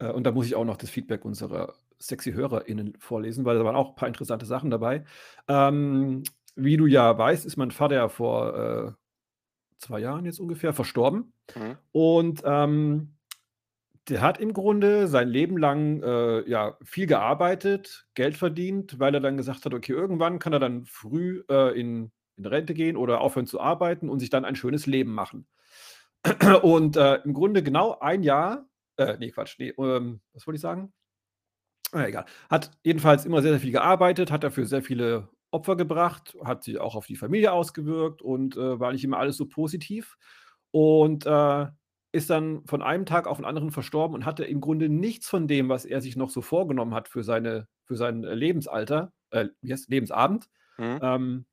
Äh, 0.00 0.10
und 0.10 0.24
da 0.24 0.32
muss 0.32 0.46
ich 0.46 0.54
auch 0.54 0.64
noch 0.64 0.76
das 0.76 0.90
Feedback 0.90 1.24
unserer 1.24 1.74
sexy 1.98 2.32
HörerInnen 2.32 2.94
vorlesen, 2.98 3.44
weil 3.44 3.58
da 3.58 3.64
waren 3.64 3.76
auch 3.76 3.96
paar 3.96 4.08
interessante 4.08 4.46
Sachen 4.46 4.70
dabei. 4.70 5.04
Ähm, 5.48 6.22
wie 6.54 6.76
du 6.76 6.86
ja 6.86 7.16
weißt, 7.16 7.46
ist 7.46 7.56
mein 7.56 7.70
Vater 7.70 7.94
ja 7.96 8.08
vor, 8.08 8.56
äh, 8.56 8.92
2 9.78 10.00
Jahren 10.00 10.26
jetzt 10.26 10.40
ungefähr 10.40 10.72
verstorben. 10.74 11.32
Mhm. 11.54 11.78
Und, 11.92 12.42
ähm, 12.44 13.14
der 14.08 14.22
hat 14.22 14.38
im 14.40 14.52
Grunde 14.54 15.08
sein 15.08 15.28
Leben 15.28 15.58
lang, 15.58 16.02
äh, 16.02 16.48
ja, 16.50 16.78
viel 16.84 17.06
gearbeitet, 17.06 18.08
Geld 18.14 18.36
verdient, 18.36 18.98
weil 19.00 19.14
er 19.14 19.20
dann 19.20 19.36
gesagt 19.38 19.66
hat: 19.66 19.74
„Okay, 19.74 19.92
irgendwann 19.92 20.38
kann 20.40 20.52
er 20.54 20.60
dann 20.60 20.86
früh, 20.86 21.44
äh, 21.50 21.78
in 21.80 22.12
in 22.38 22.46
Rente 22.46 22.74
gehen 22.74 22.96
oder 22.96 23.20
aufhören 23.22 23.46
zu 23.46 23.60
arbeiten 23.60 24.08
und 24.10 24.20
sich 24.20 24.30
dann 24.30 24.44
ein 24.46 24.56
schönes 24.56 24.86
Leben 24.86 25.14
machen.“ 25.14 25.46
Und, 26.62 26.96
äh, 26.96 27.16
im 27.24 27.34
Grunde 27.34 27.62
genau 27.62 27.98
1 28.00 28.22
Jahr 28.22 28.66
äh, 28.98 29.16
ne, 29.18 29.30
Quatsch, 29.30 29.58
ne, 29.58 29.70
ähm, 29.78 30.20
was 30.32 30.46
wollte 30.46 30.56
ich 30.56 30.62
sagen? 30.62 30.92
Ah, 31.92 32.06
egal. 32.06 32.24
Hat 32.50 32.72
jedenfalls 32.84 33.24
immer 33.24 33.42
sehr, 33.42 33.52
sehr 33.52 33.60
viel 33.60 33.70
gearbeitet, 33.72 34.30
hat 34.32 34.42
dafür 34.44 34.66
sehr 34.66 34.82
viele 34.82 35.28
Opfer 35.52 35.76
gebracht, 35.76 36.36
hat 36.44 36.64
sich 36.64 36.78
auch 36.78 36.96
auf 36.96 37.06
die 37.06 37.16
Familie 37.16 37.52
ausgewirkt 37.52 38.22
und, 38.22 38.56
äh, 38.56 38.80
war 38.80 38.92
nicht 38.92 39.04
immer 39.04 39.18
alles 39.18 39.36
so 39.36 39.46
positiv. 39.46 40.16
Und, 40.72 41.26
äh, 41.26 41.66
ist 42.12 42.30
dann 42.30 42.64
von 42.66 42.82
einem 42.82 43.04
Tag 43.06 43.26
auf 43.26 43.38
'n 43.38 43.44
anderen 43.44 43.70
verstorben 43.70 44.14
und 44.14 44.24
hatte 44.24 44.44
im 44.44 44.60
Grunde 44.60 44.88
nichts 44.88 45.28
von 45.28 45.46
dem, 45.48 45.68
was 45.68 45.84
er 45.84 46.00
sich 46.00 46.16
noch 46.16 46.30
so 46.30 46.40
vorgenommen 46.42 46.94
hat 46.94 47.08
für 47.08 47.22
seine 47.22 47.68
für 47.84 47.96
sein, 47.96 48.22
Lebensalter 48.22 49.12
äh, 49.30 49.48
wie 49.60 49.72
heißt's, 49.72 49.88
Lebensabend. 49.88 50.46
Mhm. 50.78 50.98
Ähm, 51.02 51.46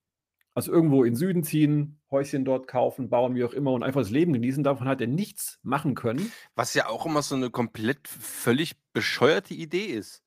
also, 0.55 0.71
irgendwo 0.71 1.03
in 1.03 1.15
Süden 1.15 1.43
ziehen, 1.43 2.01
Häuschen 2.11 2.45
dort 2.45 2.67
kaufen, 2.67 3.09
bauen, 3.09 3.35
wie 3.35 3.43
auch 3.43 3.53
immer 3.53 3.71
und 3.73 3.83
einfach 3.83 4.01
das 4.01 4.11
Leben 4.11 4.33
genießen. 4.33 4.63
Davon 4.63 4.87
hat 4.87 5.01
er 5.01 5.07
nichts 5.07 5.59
machen 5.63 5.95
können. 5.95 6.35
Was 6.57 6.73
ja 6.75 6.87
auch 6.87 7.05
immer 7.07 7.23
so 7.23 7.35
'ne 7.35 7.49
komplett 7.49 8.07
völlig 8.07 8.75
bescheuerte 8.93 9.55
Idee 9.55 9.85
ist. 9.85 10.21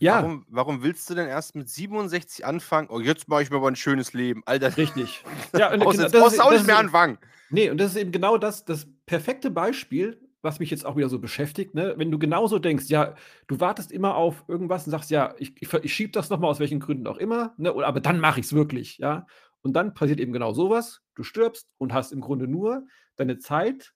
Ja. 0.00 0.28
Warum 0.28 0.46
warum 0.48 0.82
willst 0.82 1.10
du 1.10 1.14
denn 1.16 1.28
erst 1.28 1.56
mit 1.56 1.70
67 1.70 2.46
anfangen: 2.46 2.88
„Oh, 2.90 3.00
jetzt 3.00 3.28
mache 3.28 3.42
ich 3.42 3.50
mir 3.50 3.56
aber 3.58 3.68
'n 3.68 3.76
schönes 3.76 4.12
Leben.“ 4.14 4.42
Alter, 4.46 4.72
Richtig. 4.76 5.26
Ja, 5.54 5.72
und 5.72 5.80
genau 5.90 5.92
das 5.94 6.14
brauchst 6.16 6.38
du 6.38 6.42
auch 6.42 6.52
nicht 6.52 6.66
mehr 6.66 6.78
anfangen. 6.78 7.18
ne, 7.50 7.70
und 7.70 7.78
das 7.80 7.92
ist 7.92 7.96
eben 7.98 8.12
genau 8.12 8.38
das 8.38 8.64
das 8.64 8.86
perfekte 9.06 9.50
Beispiel, 9.50 10.20
was 10.42 10.58
mich 10.60 10.70
jetzt 10.70 10.84
auch 10.86 10.96
wieder 10.96 11.08
so 11.08 11.18
beschäftigt, 11.20 11.74
ne? 11.74 11.94
Wenn 11.96 12.10
du 12.10 12.18
genauso 12.18 12.58
denkst, 12.58 12.86
ja, 12.88 13.14
du 13.48 13.60
wartest 13.60 13.92
immer 13.92 14.16
auf 14.16 14.44
irgendwas 14.48 14.86
und 14.86 14.90
sagst: 14.92 15.10
„Ja, 15.10 15.34
ich 15.38 15.54
ich 15.60 15.72
ich 15.74 15.94
schiebe 15.94 16.12
das 16.12 16.30
noch 16.30 16.38
mal, 16.40 16.48
aus 16.48 16.60
welchen 16.60 16.80
Gründen 16.80 17.06
auch 17.06 17.18
immer, 17.18 17.54
ne, 17.58 17.70
aber 17.84 18.00
dann 18.00 18.18
mache 18.20 18.40
ich's 18.40 18.52
wirklich“, 18.54 18.98
ja? 18.98 19.26
Und 19.62 19.74
dann 19.74 19.94
passiert 19.94 20.20
eben 20.20 20.32
genau 20.32 20.52
so 20.52 20.70
was. 20.70 21.02
Du 21.14 21.22
stirbst 21.24 21.68
und 21.78 21.92
hast 21.94 22.12
im 22.12 22.20
Grunde 22.20 22.48
nur 22.48 22.86
deine 23.16 23.38
Zeit 23.38 23.92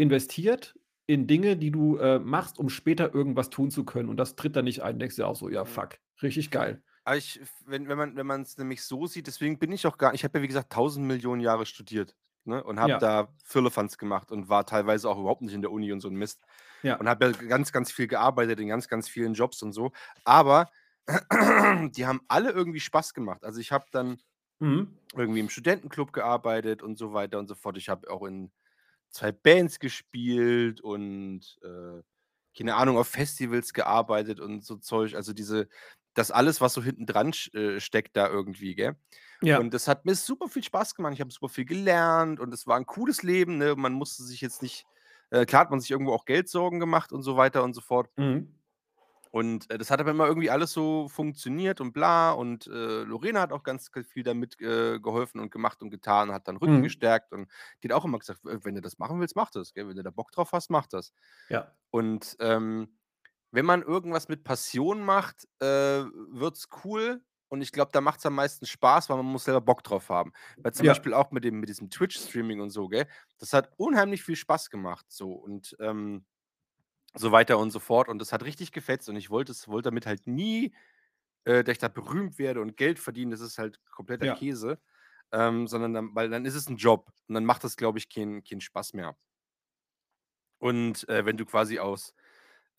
investiert 0.00 0.78
in 1.08 1.26
Dinge, 1.26 1.56
die 1.56 1.72
du, 1.72 1.96
äh, 1.98 2.20
machst, 2.20 2.58
um 2.60 2.68
später 2.68 3.12
irgendwas 3.14 3.50
tun 3.50 3.70
zu 3.70 3.84
können. 3.84 4.08
Und 4.08 4.16
das 4.16 4.36
tritt 4.36 4.54
dann 4.56 4.64
nicht 4.64 4.82
ein. 4.82 4.98
Denkst 5.00 5.16
dir 5.16 5.26
auch 5.26 5.34
so: 5.36 5.48
„Ja, 5.50 5.64
fuck, 5.64 5.98
richtig 6.22 6.50
geil.“ 6.52 6.82
Aber 7.06 7.16
ich 7.16 7.40
wenn 7.64 7.88
wenn 7.88 7.98
man 7.98 8.16
wenn 8.16 8.26
man's 8.26 8.56
nämlich 8.58 8.82
so 8.84 9.06
sieht 9.06 9.26
deswegen 9.26 9.58
bin 9.58 9.72
ich 9.72 9.86
auch 9.86 9.98
gar 9.98 10.14
ich 10.14 10.24
habe 10.24 10.38
ja, 10.38 10.42
wie 10.42 10.48
gesagt, 10.48 10.70
1.000.000.000 10.70 11.40
Jahre 11.40 11.66
studiert, 11.66 12.16
ne, 12.44 12.62
und 12.62 12.80
habe 12.80 12.94
Ja. 12.94 12.98
da 12.98 13.34
Firlefanz 13.44 13.98
gemacht 13.98 14.30
und 14.30 14.48
war 14.48 14.66
teilweise 14.66 15.08
auch 15.08 15.18
überhaupt 15.18 15.42
nicht 15.42 15.54
in 15.54 15.62
der 15.62 15.72
Uni 15.72 15.92
und 15.92 16.00
so 16.00 16.08
'n 16.08 16.14
Mist 16.14 16.42
Ja. 16.84 16.98
und 16.98 17.08
habe 17.08 17.26
ja 17.26 17.32
ganz, 17.32 17.72
ganz 17.72 17.92
viel 17.92 18.08
gearbeitet 18.08 18.60
in 18.60 18.68
ganz, 18.68 18.88
ganz 18.88 19.08
vielen 19.08 19.34
Jobs 19.34 19.62
und 19.62 19.72
so. 19.72 19.92
Aber 20.24 20.70
die 21.92 22.06
haben 22.06 22.20
alle 22.28 22.50
irgendwie 22.52 22.80
Spaß 22.80 23.14
gemacht. 23.14 23.44
Also, 23.44 23.60
ich 23.60 23.72
habe 23.72 23.86
dann 23.92 24.18
Mhm. 24.60 24.98
irgendwie 25.14 25.40
im 25.40 25.48
Studentenclub 25.50 26.12
gearbeitet 26.12 26.82
und 26.82 26.98
so 26.98 27.12
weiter 27.12 27.38
und 27.38 27.48
so 27.48 27.54
fort. 27.54 27.76
Ich 27.78 27.88
habe 27.88 28.10
auch 28.10 28.24
in 28.26 28.52
2 29.10 29.32
Bands 29.32 29.78
gespielt 29.80 30.80
und, 30.82 31.58
äh, 31.62 32.02
keine 32.56 32.76
Ahnung, 32.76 32.98
auf 32.98 33.08
Festivals 33.08 33.72
gearbeitet 33.72 34.40
und 34.40 34.64
so 34.64 34.76
Zeug. 34.78 35.14
Also, 35.14 35.32
diese 35.32 35.68
das 36.14 36.30
alles, 36.32 36.60
was 36.60 36.74
so 36.74 36.82
hinten 36.82 37.06
dran 37.06 37.32
äh, 37.54 37.80
steckt 37.80 38.16
da 38.16 38.28
irgendwie, 38.28 38.74
gell? 38.74 38.96
Ja. 39.42 39.62
Und 39.62 39.72
das 39.74 39.88
hat 39.88 40.04
mir 40.04 40.14
super 40.16 40.48
viel 40.48 40.64
Spaß 40.64 40.94
gemacht. 40.94 41.14
Ich 41.14 41.20
habe 41.20 41.32
super 41.32 41.48
viel 41.48 41.64
gelernt 41.64 42.40
und 42.40 42.52
es 42.54 42.66
war 42.66 42.76
'n 42.78 42.86
cooles 42.86 43.22
Leben, 43.22 43.58
ne? 43.58 43.76
Man 43.76 43.92
musste 43.94 44.22
sich 44.24 44.40
jetzt 44.40 44.62
nicht 44.62 44.86
Äh, 45.30 45.44
klar 45.46 45.60
hat 45.62 45.70
man 45.70 45.78
sich 45.80 45.90
irgendwo 45.90 46.12
auch 46.14 46.24
Geldsorgen 46.24 46.80
gemacht 46.80 47.12
und 47.12 47.22
so 47.22 47.36
weiter 47.36 47.62
und 47.62 47.74
so 47.74 47.82
fort. 47.82 48.08
Mhm. 48.18 48.57
Und, 49.30 49.70
äh, 49.70 49.78
das 49.78 49.90
hat 49.90 50.00
aber 50.00 50.10
immer 50.12 50.26
irgendwie 50.26 50.50
alles 50.50 50.72
so 50.72 51.08
funktioniert 51.08 51.80
und 51.80 51.92
bla 51.92 52.32
und, 52.32 52.66
äh, 52.66 53.02
Lorena 53.04 53.40
hat 53.42 53.52
auch 53.52 53.62
ganz 53.62 53.90
viel 54.08 54.22
damit, 54.22 54.60
äh, 54.60 54.98
geholfen 55.00 55.40
und 55.40 55.50
gemacht 55.50 55.82
und 55.82 55.90
getan, 55.90 56.32
hat 56.32 56.48
dann 56.48 56.56
Rücken 56.56 56.82
Mhm. 56.82 56.82
gestärkt 56.82 57.32
und 57.32 57.50
die 57.82 57.88
hat 57.88 57.94
auch 57.96 58.04
immer 58.04 58.18
gesagt: 58.18 58.44
„W 58.44 58.58
wenn 58.64 58.74
du 58.74 58.80
das 58.80 58.98
machen 58.98 59.20
willst, 59.20 59.36
mach 59.36 59.50
das, 59.50 59.74
gell? 59.74 59.88
Wenn 59.88 59.96
du 59.96 60.02
da 60.02 60.10
Bock 60.10 60.32
drauf 60.32 60.52
hast, 60.52 60.70
mach 60.70 60.86
das.“ 60.86 61.12
Ja. 61.48 61.74
Und, 61.90 62.36
ähm, 62.40 62.98
wenn 63.50 63.64
man 63.66 63.82
irgendwas 63.82 64.28
mit 64.28 64.44
Passion 64.44 65.02
macht, 65.04 65.48
äh, 65.60 65.66
wird's 65.66 66.68
cool 66.84 67.22
und 67.48 67.62
ich 67.62 67.72
glaube, 67.72 67.92
da 67.92 68.00
macht's 68.02 68.26
am 68.26 68.34
meisten 68.34 68.66
Spaß, 68.66 69.08
weil 69.08 69.16
man 69.18 69.26
muss 69.26 69.44
selber 69.44 69.62
Bock 69.62 69.82
drauf 69.84 70.10
haben. 70.10 70.32
Weil 70.62 70.74
zum 70.74 70.86
Ja. 70.86 70.88
Beispiel 70.88 71.14
auch 71.14 71.30
mit 71.32 71.44
dem 71.44 71.60
mit 71.60 71.68
diesem 71.70 71.90
Twitch-Streaming 71.90 72.60
und 72.60 72.70
so, 72.70 72.88
gell? 72.88 73.08
Das 73.38 73.52
hat 73.54 73.72
unheimlich 73.78 74.22
viel 74.22 74.36
Spaß 74.36 74.70
gemacht 74.70 75.06
so 75.08 75.32
und, 75.32 75.76
ähm, 75.80 76.26
so 77.14 77.32
weiter 77.32 77.58
und 77.58 77.70
so 77.70 77.80
fort 77.80 78.08
und 78.08 78.18
das 78.20 78.32
hat 78.32 78.44
richtig 78.44 78.72
gefetzt 78.72 79.08
und 79.08 79.16
ich 79.16 79.30
wollte 79.30 79.52
es 79.52 79.68
wollte 79.68 79.88
damit 79.88 80.06
halt 80.06 80.26
nie, 80.26 80.74
äh, 81.44 81.64
dass 81.64 81.72
ich 81.74 81.78
da 81.78 81.88
berühmt 81.88 82.38
werde 82.38 82.60
und 82.62 82.76
Geld 82.78 82.98
verdiene, 83.00 83.32
das 83.32 83.40
ist 83.42 83.58
halt 83.58 83.80
kompletter 83.90 84.28
Ja. 84.28 84.30
Käse, 84.30 84.80
ähm, 85.32 85.68
sondern 85.68 85.94
dann 85.94 86.14
weil 86.16 86.30
dann 86.30 86.44
ist 86.46 86.54
es 86.56 86.68
'n 86.68 86.76
Job 86.78 87.12
und 87.28 87.34
dann 87.36 87.44
macht 87.46 87.64
das, 87.64 87.76
glaube 87.76 87.98
ich, 87.98 88.10
keinen 88.10 88.44
keinen 88.44 88.60
Spaß 88.62 88.94
mehr. 88.94 89.16
Und, 90.60 91.08
äh, 91.08 91.24
wenn 91.24 91.36
du 91.36 91.44
quasi 91.46 91.78
aus, 91.78 92.14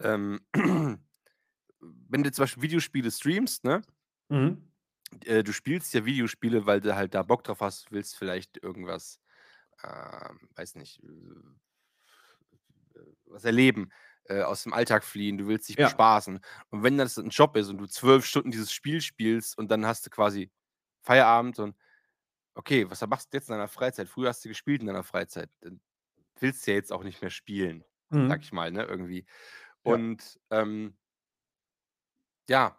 ähm 0.02 0.42
wenn 1.82 2.24
du 2.24 2.32
zum 2.32 2.44
Beispiel 2.44 2.64
Videospiele 2.64 3.12
streamst, 3.12 3.64
ne? 3.66 3.82
Mhm. 4.30 4.70
Äh, 5.26 5.44
du 5.44 5.52
spielst 5.54 5.94
ja 5.94 6.06
Videospiele, 6.06 6.66
weil 6.66 6.82
du 6.82 6.96
halt 6.96 7.14
da 7.14 7.24
Bock 7.24 7.44
drauf 7.44 7.62
hast, 7.62 7.92
willst 7.92 8.18
vielleicht 8.18 8.58
irgendwas, 8.64 9.20
ähm, 9.84 10.50
weiß 10.56 10.76
nicht, 10.76 11.02
äh, 11.04 11.08
was 13.26 13.44
erleben, 13.46 13.90
äh, 14.30 14.42
aus 14.44 14.64
dem 14.64 14.74
Alltag 14.74 15.04
fliehen, 15.04 15.38
du 15.38 15.48
willst 15.48 15.70
dich 15.70 15.78
Ja. 15.78 15.80
bespaßen. 15.80 16.40
Und 16.72 16.84
wenn 16.84 16.98
das 16.98 17.18
'n 17.18 17.30
Job 17.30 17.56
ist 17.58 17.70
und 17.70 17.78
du 17.80 17.88
12 17.88 18.26
Stunden 18.26 18.52
dieses 18.52 18.72
Spiel 18.74 19.02
spielst 19.02 19.58
und 19.58 19.70
dann 19.72 19.86
hast 19.86 20.06
du 20.06 20.10
quasi 20.12 20.52
Feierabend 21.04 21.60
und 21.60 21.76
okay, 22.56 22.90
was 22.90 23.06
machst 23.08 23.34
du 23.34 23.38
jetzt 23.38 23.50
in 23.50 23.54
deiner 23.56 23.68
Freizeit? 23.70 24.10
Früher 24.10 24.30
hast 24.30 24.44
du 24.46 24.50
gespielt 24.50 24.82
in 24.82 24.88
deiner 24.88 25.04
Freizeit, 25.04 25.50
dann 25.62 25.82
willst 26.40 26.68
du 26.68 26.72
ja 26.72 26.78
jetzt 26.78 26.94
auch 26.94 27.04
nicht 27.04 27.22
mehr 27.22 27.32
spielen, 27.32 27.86
sage 28.28 28.42
Mhm. 28.42 28.44
ich 28.44 28.54
mal, 28.54 28.72
ne, 28.72 28.84
irgendwie. 28.86 29.26
Ja. 29.86 30.00
Und, 30.04 30.40
ähm 30.52 30.98
ja, 32.50 32.78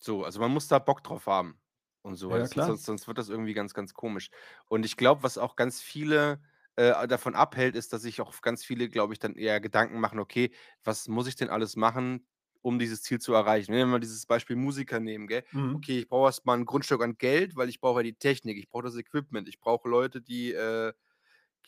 so, 0.00 0.24
also 0.24 0.40
man 0.40 0.52
muss 0.52 0.68
da 0.68 0.78
Bock 0.78 1.02
drauf 1.04 1.26
haben 1.26 1.60
und 2.02 2.16
so 2.16 2.30
Ja, 2.30 2.48
sonst 2.48 2.84
sonst 2.86 3.08
wird 3.08 3.18
das 3.18 3.28
irgendwie 3.30 3.54
ganz, 3.54 3.74
ganz 3.74 3.94
komisch. 3.94 4.30
Und 4.68 4.84
ich 4.86 4.96
glaube, 4.98 5.22
was 5.24 5.38
auch 5.38 5.56
ganz 5.56 5.82
viele, 5.82 6.42
äh, 6.76 7.08
davon 7.08 7.34
abhält, 7.34 7.76
ist, 7.76 7.92
dass 7.92 8.02
sich 8.02 8.20
auch 8.20 8.40
ganz 8.42 8.64
viele, 8.64 8.88
glaube 8.88 9.12
ich, 9.14 9.18
dann 9.18 9.36
eher 9.36 9.60
Gedanken 9.60 10.00
machen: 10.00 10.18
„Okay, 10.20 10.52
was 10.84 11.08
muss 11.08 11.26
ich 11.28 11.36
denn 11.36 11.50
alles 11.50 11.76
machen, 11.76 12.26
um 12.62 12.78
dieses 12.78 13.02
Ziel 13.02 13.20
zu 13.20 13.34
erreichen?“ 13.34 13.72
Wenn 13.72 13.78
wir 13.80 13.86
mal 13.86 14.00
dieses 14.00 14.26
Beispiel 14.26 14.56
Musiker 14.56 15.00
nehmen, 15.00 15.26
gell? 15.28 15.44
Mhm. 15.52 15.70
Okay, 15.72 16.00
ich 16.00 16.08
brauche 16.08 16.28
erst 16.28 16.46
mal 16.46 16.56
'n 16.58 16.66
Grundstück 16.66 17.02
an 17.02 17.16
Geld, 17.18 17.56
weil 17.56 17.68
ich 17.68 17.80
brauche 17.80 18.00
ja 18.00 18.04
die 18.04 18.14
Technik, 18.16 18.58
ich 18.58 18.68
brauche 18.70 18.84
das 18.84 18.96
Equipment, 18.96 19.48
ich 19.48 19.60
brauche 19.60 19.88
Leute, 19.88 20.20
die, 20.22 20.52
äh 20.52 20.92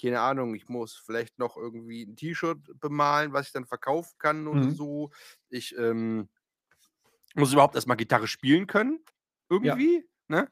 keine 0.01 0.21
Ahnung, 0.23 0.55
ich 0.57 0.69
muss 0.69 0.97
vielleicht 0.97 1.39
noch 1.39 1.57
irgendwie 1.59 2.05
'n 2.05 2.17
T-Shirt 2.17 2.59
bemalen, 2.81 3.33
was 3.35 3.49
ich 3.49 3.53
dann 3.53 3.67
verkaufen 3.67 4.15
kann 4.19 4.49
oder 4.49 4.71
Mhm. 4.71 4.73
so. 4.73 5.11
Ich, 5.51 5.77
ähm 5.79 6.29
muss 7.37 7.53
überhaupt 7.53 7.75
erst 7.75 7.87
mal 7.89 7.95
Gitarre 7.95 8.27
spielen 8.29 8.67
können 8.67 9.01
Ja. 9.61 9.83
irgendwie, 9.83 10.05
ne? 10.29 10.49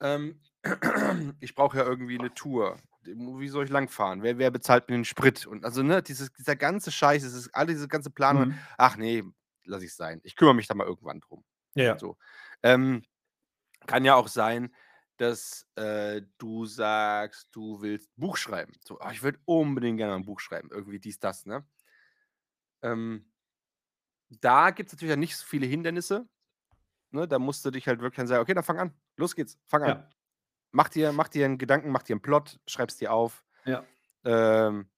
Ähm, 0.00 0.42
ich 1.40 1.54
brauche 1.54 1.78
ja 1.78 1.84
irgendwie 1.84 2.18
'ne 2.18 2.34
Tour. 2.34 2.78
Wie 3.04 3.48
soll 3.48 3.64
ich 3.64 3.70
langfahren? 3.70 4.22
Wer 4.22 4.38
wer 4.38 4.50
bezahlt 4.50 4.88
mir 4.88 4.96
den 4.96 5.04
Sprit? 5.04 5.46
Und 5.46 5.64
also, 5.64 5.82
ne, 5.82 6.02
dieses 6.02 6.32
dieser 6.32 6.56
ganze 6.56 6.92
Scheiß, 6.92 7.22
dieses 7.22 7.52
all 7.52 7.66
diese 7.66 7.88
ganze 7.88 8.10
Planung: 8.10 8.46
Mhm. 8.46 8.66
„Ach 8.78 8.96
ne, 8.96 9.22
lasse 9.64 9.84
ich 9.86 9.94
sein. 9.94 10.20
Ich 10.24 10.36
kümmere 10.36 10.54
mich 10.54 10.68
da 10.68 10.74
mal 10.74 10.86
irgendwann 10.86 11.20
drum.“ 11.20 11.44
Ja. 11.76 12.02
So. 12.02 12.16
Ähm, 12.62 13.02
kann 13.86 14.04
ja 14.04 14.16
auch 14.16 14.28
sein, 14.28 14.74
dass, 15.18 15.66
äh, 15.76 16.22
du 16.38 16.66
sagst, 16.66 17.48
du 17.52 17.82
willst 17.82 18.10
Buch 18.16 18.36
schreiben. 18.38 18.74
So: 18.86 19.00
„Ah, 19.00 19.12
ich 19.12 19.22
würde 19.22 19.40
unbedingt 19.46 19.98
gerne 19.98 20.12
mal 20.14 20.18
'n 20.20 20.26
Buch 20.26 20.40
schreiben“, 20.40 20.70
irgendwie 20.72 21.00
dies, 21.00 21.20
das, 21.20 21.46
ne? 21.46 21.66
Ähm 22.82 23.24
da 24.40 24.70
gibt's 24.70 24.92
natürlich 24.92 25.10
ja 25.10 25.16
nicht 25.16 25.36
so 25.36 25.44
viele 25.46 25.66
Hindernisse, 25.66 26.28
ne? 27.12 27.28
Da 27.28 27.38
musst 27.38 27.64
du 27.64 27.70
dich 27.72 27.88
halt 27.88 28.00
wirklich 28.00 28.28
sagen: 28.28 28.42
„Okay, 28.42 28.54
dann 28.54 28.64
fang 28.64 28.78
an. 28.80 28.94
Los 29.16 29.36
geht's, 29.36 29.58
fang 29.66 29.84
an. 29.84 29.94
Ja. 29.94 30.12
Mach 30.74 30.88
dir 30.88 31.12
mach 31.12 31.28
dir 31.28 31.44
'n 31.46 31.58
Gedanken, 31.58 31.90
mach 31.90 32.02
dir 32.02 32.16
'n 32.16 32.22
Plot, 32.22 32.58
schreib's 32.66 32.96
dir 32.96 33.12
auf. 33.12 33.44
Ja. 33.66 33.92
Ähm, 34.24 34.90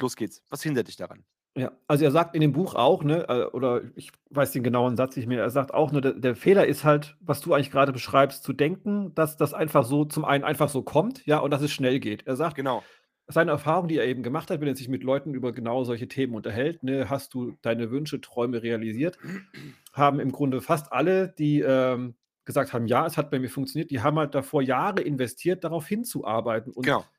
los 0.00 0.16
geht's.“ 0.16 0.44
Was 0.50 0.62
hindert 0.62 0.88
dich 0.88 0.96
daran? 0.96 1.24
Ja, 1.56 1.72
also 1.88 2.04
er 2.04 2.12
sagt 2.12 2.36
in 2.36 2.40
dem 2.42 2.52
Buch 2.52 2.76
auch, 2.76 3.02
ne, 3.02 3.26
äh, 3.28 3.44
oder 3.46 3.82
ich 3.96 4.12
weiß 4.30 4.52
den 4.52 4.62
genauen 4.62 4.96
Satz 4.96 5.16
nicht 5.16 5.26
mehr. 5.26 5.42
Er 5.42 5.50
sagt 5.50 5.74
auch, 5.74 5.90
ne, 5.90 6.00
der 6.00 6.12
der 6.12 6.36
Fehler 6.36 6.64
ist 6.66 6.84
halt, 6.84 7.16
was 7.20 7.40
du 7.40 7.52
eigentlich 7.52 7.72
grade 7.72 7.92
beschreibst, 7.92 8.44
zu 8.44 8.52
denken, 8.52 9.12
dass 9.16 9.36
das 9.36 9.52
einfach 9.52 9.84
so 9.84 10.04
zum 10.04 10.24
einen 10.24 10.44
einfach 10.44 10.68
so 10.68 10.82
kommt, 10.82 11.26
ja, 11.26 11.38
und 11.40 11.50
dass 11.50 11.60
es 11.62 11.72
schnell 11.72 11.98
geht. 11.98 12.24
Er 12.26 12.36
sagt, 12.36 12.56
Genau. 12.56 12.90
seine 13.28 13.52
Erfahrung, 13.52 13.88
die 13.88 13.98
er 13.98 14.06
eben 14.06 14.22
gemacht 14.22 14.50
hat, 14.50 14.60
wenn 14.60 14.68
er 14.68 14.76
sich 14.76 14.88
mit 14.88 15.04
Leuten 15.04 15.34
über 15.34 15.52
genau 15.52 15.84
solche 15.84 16.08
Themen 16.08 16.34
unterhält, 16.36 16.82
ne: 16.84 17.10
„Hast 17.10 17.34
du 17.34 17.52
deine 17.62 17.90
Wünsche, 17.90 18.20
Träume 18.20 18.62
realisiert?“ 18.62 19.18
Haben 19.92 20.20
im 20.20 20.32
Grunde 20.32 20.60
fast 20.62 20.92
alle, 20.92 21.28
die, 21.38 21.60
ähm, 21.62 22.16
gesagt 22.44 22.72
haben: 22.72 22.86
„Ja, 22.86 23.06
es 23.06 23.16
hat 23.16 23.30
bei 23.30 23.38
mir 23.38 23.50
funktioniert“, 23.50 23.90
die 23.90 24.00
haben 24.02 24.18
halt 24.18 24.34
davor 24.34 24.62
Jahre 24.62 25.02
investiert, 25.02 25.64
darauf 25.64 25.86
hinzuarbeiten. 25.86 26.72
Und, 26.72 26.92
Genau. 26.92 27.10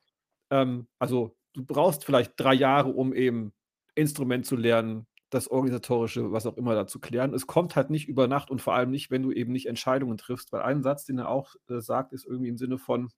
ähm, 0.50 0.88
also, 0.98 1.36
du 1.54 1.64
brauchst 1.64 2.04
vielleicht 2.04 2.34
3 2.38 2.54
Jahre, 2.54 2.90
um 2.90 3.14
eben 3.14 3.52
Instrument 3.94 4.46
zu 4.46 4.56
lernen, 4.56 5.06
das 5.30 5.48
Organisatorische, 5.50 6.32
was 6.32 6.46
auch 6.46 6.56
immer 6.58 6.74
da 6.74 6.86
zu 6.86 7.00
klären. 7.00 7.34
Es 7.34 7.46
kommt 7.46 7.76
halt 7.76 7.90
nicht 7.90 8.08
über 8.08 8.28
Nacht 8.28 8.50
und 8.50 8.60
vor 8.62 8.74
allem 8.74 8.90
nicht, 8.90 9.10
wenn 9.10 9.22
du 9.22 9.32
eben 9.32 9.52
nicht 9.52 9.66
Entscheidungen 9.66 10.18
triffst. 10.18 10.52
Weil 10.52 10.62
ein 10.62 10.82
Satz, 10.82 11.06
den 11.06 11.18
er 11.18 11.28
auch, 11.30 11.54
äh, 11.70 11.80
sagt, 11.80 12.12
ist 12.12 12.26
irgendwie 12.26 12.50
im 12.50 12.58
Sinne 12.58 12.78
von 12.78 13.10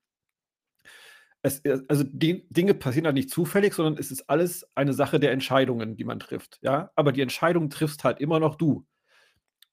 es 1.43 1.61
äh, 1.61 1.81
also 1.89 2.05
die 2.07 2.47
Dinge 2.51 2.75
passieren 2.75 3.07
halt 3.07 3.15
nicht 3.15 3.31
zufällig, 3.31 3.75
sondern 3.75 3.97
es 3.99 4.11
ist 4.11 4.29
alles 4.29 4.67
eine 4.75 4.93
Sache 4.93 5.21
der 5.21 5.33
Entscheidungen, 5.33 5.97
die 5.97 6.05
man 6.05 6.21
trifft, 6.21 6.59
ja? 6.63 6.91
Aber 6.97 7.13
die 7.13 7.21
Entscheidung 7.21 7.71
triffst 7.71 8.05
halt 8.05 8.21
immer 8.21 8.41
noch 8.41 8.57
du. 8.57 8.87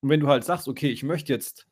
Und 0.02 0.10
wenn 0.10 0.22
du 0.22 0.28
halt 0.30 0.46
sagst: 0.46 0.68
„Okay, 0.70 0.90
ich 0.92 1.04
möchte 1.04 1.34
jetzt, 1.34 1.68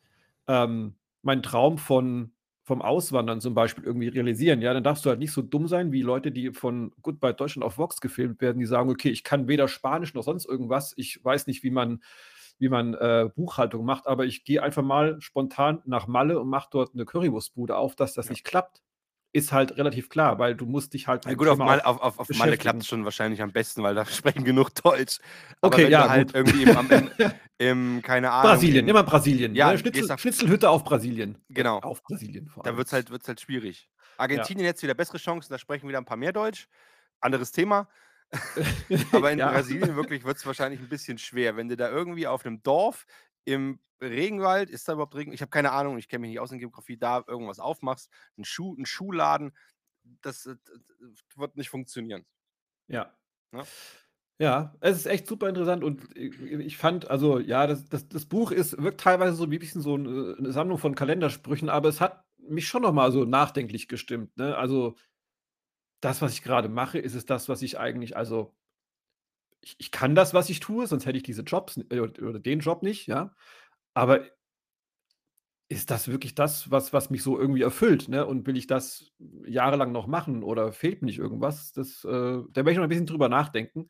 ähm, 0.49 0.95
meinen 1.23 1.43
Traum 1.43 1.79
von 1.79 2.33
vom 2.65 2.81
Auswandern 2.83 3.41
zum 3.41 3.55
Beispiel 3.55 3.85
irgendwie 3.85 4.09
realisieren“, 4.09 4.61
ja, 4.63 4.73
dann 4.75 4.83
darfst 4.85 5.05
du 5.05 5.11
halt 5.11 5.19
nicht 5.19 5.33
so 5.33 5.41
dumm 5.43 5.67
sein 5.69 5.91
wie 5.93 6.03
Leute, 6.03 6.31
die 6.33 6.51
von 6.53 6.93
„Goodbye 7.03 7.33
Deutschland“ 7.35 7.65
auf 7.65 7.75
VOX 7.79 8.01
gefilmt 8.01 8.41
werden, 8.41 8.59
die 8.59 8.67
sagen: 8.67 8.91
„Okay, 8.91 9.09
ich 9.11 9.23
kann 9.25 9.47
weder 9.49 9.67
Spanisch 9.69 10.15
noch 10.15 10.23
sonst 10.23 10.47
irgendwas. 10.47 10.93
Ich 10.97 11.23
weiß 11.25 11.47
nicht, 11.47 11.63
wie 11.63 11.71
man 11.71 12.03
wie 12.59 12.69
man, 12.69 12.93
äh, 12.95 13.29
Buchhaltung 13.35 13.85
macht, 13.85 14.07
aber 14.07 14.25
ich 14.25 14.43
gehe 14.45 14.63
einfach 14.63 14.83
mal 14.83 15.21
spontan 15.21 15.81
nach 15.85 16.07
Malle 16.07 16.39
und 16.41 16.49
mache 16.49 16.69
dort 16.71 16.95
'ne 16.95 17.05
Currywurstbude 17.05 17.77
auf.“ 17.77 17.95
Dass 17.97 18.13
das 18.15 18.29
Ja. 18.29 18.31
nicht 18.31 18.45
klappt, 18.45 18.81
ist 19.33 19.51
halt 19.51 19.77
relativ 19.77 20.09
klar, 20.09 20.39
weil 20.39 20.55
du 20.55 20.65
musst 20.65 20.93
dich 20.93 21.07
halt 21.07 21.25
Ja 21.27 21.33
gut, 21.35 21.47
auf 21.47 21.59
Mal 21.59 21.81
auf 21.81 21.99
auf 22.01 22.19
auf 22.19 22.31
Malle 22.33 22.57
beschäftigen. 22.57 22.57
klappt's 22.57 22.87
schon 22.87 23.03
wahrscheinlich 23.05 23.41
am 23.41 23.51
besten, 23.51 23.83
weil 23.83 23.95
da 23.95 24.05
sprechen 24.05 24.43
genug 24.43 24.73
Deutsch. 24.75 25.19
Aber 25.63 25.81
Okay, 25.81 25.81
wenn 25.81 25.91
ja, 25.91 26.07
du 26.07 26.07
halt 26.07 26.31
gut. 26.31 26.33
irgendwie 26.33 26.63
im 26.63 26.91
in 26.91 27.11
im 27.57 28.01
keine 28.01 28.31
Ahnung, 28.31 28.65
Brasilien, 28.65 28.85
in 28.85 28.85
nimm 28.85 28.93
mal 28.93 29.03
Brasilien, 29.03 29.53
ja, 29.53 29.63
ne? 29.63 29.79
du 29.81 29.89
gehst 29.91 30.07
Schnitzel 30.07 30.09
nach 30.09 30.19
Schnitzelhütte 30.19 30.69
auf 30.69 30.83
Brasilien. 30.83 31.37
Äh, 31.55 31.63
Genau. 31.63 31.81
auf 31.81 32.03
Brasilien 32.03 32.47
vor 32.49 32.65
Da 32.65 32.75
allem. 32.75 32.77
wird's 32.77 32.93
halt 32.93 33.09
wird's 33.11 33.27
halt 33.27 33.41
schwierig. 33.41 33.89
Ja. 34.33 34.49
Argentinien 34.49 34.65
jetzt 34.65 34.83
wieder 34.83 34.93
bessere 34.95 35.17
Chancen, 35.17 35.51
da 35.53 35.57
sprechen 35.59 35.87
wieder 35.89 35.99
'n 35.99 36.05
paar 36.05 36.17
mehr 36.17 36.33
Deutsch. 36.33 36.67
Anderes 37.21 37.51
Thema. 37.53 37.89
Aber 39.13 39.31
in 39.31 39.41
Ja. 39.41 39.45
Brasilien 39.45 39.95
wirklich 39.95 40.23
wird's 40.23 40.45
wahrscheinlich 40.45 40.79
'n 40.81 40.89
bisschen 40.89 41.17
schwer. 41.17 41.57
Wenn 41.57 41.67
du 41.69 41.77
da 41.77 41.89
irgendwie 41.89 42.27
auf 42.27 42.45
'nem 42.45 42.61
Dorf 42.63 43.05
im 43.45 43.79
Regenwald 44.01 44.69
ist 44.69 44.87
da 44.87 44.93
überhaupt 44.93 45.15
Regen? 45.15 45.33
Ich 45.33 45.41
habe 45.41 45.49
keine 45.51 45.71
Ahnung, 45.73 45.97
ich 45.97 46.07
kenne 46.09 46.21
mich 46.21 46.29
nicht 46.31 46.39
aus 46.39 46.51
in 46.51 46.59
Geografie, 46.59 46.97
da 46.97 47.23
irgendwas 47.27 47.59
aufmachst, 47.59 48.09
'n 48.37 48.45
Schuh 48.45 48.75
'n 48.77 48.85
Schuhladen, 48.85 49.55
das, 50.21 50.45
äh, 50.47 50.55
d 50.57 50.61
d 51.01 51.15
wird 51.37 51.55
nicht 51.57 51.69
funktionieren. 51.69 52.25
Ja. 52.89 53.13
Ne? 53.53 53.69
Ja, 54.41 54.73
es 54.79 54.95
ist 54.95 55.05
echt 55.05 55.27
super 55.27 55.49
interessant 55.49 55.83
und 55.83 56.15
ich 56.15 56.77
fand 56.77 57.09
also, 57.11 57.39
ja, 57.39 57.67
das 57.67 57.83
das 57.89 58.07
das 58.07 58.25
Buch 58.25 58.51
ist 58.51 58.81
wirkt 58.81 59.01
teilweise 59.01 59.33
so 59.35 59.51
wie 59.51 59.59
bisschen 59.59 59.81
so 59.81 59.97
äh, 59.97 59.99
'ne 60.41 60.53
Sammlung 60.53 60.77
von 60.77 60.95
Kalendersprüchen, 60.95 61.67
aber 61.67 61.89
es 61.89 61.99
hat 61.99 62.23
mich 62.37 62.65
schon 62.65 62.81
noch 62.83 62.93
mal 62.93 63.11
so 63.11 63.25
nachdenklich 63.25 63.89
gestimmt, 63.89 64.37
ne? 64.37 64.55
Also 64.55 64.95
das, 66.03 66.21
was 66.21 66.33
ich 66.33 66.43
grade 66.43 66.69
mache, 66.69 66.97
ist 66.99 67.13
es 67.15 67.25
das, 67.25 67.49
was 67.49 67.61
ich 67.61 67.77
eigentlich 67.77 68.15
also 68.15 68.53
ich 69.61 69.75
ich 69.79 69.91
kann 69.91 70.15
das, 70.15 70.33
was 70.33 70.49
ich 70.49 70.59
tue, 70.59 70.87
sonst 70.87 71.05
hätte 71.05 71.17
ich 71.17 71.23
diese 71.23 71.43
Jobs 71.43 71.77
äh, 71.89 71.99
oder 71.99 72.39
den 72.39 72.59
Job 72.59 72.83
nicht, 72.83 73.07
ja? 73.07 73.33
Aber 73.95 74.21
ist 75.71 75.91
das 75.91 76.07
wirklich 76.07 76.33
das, 76.33 76.71
was 76.71 76.93
was 76.93 77.11
mich 77.11 77.21
so 77.21 77.37
irgendwie 77.39 77.61
erfüllt, 77.61 78.07
ne? 78.09 78.25
Und 78.25 78.47
will 78.47 78.57
ich 78.57 78.65
das 78.65 79.11
jahrelang 79.45 79.91
noch 79.91 80.07
machen 80.07 80.41
oder 80.43 80.71
fehlt 80.73 81.01
mir 81.01 81.05
nicht 81.07 81.19
irgendwas? 81.19 81.71
Das, 81.73 82.03
äh 82.05 82.07
da 82.09 82.55
werde 82.55 82.71
ich 82.71 82.77
noch 82.77 82.85
'n 82.85 82.89
bisschen 82.89 83.05
drüber 83.05 83.29
nachdenken. 83.29 83.89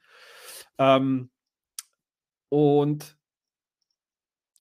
Ähm 0.78 1.30
und 2.52 3.16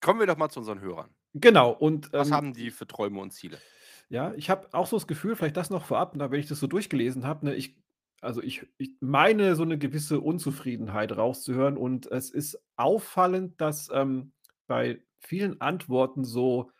Kommen 0.02 0.20
wir 0.20 0.26
doch 0.26 0.36
mal 0.36 0.48
zu 0.48 0.60
unseren 0.60 0.80
Hörern. 0.80 1.14
Genau 1.34 1.70
und, 1.72 2.10
Was 2.18 2.30
ähm 2.30 2.32
haben 2.32 2.52
die 2.52 2.70
für 2.70 2.86
Träume 2.86 3.20
und 3.20 3.32
Ziele? 3.32 3.62
Ja, 4.10 4.32
ich 4.34 4.48
habe 4.48 4.68
auch 4.72 4.86
so 4.86 4.96
das 4.96 5.06
Gefühl, 5.06 5.36
vielleicht 5.36 5.56
das 5.56 5.68
noch 5.70 5.84
vorab, 5.84 6.16
ne, 6.16 6.30
wenn 6.30 6.40
ich 6.40 6.48
das 6.48 6.60
so 6.60 6.66
durchgelesen 6.66 7.26
habe, 7.26 7.44
ne, 7.46 7.54
ich 7.54 7.76
also, 8.22 8.42
ich 8.42 8.66
ich 8.78 8.92
meine, 9.00 9.56
so 9.56 9.64
'ne 9.64 9.78
gewisse 9.78 10.20
Unzufriedenheit 10.20 11.16
rauszuhören 11.16 11.76
und 11.76 12.06
es 12.10 12.30
ist 12.30 12.58
auffallend, 12.76 13.60
dass, 13.60 13.90
ähm, 13.92 14.32
bei 14.66 15.02
vielen 15.20 15.60
Antworten 15.60 16.24
so 16.24 16.70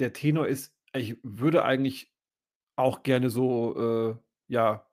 der 0.00 0.12
Tenor 0.14 0.48
ist: 0.48 0.74
„Ich 0.94 1.18
würde 1.24 1.64
eigentlich 1.64 2.12
auch 2.76 3.02
gerne 3.04 3.30
so, 3.30 4.16
äh, 4.18 4.52
ja, 4.54 4.86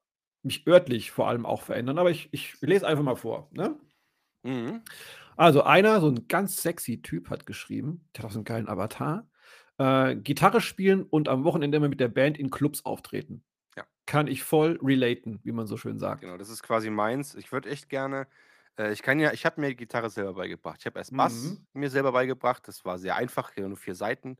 mich 0.43 0.67
örtlich 0.67 1.11
vor 1.11 1.27
allem 1.29 1.45
auch 1.47 1.63
verändern.“ 1.63 1.99
Aber 1.99 2.11
ich 2.11 2.29
ich 2.33 2.55
lese 2.61 2.87
einfach 2.87 3.03
mal 3.03 3.15
vor, 3.17 3.49
ne? 3.53 3.77
Mhm. 4.43 4.83
Also, 5.37 5.63
einer, 5.63 6.01
so 6.01 6.09
'n 6.09 6.27
ganz 6.29 6.57
sexy 6.63 7.01
Typ 7.03 7.29
hat 7.31 7.45
geschrieben, 7.47 8.09
der 8.15 8.23
hat 8.23 8.31
auch 8.31 8.33
so 8.33 8.39
'n 8.41 8.45
geilen 8.45 8.69
Avatar, 8.69 9.27
äh: 9.79 10.15
„Gitarre 10.17 10.61
spielen 10.61 11.03
und 11.03 11.29
am 11.29 11.43
Wochenende 11.45 11.77
immer 11.77 11.89
mit 11.89 11.99
der 12.01 12.09
Band 12.09 12.37
in 12.39 12.49
Clubs 12.51 12.85
auftreten. 12.85 13.43
Kann 14.07 14.27
ich 14.27 14.43
voll 14.43 14.79
relaten“, 14.81 15.39
wie 15.43 15.51
man 15.51 15.67
so 15.67 15.77
schön 15.77 15.97
sagt. 15.99 16.21
Genau, 16.21 16.37
das 16.37 16.49
ist 16.49 16.63
quasi 16.63 16.89
meins. 16.89 17.35
Ich 17.35 17.51
würde 17.51 17.69
echt 17.69 17.89
gerne 17.89 18.27
äh, 18.77 18.91
ich 18.91 19.01
kann 19.01 19.19
ja 19.19 19.31
ich 19.33 19.45
habe 19.45 19.61
mir 19.61 19.75
Gitarre 19.75 20.09
selber 20.09 20.33
beigebracht. 20.33 20.77
Ich 20.79 20.85
habe 20.85 20.99
erst 20.99 21.15
Bass 21.15 21.59
Mhm. 21.59 21.65
mir 21.73 21.89
selber 21.89 22.11
beigebracht, 22.13 22.67
das 22.67 22.85
war 22.85 22.97
sehr 22.99 23.15
einfach, 23.15 23.55
ja 23.57 23.67
nur 23.67 23.77
4 23.77 23.95
Saiten. 23.95 24.37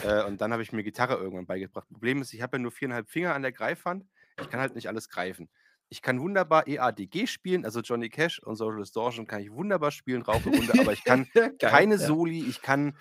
Äh, 0.00 0.24
und 0.24 0.40
dann 0.40 0.52
habe 0.52 0.62
ich 0.62 0.72
mir 0.72 0.82
Gitarre 0.84 1.16
irgendwann 1.16 1.46
beigebracht. 1.46 1.88
Problem 1.90 2.22
ist, 2.22 2.32
ich 2.34 2.42
habe 2.42 2.56
ja 2.58 2.62
nur 2.62 2.72
4,5 2.72 3.10
Finger 3.10 3.34
an 3.34 3.42
der 3.42 3.52
Greifhand. 3.52 4.06
Ich 4.38 4.48
kann 4.48 4.60
halt 4.60 4.74
nicht 4.76 4.88
alles 4.88 5.08
greifen. 5.08 5.50
Ich 5.88 6.02
kann 6.02 6.20
wunderbar 6.20 6.66
E-A-D-G 6.68 7.26
spielen, 7.26 7.64
also 7.64 7.80
Johnny 7.80 8.10
Cash 8.10 8.40
und 8.42 8.56
Social 8.56 8.78
Distortion 8.80 9.26
kann 9.26 9.40
ich 9.42 9.50
wunderbar 9.52 9.90
spielen, 9.90 10.22
rauf 10.22 10.46
und 10.46 10.52
runter, 10.52 10.78
aber 10.78 10.92
ich 10.92 11.04
kann 11.04 11.28
keine. 11.64 11.98
Soli, 11.98 12.46
ich 12.48 12.62
kann 12.62 12.96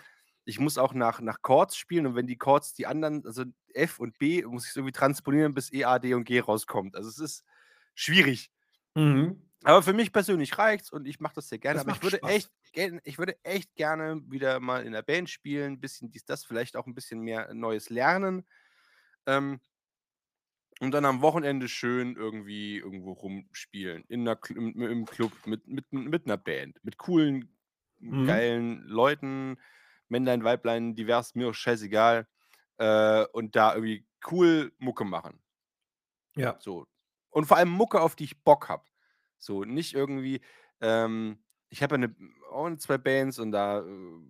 ich 0.47 0.59
muss 0.59 0.77
auch 0.79 0.93
nach 0.93 1.21
nach 1.21 1.41
Chords 1.43 1.77
spielen 1.77 2.07
und 2.07 2.15
wenn 2.15 2.27
die 2.27 2.37
Chords 2.37 2.73
die 2.73 2.87
anderen 2.87 3.25
also 3.25 3.45
F 3.75 3.99
und 3.99 4.17
B 4.19 4.43
muss 4.45 4.65
ich's 4.67 4.75
irgendwie 4.77 4.93
transponieren, 4.93 5.53
bis 5.53 5.71
E, 5.73 5.83
A, 5.85 5.99
D 5.99 6.13
und 6.15 6.25
G 6.25 6.39
rauskommt. 6.41 6.95
Also, 6.97 7.09
es 7.09 7.19
ist 7.19 7.45
schwierig. 7.95 8.49
Mhm. 8.95 9.47
Aber 9.63 9.81
für 9.81 9.93
mich 9.93 10.11
persönlich 10.13 10.57
reicht's 10.57 10.91
und 10.91 11.07
ich 11.07 11.19
mache 11.19 11.33
das 11.35 11.49
sehr 11.49 11.57
gerne. 11.59 11.79
Das 11.79 11.81
Aber 11.81 11.89
ich 11.91 12.01
würde 12.01 12.23
Spaß. 12.23 12.25
echt 12.25 12.51
ich 12.73 13.17
würde 13.17 13.43
echt 13.43 13.73
gerne 13.75 14.21
wieder 14.29 14.59
mal 14.59 14.85
in 14.85 14.91
'ner 14.93 15.01
Band 15.01 15.29
spielen, 15.31 15.79
bisschen 15.79 16.11
dies, 16.11 16.25
das, 16.25 16.45
vielleicht 16.45 16.75
auch 16.75 16.85
'n 16.85 16.93
bisschen 16.93 17.21
mehr 17.21 17.51
Neues 17.55 17.89
lernen. 17.89 18.45
Ähm 19.27 19.61
und 20.81 20.91
dann 20.91 21.05
am 21.05 21.21
Wochenende 21.21 21.67
schön 21.67 22.15
irgendwie 22.15 22.77
irgendwo 22.77 23.13
rumspielen 23.13 24.03
in 24.09 24.23
'ner 24.23 24.35
Kl 24.35 24.57
im 24.57 24.79
im 24.81 25.07
Club 25.07 25.39
mit 25.45 25.67
mit 25.67 25.91
mit 25.91 26.25
'ner 26.27 26.37
Band, 26.37 26.77
mit 26.83 26.97
coolen, 26.97 27.57
Mhm. 28.09 28.17
geilen 28.23 28.83
Leuten, 28.83 29.57
Männlein, 30.09 30.43
Weiblein, 30.43 30.95
divers, 30.95 31.35
mir 31.35 31.49
auch 31.49 31.53
scheißegal, 31.55 32.27
äh, 32.77 33.25
und 33.33 33.55
da 33.55 33.73
irgendwie 33.75 34.07
cool 34.31 34.73
Mucke 34.79 35.05
machen. 35.05 35.41
Ja. 36.35 36.61
So. 36.61 36.85
Und 37.29 37.45
vor 37.45 37.57
allem 37.57 37.69
Mucke, 37.69 38.01
auf 38.01 38.15
die 38.15 38.23
ich 38.25 38.43
Bock 38.43 38.69
habe. 38.69 38.83
So, 39.37 39.63
nicht 39.63 39.93
irgendwie 39.93 40.41
ähm, 40.81 41.43
ich 41.69 41.83
habe 41.83 41.95
ja 41.95 41.99
'ne 41.99 42.15
auch 42.51 42.75
2 42.77 42.97
Bands 42.97 43.39
und 43.39 43.51
da, 43.51 43.79
äh, 43.81 44.21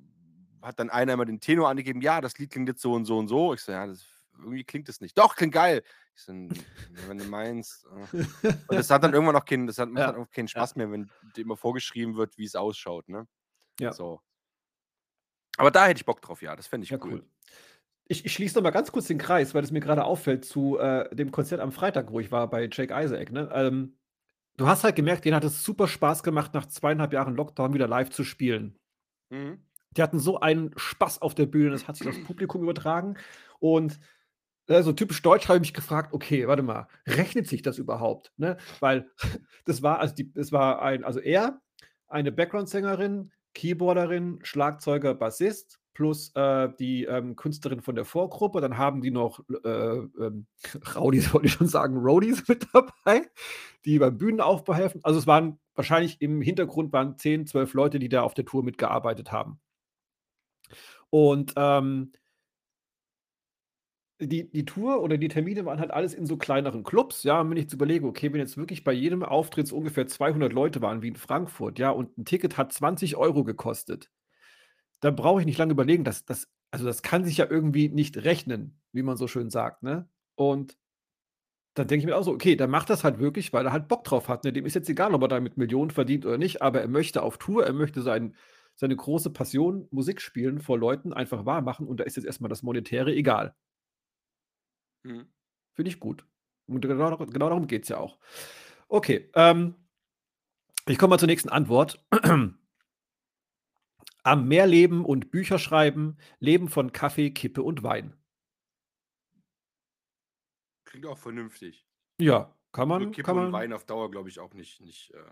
hat 0.62 0.80
dann 0.80 0.90
einer 0.90 1.14
immer 1.14 1.26
den 1.26 1.40
Tenor 1.40 1.70
angegeben: 1.70 2.02
„Ja, 2.02 2.20
das 2.22 2.38
Lied 2.38 2.52
klingt 2.52 2.68
jetzt 2.70 2.82
so 2.82 2.94
und 2.94 3.06
so 3.06 3.18
und 3.18 3.28
so.“ 3.28 3.54
Ich 3.54 3.62
so: 3.62 3.72
„Ja, 3.72 3.86
das 3.88 4.06
irgendwie 4.38 4.64
klingt 4.64 4.90
das 4.90 5.00
nicht.“ 5.02 5.18
„Doch, 5.18 5.36
klingt 5.36 5.54
geil!“ 5.54 5.84
Ich 6.16 6.24
so: 6.24 6.34
„Hm, 6.34 6.66
wenn 6.88 7.20
du 7.20 7.26
meinst, 7.26 7.86
äh.“ 7.86 8.08
Und 8.68 8.78
das 8.80 8.90
hat 8.90 9.04
dann 9.04 9.14
irgendwann 9.16 9.36
auch 9.38 9.46
keinen 9.46 9.68
das 9.68 9.78
hat 9.80 9.90
macht 9.90 10.08
dann 10.08 10.16
Ja, 10.16 10.18
auch 10.18 10.30
keinen 10.32 10.48
ja. 10.56 10.68
Spaß 10.68 10.76
mehr, 10.78 10.92
wenn 10.92 11.14
dir 11.22 11.42
immer 11.44 11.58
vorgeschrieben 11.58 12.16
wird, 12.18 12.38
wie's 12.38 12.56
ausschaut, 12.56 13.10
ne? 13.10 13.28
Ja. 13.80 13.98
So. 13.98 14.22
Aber 15.58 15.72
da 15.72 15.86
hätte 15.88 16.00
ich 16.00 16.06
Bock 16.06 16.22
drauf, 16.22 16.42
ja, 16.42 16.56
das 16.56 16.68
fände 16.68 16.86
ich 16.86 16.92
Ja, 16.92 16.98
cool. 17.04 17.22
cool. 17.22 17.30
Ich 18.08 18.26
ich 18.26 18.34
schließe 18.34 18.56
noch 18.58 18.64
mal 18.64 18.72
ganz 18.72 18.92
kurz 18.92 19.08
den 19.08 19.18
Kreis, 19.18 19.56
weil 19.56 19.64
es 19.64 19.72
mir 19.72 19.82
grade 19.82 20.06
auffällt 20.06 20.46
zu, 20.46 20.78
äh, 20.80 21.14
dem 21.16 21.32
Konzert 21.32 21.62
am 21.62 21.72
Freitag, 21.72 22.12
wo 22.12 22.20
ich 22.20 22.32
war 22.32 22.50
bei 22.50 22.70
Jake 22.72 22.94
Isaac, 22.94 23.32
ne? 23.32 23.50
Ähm, 23.54 23.98
du 24.58 24.68
hast 24.68 24.84
halt 24.84 24.96
gemerkt, 24.98 25.26
denen 25.26 25.36
hat 25.36 25.44
es 25.46 25.64
super 25.64 25.88
Spaß 25.88 26.24
gemacht, 26.24 26.54
nach 26.54 26.68
2,5 26.68 27.14
Jahren 27.14 27.36
Lockdown 27.36 27.74
wieder 27.74 27.88
live 27.88 28.12
zu 28.12 28.24
spielen. 28.26 28.80
Mhm. 29.32 29.68
Die 29.96 30.02
hatten 30.04 30.20
so 30.20 30.40
einen 30.40 30.72
Spaß 30.78 31.22
auf 31.22 31.34
der 31.34 31.46
Bühne, 31.46 31.72
das 31.72 31.88
hat 31.88 31.96
sich 31.98 32.08
aufs 32.08 32.22
Publikum 32.22 32.62
übertragen. 32.64 33.16
Und, 33.60 34.00
äh, 34.68 34.84
so 34.84 34.94
typisch 34.94 35.22
deutsch 35.22 35.48
habe 35.48 35.58
ich 35.58 35.62
mich 35.62 35.74
gefragt: 35.74 36.14
„Okay, 36.14 36.48
warte 36.48 36.64
mal, 36.64 36.88
rechnet 37.08 37.48
sich 37.48 37.62
das 37.64 37.78
überhaupt?“, 37.80 38.34
ne? 38.38 38.58
Weil 38.82 39.12
das 39.66 39.84
war 39.84 40.00
also 40.00 40.16
die 40.16 40.32
es 40.36 40.52
war 40.52 40.82
ein 40.82 41.04
also 41.04 41.20
er, 41.20 41.62
eine 42.08 42.32
Backgroundsängerin, 42.32 43.32
Keyboarderin, 43.58 44.40
Schlagzeuger, 44.44 45.16
Bassist 45.16 45.80
plus, 45.98 46.32
äh, 46.36 46.70
die, 46.78 47.06
ähm, 47.06 47.36
Künstlerin 47.36 47.82
von 47.82 47.96
der 47.96 48.06
Vorgruppe. 48.06 48.62
Dann 48.62 48.78
haben 48.78 49.02
die 49.02 49.10
noch, 49.10 49.40
äh, 49.64 49.70
ähm, 49.70 50.46
Rowdies 50.96 51.34
wollte 51.34 51.48
ich 51.48 51.54
schon 51.54 51.68
sagen, 51.68 51.98
Roadies 51.98 52.48
mit 52.48 52.68
dabei, 52.72 53.28
die 53.84 53.98
beim 53.98 54.16
Bühnenaufbau 54.16 54.76
helfen. 54.76 55.02
Also, 55.04 55.18
es 55.18 55.26
waren 55.26 55.60
wahrscheinlich 55.74 56.22
im 56.22 56.40
Hintergrund 56.40 56.94
waren 56.94 57.18
10, 57.18 57.48
12 57.48 57.74
Leute, 57.74 57.98
die 57.98 58.10
da 58.10 58.22
auf 58.22 58.36
der 58.36 58.46
Tour 58.46 58.64
mitgearbeitet 58.64 59.32
haben. 59.32 59.60
Und, 61.10 61.54
ähm 61.58 62.12
die 64.20 64.50
die 64.50 64.66
Tour 64.66 65.02
oder 65.02 65.18
die 65.18 65.28
Termine 65.28 65.66
waren 65.66 65.80
halt 65.80 65.92
alles 65.92 66.14
in 66.14 66.26
so 66.26 66.38
kleineren 66.38 66.84
Clubs, 66.84 67.24
ja? 67.24 67.40
Und 67.42 67.50
wenn 67.52 67.58
ich 67.58 67.64
jetzt 67.66 67.74
überlege, 67.74 68.06
okay, 68.08 68.32
wenn 68.34 68.40
jetzt 68.40 68.58
wirklich 68.58 68.84
bei 68.84 68.94
jedem 68.94 69.24
Auftritt 69.24 69.68
so 69.68 69.78
ungefähr 69.78 70.08
200 70.08 70.54
Leute 70.54 70.82
waren 70.82 71.02
wie 71.02 71.10
in 71.10 71.16
Frankfurt, 71.16 71.80
ja, 71.80 71.92
und 71.92 72.18
'n 72.18 72.26
Ticket 72.26 72.58
hat 72.58 72.74
20 72.74 73.18
€ 73.18 73.44
gekostet, 73.44 74.10
dann 75.02 75.16
brauche 75.16 75.42
ich 75.42 75.48
nicht 75.48 75.60
lange 75.60 75.74
überlegen, 75.74 76.04
das 76.06 76.26
das 76.26 76.50
also, 76.72 76.86
das 76.86 77.02
kann 77.04 77.26
sich 77.26 77.38
ja 77.38 77.48
irgendwie 77.50 77.90
nicht 77.90 78.18
rechnen, 78.26 78.82
wie 78.94 79.04
man 79.04 79.18
so 79.18 79.28
schön 79.28 79.50
sagt, 79.50 79.84
ne? 79.84 80.10
Und 80.36 80.78
dann 81.76 81.88
denke 81.88 82.02
ich 82.02 82.06
mir 82.08 82.16
auch 82.18 82.24
so: 82.24 82.32
„Okay, 82.34 82.56
der 82.56 82.68
macht 82.68 82.90
das 82.90 83.04
halt 83.04 83.20
wirklich, 83.20 83.54
weil 83.54 83.66
er 83.66 83.72
halt 83.72 83.88
Bock 83.88 84.04
drauf 84.04 84.28
hat, 84.30 84.44
ne? 84.44 84.52
Dem 84.54 84.66
ist 84.66 84.74
jetzt 84.76 84.90
egal, 84.90 85.14
ob 85.14 85.22
er 85.22 85.28
damit 85.28 85.58
Millionen 85.58 85.92
verdient 85.92 86.26
oder 86.26 86.38
nicht, 86.38 86.62
aber 86.62 86.82
er 86.82 86.88
möchte 86.88 87.22
auf 87.24 87.38
Tour, 87.38 87.66
er 87.66 87.74
möchte 87.74 88.02
sein 88.02 88.36
seine 88.76 88.96
große 88.96 89.32
Passion, 89.32 89.88
Musik 89.92 90.22
spielen 90.22 90.60
vor 90.60 90.78
Leuten, 90.78 91.12
einfach 91.14 91.46
wahr 91.48 91.62
machen 91.62 91.88
und 91.88 92.00
da 92.00 92.04
ist 92.04 92.16
jetzt 92.16 92.26
erst 92.26 92.42
mal 92.42 92.48
das 92.50 92.64
Monetäre 92.64 93.14
egal.“ 93.16 93.56
Mhm. 95.08 95.28
Finde 95.74 95.90
ich 95.90 96.00
gut. 96.00 96.26
Und 96.68 96.82
genau 96.82 97.16
genau 97.18 97.50
darum 97.50 97.68
geht's 97.68 97.90
ja 97.90 97.98
auch. 97.98 98.18
Okay, 98.90 99.30
ähm 99.36 99.76
ich 100.88 100.98
komme 100.98 101.12
mal 101.12 101.18
zur 101.20 101.28
nächsten 101.28 101.50
Antwort. 101.50 102.06
Am 104.24 104.48
Meer 104.48 104.68
leben 104.68 105.06
und 105.06 105.32
Bücher 105.32 105.60
schreiben, 105.60 106.18
leben 106.40 106.68
von 106.70 106.92
Kaffee, 106.92 107.32
Kippe 107.32 107.64
und 107.64 107.84
Wein. 107.84 108.14
Klingt 110.86 111.06
auch 111.06 111.18
vernünftig. 111.18 111.86
Ja, 112.20 112.54
kann 112.72 112.88
Nur 112.88 113.00
man 113.00 113.12
Kippe 113.12 113.26
kann 113.26 113.38
und 113.38 113.44
man 113.46 113.52
Wein 113.54 113.74
auf 113.74 113.86
Dauer, 113.86 114.10
glaube 114.12 114.30
ich, 114.30 114.40
auch 114.40 114.54
nicht 114.54 114.82
nicht, 114.82 115.14
äh 115.14 115.32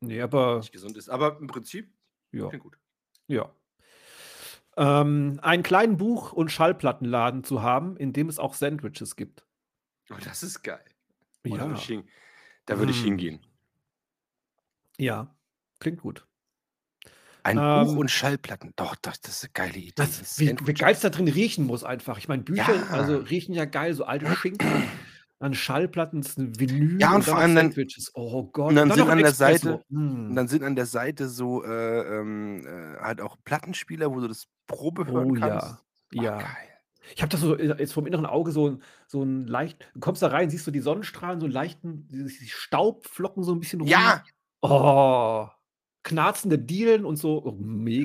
Ne, 0.00 0.20
aber 0.20 0.58
nicht 0.58 0.72
gesund 0.72 0.96
ist. 0.96 1.08
Aber 1.08 1.38
im 1.38 1.46
Prinzip 1.46 1.94
Ja. 2.32 2.48
klingt 2.48 2.64
gut. 2.64 2.78
Ja. 3.28 3.54
Ähm, 4.78 5.38
einen 5.42 5.62
kleinen 5.62 5.98
Buch 5.98 6.32
und 6.32 6.50
Schallplattenladen 6.50 7.44
zu 7.44 7.62
haben, 7.62 7.96
in 7.96 8.12
dem 8.14 8.28
es 8.30 8.38
auch 8.38 8.54
Sandwiches 8.54 9.16
gibt. 9.16 9.44
Oh, 10.10 10.16
das 10.24 10.42
ist 10.42 10.62
geil. 10.62 10.84
Oh, 11.50 11.56
da 11.56 11.66
würde 11.66 11.78
ich 11.78 11.84
Ja. 11.84 11.86
hin 11.86 12.08
da 12.66 12.78
würde 12.78 12.92
ich 12.92 13.00
Mm. 13.00 13.02
hingehen. 13.02 13.46
Ja, 14.98 15.36
klingt 15.80 16.00
gut. 16.00 16.26
Ein 17.44 17.66
Buch 17.72 17.96
und 17.96 18.08
Ähm 18.08 18.10
Schallplatten. 18.10 18.72
Doch, 18.76 18.94
doch, 18.96 19.16
das 19.16 19.36
ist 19.36 19.42
'ne 19.44 19.50
geile 19.52 19.78
Idee. 19.78 20.14
Was 20.14 20.24
wie 20.38 20.54
wie 20.60 20.74
geil's 20.74 21.00
Sandwiches. 21.00 21.02
da 21.02 21.10
drin 21.10 21.28
riechen 21.28 21.66
muss 21.66 21.84
einfach. 21.84 22.16
Ich 22.16 22.26
meine, 22.28 22.42
Bücher, 22.42 22.86
also, 22.92 23.16
Ja. 23.16 23.18
riechen 23.18 23.54
ja 23.54 23.66
geil, 23.66 23.92
so 23.94 24.04
alte 24.04 24.30
Schinken, 24.30 24.88
dann 25.42 25.54
Schallplatten, 25.54 26.24
Vinyl 26.58 27.00
Ja, 27.00 27.14
und 27.14 27.22
und 27.24 27.24
vor 27.24 27.38
allem 27.38 27.54
dann 27.54 27.74
Sandwiches. 27.74 28.10
Oh 28.14 28.44
und 28.68 28.74
Gott. 28.74 28.82
Und 28.82 28.88
dann 28.88 28.90
dann 28.90 29.00
sind 29.00 29.08
an 29.08 29.22
der 29.22 29.32
Seite. 29.34 29.84
Mm. 29.90 30.36
dann 30.36 30.48
sind 30.48 30.64
an 30.64 30.76
der 30.76 30.86
Seite 30.86 31.28
so, 31.28 31.64
äh, 31.64 32.18
ähm, 32.20 32.66
äh, 32.66 33.00
halt 33.00 33.20
auch 33.20 33.36
Plattenspieler, 33.44 34.12
wo 34.14 34.20
du 34.20 34.28
das 34.28 34.46
Probe 34.66 35.06
hören 35.08 35.32
Oh 35.32 35.34
ja, 35.36 35.78
kannst. 35.78 35.84
Oh, 36.16 36.22
ja. 36.22 36.38
geil. 36.38 36.68
Ich 37.14 37.22
habe 37.22 37.30
das 37.30 37.40
so, 37.40 37.56
äh, 37.56 37.66
jetzt 37.78 37.92
vorm 37.92 38.06
inneren 38.06 38.26
Auge 38.26 38.52
so 38.52 38.78
so 39.08 39.22
'n 39.22 39.46
leicht 39.46 39.90
du 39.94 40.00
kommst 40.00 40.22
da 40.22 40.28
rein, 40.28 40.50
siehst 40.50 40.66
du 40.66 40.70
die 40.70 40.80
Sonnenstrahlen, 40.80 41.40
so 41.40 41.46
'n 41.46 41.50
leichten 41.52 42.06
die 42.08 42.24
die 42.24 42.48
Staubflocken 42.48 43.42
so 43.42 43.52
'n 43.52 43.60
bisschen 43.60 43.80
rum. 43.80 44.12
Ja! 44.12 44.24
Oh, 44.62 45.48
knarzende 46.04 46.58
Dielen 46.58 47.04
und 47.04 47.16
so. 47.16 47.44
Oh, 47.44 47.52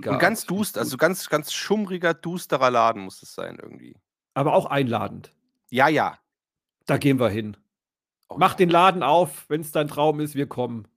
Und 0.09 0.19
mega. 0.19 0.19
ganz 0.19 0.45
finde 0.45 0.61
ich 0.61 0.67
dust 0.67 0.77
also, 0.77 0.95
ganz 0.97 1.27
ganz 1.29 1.51
schummriger, 1.51 2.13
dusterer 2.13 2.71
Laden 2.71 3.03
muss 3.03 3.21
es 3.21 3.33
sein 3.33 3.57
irgendwie. 3.61 3.97
Aber 4.38 4.53
auch 4.53 4.67
einladend. 4.67 5.31
Ja, 5.71 5.88
ja. 5.89 6.17
Da 6.88 6.97
gehen 6.97 7.19
wir 7.19 7.29
hin. 7.29 7.57
Oh 8.29 8.38
Mach 8.38 8.51
ja. 8.51 8.57
den 8.57 8.69
Laden 8.69 9.03
auf, 9.03 9.45
wenn's 9.49 9.71
dein 9.73 9.88
Traum 9.89 10.19
ist, 10.21 10.35
wir 10.35 10.47
kommen. 10.47 10.88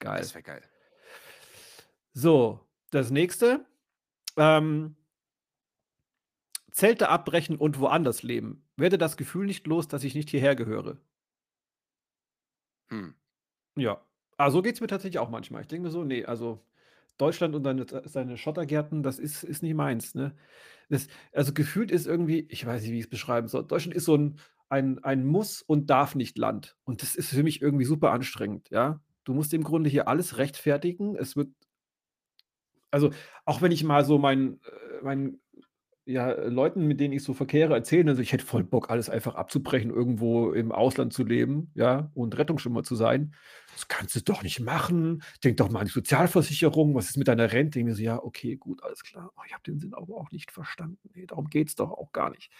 Geil. 0.00 0.18
Das 0.20 0.34
wäre 0.34 0.42
geil. 0.42 0.62
So, 2.14 2.60
das 2.90 3.10
Nächste, 3.10 3.64
ähm 4.38 4.96
Zelte 6.72 7.08
abbrechen 7.08 7.56
und 7.56 7.78
woanders 7.80 8.22
leben. 8.22 8.64
Werde 8.76 8.98
das 8.98 9.16
Gefühl 9.16 9.46
nicht 9.46 9.66
los, 9.66 9.88
dass 9.88 10.04
ich 10.04 10.14
nicht 10.14 10.30
hierher 10.30 10.54
gehöre. 10.56 10.98
Hm. 12.90 13.14
Ja. 13.76 14.00
Ah, 14.38 14.50
so 14.50 14.62
geht's 14.62 14.80
mir 14.80 14.86
tatsächlich 14.88 15.18
auch 15.20 15.30
manchmal. 15.30 15.62
Ich 15.62 15.68
denke 15.68 15.84
mir 15.88 15.90
so: 15.92 16.04
„Ne, 16.04 16.24
also, 16.26 16.60
Deutschland 17.20 17.54
und 17.54 17.64
seine 17.64 17.86
seine 18.06 18.36
Schottergärten, 18.38 19.02
das 19.02 19.18
ist 19.18 19.44
ist 19.44 19.62
nicht 19.62 19.74
meins“, 19.74 20.14
ne? 20.14 20.36
Das 20.90 21.08
also, 21.32 21.52
gefühlt 21.54 21.90
ist 21.92 22.06
irgendwie 22.06 22.46
ich 22.50 22.66
weiß 22.66 22.82
nicht, 22.82 22.92
wie 22.92 22.98
ich's 23.00 23.08
beschreiben 23.10 23.48
soll. 23.48 23.66
Deutschland 23.66 23.94
ist 23.96 24.06
so 24.06 24.14
'n 24.16 24.38
ein 24.70 24.98
ein 25.04 25.26
Muss 25.26 25.62
und 25.62 25.90
Darf-nicht-Land. 25.90 26.76
Und 26.84 27.02
das 27.02 27.16
ist 27.16 27.30
für 27.30 27.42
mich 27.44 27.62
irgendwie 27.62 27.84
super 27.86 28.12
anstrengend, 28.12 28.70
ja? 28.70 29.00
Du 29.24 29.34
musst 29.34 29.54
im 29.54 29.64
Grunde 29.64 29.90
hier 29.90 30.08
alles 30.08 30.38
rechtfertigen. 30.38 31.16
Es 31.16 31.36
wird 31.36 31.50
also, 32.90 33.10
auch 33.44 33.62
wenn 33.62 33.72
ich 33.72 33.84
mal 33.84 34.04
so 34.04 34.18
meinen 34.18 34.60
äh, 34.64 35.02
meinen, 35.04 35.40
ja, 36.10 36.30
Leuten, 36.48 36.86
mit 36.86 37.00
denen 37.00 37.12
ich 37.14 37.22
so 37.24 37.34
verkehre, 37.34 37.74
erzähle, 37.74 38.10
also, 38.10 38.22
ich 38.22 38.32
hätte 38.32 38.44
voll 38.46 38.64
Bock, 38.64 38.90
alles 38.90 39.08
einfach 39.10 39.34
abzubrechen, 39.36 39.90
irgendwo 39.90 40.52
im 40.52 40.72
Ausland 40.72 41.12
zu 41.12 41.24
leben, 41.24 41.70
ja, 41.74 42.10
und 42.14 42.36
Rettungsschwimmer 42.38 42.82
zu 42.82 42.94
sein. 42.96 43.34
„Das 43.72 43.88
kannst 43.88 44.16
du 44.16 44.20
doch 44.20 44.42
nicht 44.42 44.60
machen. 44.60 45.22
Denk 45.44 45.56
doch 45.58 45.70
mal 45.70 45.80
an 45.80 45.86
die 45.86 45.92
Sozialversicherung. 45.92 46.94
Was 46.94 47.10
ist 47.10 47.16
mit 47.16 47.28
deiner 47.28 47.52
Rente?“ 47.52 47.78
Ich 47.78 47.84
mir 47.84 47.94
so: 47.94 48.02
„Ja, 48.02 48.22
okay, 48.22 48.56
gut, 48.56 48.82
alles 48.82 49.02
klar. 49.04 49.30
Oh, 49.36 49.42
ich 49.46 49.52
habe 49.52 49.62
den 49.64 49.78
Sinn 49.78 49.94
aber 49.94 50.16
auch 50.16 50.30
nicht 50.32 50.50
verstanden. 50.52 50.98
Ne, 51.14 51.26
darum 51.26 51.48
geht's 51.48 51.76
doch 51.76 51.90
auch 51.92 52.12
gar 52.12 52.30
nicht.“ 52.30 52.50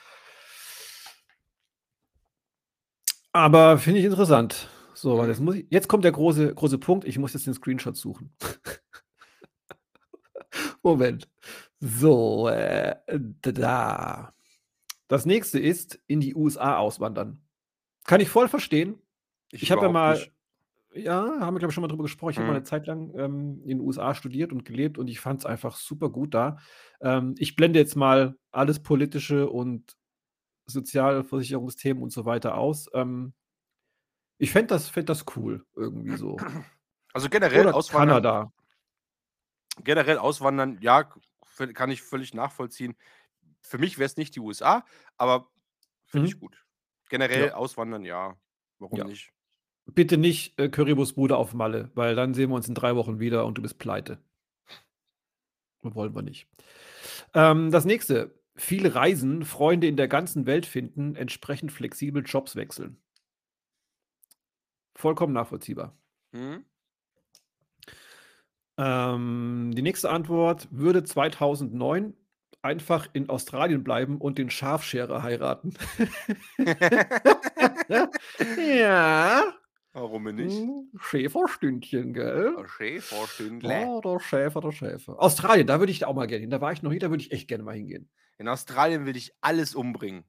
Aber 3.33 3.79
finde 3.79 4.01
ich 4.01 4.07
interessant. 4.07 4.69
So, 4.95 5.17
weil 5.19 5.29
jetzt 5.29 5.41
muss 5.41 5.55
ich 5.55 5.67
jetzt 5.71 5.89
kommt 5.89 6.05
der 6.05 6.13
große 6.13 6.55
große 6.55 6.79
Punkt. 6.79 7.07
Ich 7.07 7.19
muss 7.19 7.33
jetzt 7.33 7.47
den 7.47 7.55
Screenshot 7.55 7.97
suchen. 7.97 8.33
Moment. 10.83 11.29
So, 11.83 12.49
äh, 12.49 12.97
da. 13.41 14.35
Das 15.09 15.27
nächste 15.27 15.59
ist 15.61 16.01
in 16.09 16.21
die 16.21 16.35
USA 16.35 16.79
auswandern. 16.79 17.43
Kann 18.07 18.21
ich 18.21 18.29
voll 18.29 18.49
verstehen. 18.49 19.01
Ich 19.53 19.71
Ich 19.71 19.71
habe 19.71 19.87
ja 19.87 19.89
mal 19.89 19.93
nicht. 20.05 20.33
ja, 20.95 21.41
haben 21.41 21.55
wir, 21.55 21.61
glaube 21.61 21.71
ich, 21.71 21.75
schon 21.75 21.83
mal 21.83 21.89
drüber 21.89 22.05
gesprochen. 22.05 22.33
Ich 22.33 22.39
habe 22.39 22.47
mal 22.49 22.55
Mhm. 22.55 22.61
'ne 22.61 22.65
Zeit 22.65 22.87
lang, 22.87 23.13
ähm, 23.17 23.63
in 23.65 23.69
den 23.79 23.81
USA 23.81 24.15
studiert 24.15 24.53
und 24.53 24.65
gelebt 24.65 24.99
und 24.99 25.09
ich 25.09 25.21
fand's 25.21 25.47
einfach 25.47 25.77
super 25.77 26.11
gut 26.11 26.35
da. 26.35 26.59
Ähm, 27.03 27.35
ich 27.39 27.57
blende 27.57 27.79
jetzt 27.81 27.97
mal 27.97 28.37
alles 28.53 28.83
Politische 28.83 29.51
und 29.51 29.97
Sozialversicherungsthemen 30.67 32.03
und 32.03 32.13
so 32.13 32.25
weiter 32.27 32.57
aus. 32.59 32.89
Ähm 32.95 33.35
ich 34.43 34.51
fände 34.53 34.69
das 34.69 34.89
fände 34.89 35.07
das 35.07 35.25
cool 35.37 35.67
irgendwie 35.77 36.15
so. 36.15 36.49
Also, 37.15 37.29
generell 37.29 37.67
Oder 37.67 37.73
auswandern 37.73 38.21
Kanada. 38.21 38.53
generell 39.85 40.19
auswandern, 40.19 40.79
ja, 40.81 41.09
kann 41.69 41.91
ich 41.91 42.03
völlig 42.03 42.35
nachvollziehen. 42.35 42.97
Für 43.63 43.79
mich 43.79 43.99
wäre 43.99 44.07
es 44.07 44.17
nicht 44.17 44.37
die 44.37 44.41
USA, 44.41 44.85
aber 45.19 45.51
finde 46.07 46.29
ich 46.29 46.37
Mhm. 46.37 46.41
gut. 46.41 46.67
Generell 47.11 47.51
Ja. 47.51 47.53
auswandern, 47.53 48.05
ja, 48.05 48.39
warum 48.79 49.03
Ja. 49.03 49.05
nicht? 49.05 49.33
Bitte 49.87 50.19
nicht, 50.19 50.59
äh, 50.61 50.69
Currywurstbude 50.71 51.37
auf 51.37 51.55
Malle, 51.55 51.91
weil 51.95 52.15
dann 52.17 52.35
sehen 52.35 52.51
wir 52.51 52.57
uns 52.57 52.69
in 52.69 52.75
3 52.75 52.97
Wochen 52.97 53.21
wieder 53.21 53.47
und 53.47 53.59
du 53.59 53.63
bist 53.63 53.79
pleite. 53.79 54.23
Wollen 55.83 56.15
wir 56.15 56.23
nicht. 56.23 56.49
Ähm, 57.35 57.71
das 57.71 57.85
nächste: 57.85 58.41
Viele 58.57 58.95
reisen, 58.95 59.45
Freunde 59.45 59.87
in 59.89 59.97
der 59.97 60.09
ganzen 60.09 60.47
Welt 60.47 60.67
finden, 60.67 61.17
entsprechend 61.17 61.73
flexibel 61.73 62.23
Jobs 62.27 62.57
wechseln. 62.57 63.03
Vollkommen 64.95 65.33
nachvollziehbar. 65.33 65.97
Mhm. 66.33 66.65
Ähm, 68.81 69.73
die 69.75 69.83
nächste 69.83 70.11
Antwort: 70.11 70.69
Würde 70.71 71.05
2009 71.05 72.15
einfach 72.63 73.09
in 73.13 73.29
Australien 73.29 73.85
bleiben 73.85 74.19
und 74.19 74.39
den 74.39 74.51
Schafscherer 74.51 75.23
heiraten. 75.23 75.75
Ja. 78.57 79.43
Warum 79.93 80.23
nicht? 80.35 80.61
Mhm. 80.61 80.89
Schäferstündchen, 81.01 82.15
gell? 82.15 82.55
A 82.57 82.69
Schäferstündle. 82.69 83.87
Oh, 83.87 84.01
der 84.01 84.21
Schäfer, 84.21 84.61
der 84.61 84.71
Schäfer. 84.71 85.21
Australien, 85.21 85.67
da 85.67 85.81
würde 85.81 85.91
ich 85.91 86.05
auch 86.05 86.15
mal 86.15 86.27
gerne 86.29 86.43
hin. 86.43 86.51
Da 86.51 86.61
war 86.61 86.73
ich 86.73 86.83
noch 86.83 86.93
nie, 86.93 87.01
da 87.01 87.11
würde 87.11 87.23
ich 87.23 87.33
echt 87.33 87.49
gerne 87.49 87.65
mal 87.65 87.75
hingehen. 87.75 88.09
In 88.39 88.47
Australien 88.47 89.05
will 89.05 89.15
dich 89.15 89.35
alles 89.41 89.75
umbringen. 89.75 90.25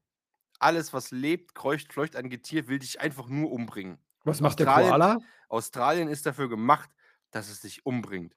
Alles, 0.57 0.93
was 0.93 1.11
lebt, 1.11 1.53
kreucht, 1.53 1.93
fleucht 1.93 2.15
an 2.15 2.29
Getier, 2.29 2.67
will 2.67 2.79
dich 2.79 2.99
einfach 2.99 3.29
nur 3.29 3.51
umbringen. 3.51 3.99
Was 4.23 4.41
macht 4.41 4.59
der 4.59 4.67
Australien 4.67 4.89
Koala? 4.89 5.17
Australien 5.47 6.07
ist 6.07 6.25
dafür 6.25 6.49
gemacht, 6.49 6.89
dass 7.31 7.49
es 7.49 7.61
dich 7.61 7.85
umbringt. 7.85 8.35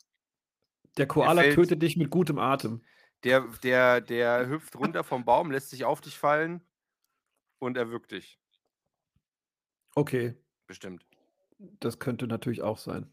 Der 0.96 1.06
Der 1.06 1.06
Koala 1.06 1.42
fällt 1.42 1.54
tötet 1.54 1.82
dich 1.82 1.96
mit 1.96 2.10
gutem 2.10 2.38
Atem. 2.38 2.82
der 3.24 3.40
der 3.62 4.00
der 4.00 4.48
hüpft 4.48 4.76
runter 4.76 5.04
vom 5.04 5.24
Baum, 5.24 5.50
lässt 5.50 5.70
sich 5.70 5.84
auf 5.84 6.00
dich 6.00 6.18
fallen 6.18 6.62
und 7.58 7.76
erwürgt 7.76 8.12
dich. 8.12 8.38
Okay. 9.96 10.34
Bestimmt. 10.66 11.06
Das 11.80 11.98
könnte 11.98 12.26
natürlich 12.26 12.62
auch 12.62 12.78
sein. 12.78 13.10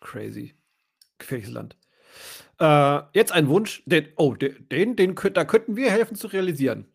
Crazy. 0.00 0.54
Gefährliches 1.18 1.52
Land. 1.52 1.78
Äh, 2.60 3.02
jetzt 3.14 3.32
ein 3.32 3.48
Wunsch, 3.48 3.82
den 3.86 4.12
oh, 4.16 4.34
de 4.34 4.58
den 4.60 4.96
den 4.96 5.14
könnt 5.14 5.36
da 5.36 5.44
könnten 5.44 5.76
wir 5.76 5.90
helfen 5.90 6.16
zu 6.16 6.28
realisieren. 6.28 6.86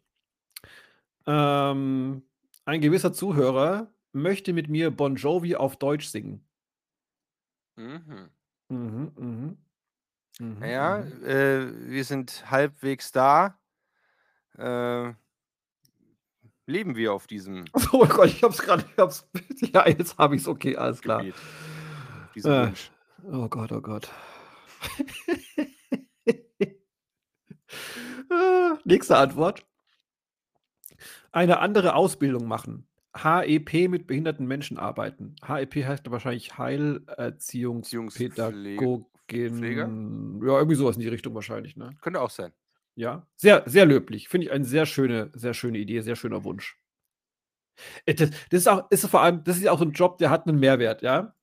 Ähm, 1.27 2.23
ein 2.65 2.81
gewisser 2.81 3.13
Zuhörer 3.13 3.93
möchte 4.13 4.53
mit 4.53 4.69
mir 4.69 4.91
Bon 4.91 5.15
Jovi 5.15 5.55
auf 5.55 5.77
Deutsch 5.77 6.07
singen. 6.07 6.47
Mhm. 7.81 8.29
Mhm, 8.69 9.11
mhm. 9.17 9.57
Mhm, 10.39 10.63
ja, 10.63 10.99
mhm. 10.99 11.25
äh, 11.25 11.89
wir 11.89 12.05
sind 12.05 12.49
halbwegs 12.49 13.11
da. 13.11 13.59
Äh 14.57 15.13
leben 16.67 16.95
wir 16.95 17.13
auf 17.13 17.25
diesem 17.27 17.65
Oh 17.91 18.05
Gott, 18.05 18.29
ich 18.29 18.43
habe 18.43 18.53
es 18.53 19.27
ja, 19.73 19.87
jetzt 19.87 20.17
habe 20.17 20.35
ich's. 20.35 20.47
Okay, 20.47 20.77
alles 20.77 21.01
klar. 21.01 21.23
Gebiet, 21.23 22.45
Äh, 22.45 22.67
Wunsch. 22.67 22.91
oh 23.23 23.47
Gott, 23.49 23.71
oh 23.71 23.81
Gott. 23.81 24.11
Nächste 28.85 29.17
Antwort. 29.17 29.65
Eine 31.31 31.59
andere 31.59 31.95
Ausbildung 31.95 32.47
machen. 32.47 32.87
HEP 33.15 33.87
mit 33.89 34.07
behinderten 34.07 34.47
Menschen 34.47 34.77
arbeiten. 34.77 35.35
HEP 35.45 35.85
heißt 35.85 36.09
wahrscheinlich 36.09 36.57
Erziehungspfle 36.57 38.51
Pfleger? 39.49 39.95
Heilerziehungspädagogin 40.07 40.41
ja, 40.45 40.57
irgendwie 40.57 40.75
so 40.75 40.85
was 40.85 40.95
in 40.95 41.01
die 41.01 41.07
Richtung 41.09 41.33
wahrscheinlich, 41.35 41.75
ne? 41.75 41.89
Könnte 42.01 42.21
auch 42.21 42.29
sein. 42.29 42.51
Ja, 42.95 43.27
sehr, 43.37 43.63
sehr 43.67 43.85
löblich. 43.85 44.27
Finde 44.29 44.47
ich 44.47 44.51
eine 44.51 44.65
sehr 44.65 44.85
schöne 44.85 45.31
sehr 45.33 45.53
schöne 45.53 45.77
Idee, 45.77 46.01
sehr 46.01 46.15
schöner 46.15 46.43
Wunsch. 46.43 46.75
Äh, 48.07 48.13
das 48.15 48.29
ist 48.51 48.67
auch 48.67 48.89
ist 48.91 49.05
vor 49.07 49.21
allem 49.21 49.43
das 49.43 49.57
ist 49.57 49.63
ja 49.63 49.71
auch 49.71 49.79
so 49.79 49.85
'n 49.85 49.91
Job, 49.91 50.17
der 50.17 50.29
hat 50.29 50.45
'nen 50.47 50.59
Mehrwert, 50.59 51.01
ja? 51.01 51.35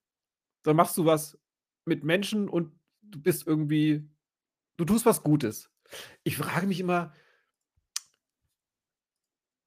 Da 0.64 0.75
machst 0.75 0.97
du 0.99 1.05
was 1.07 1.39
mit 1.87 2.05
Menschen 2.05 2.49
und 2.49 2.75
du 3.03 3.21
bist 3.23 3.47
irgendwie 3.47 4.09
du 4.79 4.85
tust 4.85 5.07
was 5.07 5.23
Gutes. 5.25 5.71
Ich 6.25 6.37
frage 6.39 6.66
mich 6.66 6.81
immer 6.81 7.12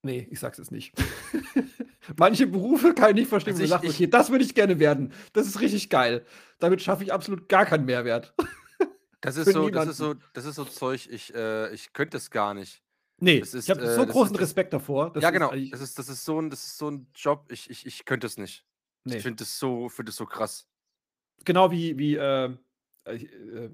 Ne, 0.06 0.28
ich 0.32 0.39
sage 0.39 0.54
es 0.54 0.58
jetzt 0.58 0.72
nicht. 0.72 0.93
Manche 2.18 2.47
Berufe 2.47 2.93
kann 2.93 3.10
ich 3.12 3.16
nicht 3.16 3.30
verstehen, 3.30 3.60
Also, 3.60 3.64
ich 3.64 3.82
„Okay, 3.84 4.08
ich 4.08 4.10
das 4.10 4.30
würde 4.30 4.43
ich 4.43 4.54
gerne 4.56 4.80
werden. 4.80 5.14
Das 5.34 5.47
ist 5.47 5.60
richtig 5.62 5.89
geil. 5.89 6.26
Damit 6.60 6.82
schaffe 6.82 7.04
ich 7.04 7.12
absolut 7.14 7.49
gar 7.49 7.66
keinen 7.66 7.86
Mehrwert.“ 7.86 8.34
Das 9.24 9.38
ist 9.38 9.52
so 9.52 9.70
das 9.70 9.86
ist 9.86 9.97
so 9.97 10.16
das 10.34 10.45
ist 10.45 10.56
so 10.56 10.66
Zeug, 10.66 11.08
ich 11.08 11.34
äh, 11.36 11.72
ich 11.74 11.93
könnte 11.93 12.18
es 12.18 12.32
gar 12.32 12.56
nicht. 12.56 12.84
Ne, 13.20 13.34
Das 13.39 13.54
ich 13.64 13.70
ist 13.70 13.70
habe 13.70 13.88
so 13.88 14.04
äh, 14.04 14.08
das 14.08 14.22
großen 14.22 14.36
ist 14.36 14.36
Respekt 14.36 14.74
davor. 14.74 15.16
Ja, 15.20 15.30
ist 15.30 15.32
genau. 15.32 15.56
Das 15.72 15.82
ist 15.82 15.99
das 15.99 16.10
ist 16.10 16.26
so 16.26 16.39
'n 16.39 16.49
das 16.52 16.66
ist 16.66 16.78
so 16.80 16.89
'n 16.89 17.10
Job, 17.16 17.52
ich 17.52 17.70
ich 17.70 17.86
ich 17.88 18.06
könnte 18.06 18.28
es 18.28 18.38
nicht. 18.38 18.66
Ich 19.10 19.16
Ne. 19.16 19.24
finde 19.24 19.43
das 19.43 19.60
so 19.60 19.89
finde 19.89 20.12
das 20.12 20.18
so 20.18 20.26
krass. 20.28 20.66
Genau 21.45 21.72
wie 21.72 21.97
wie, 21.97 22.16
ähm, 22.16 22.60
äh, 23.06 23.16
äh, 23.16 23.72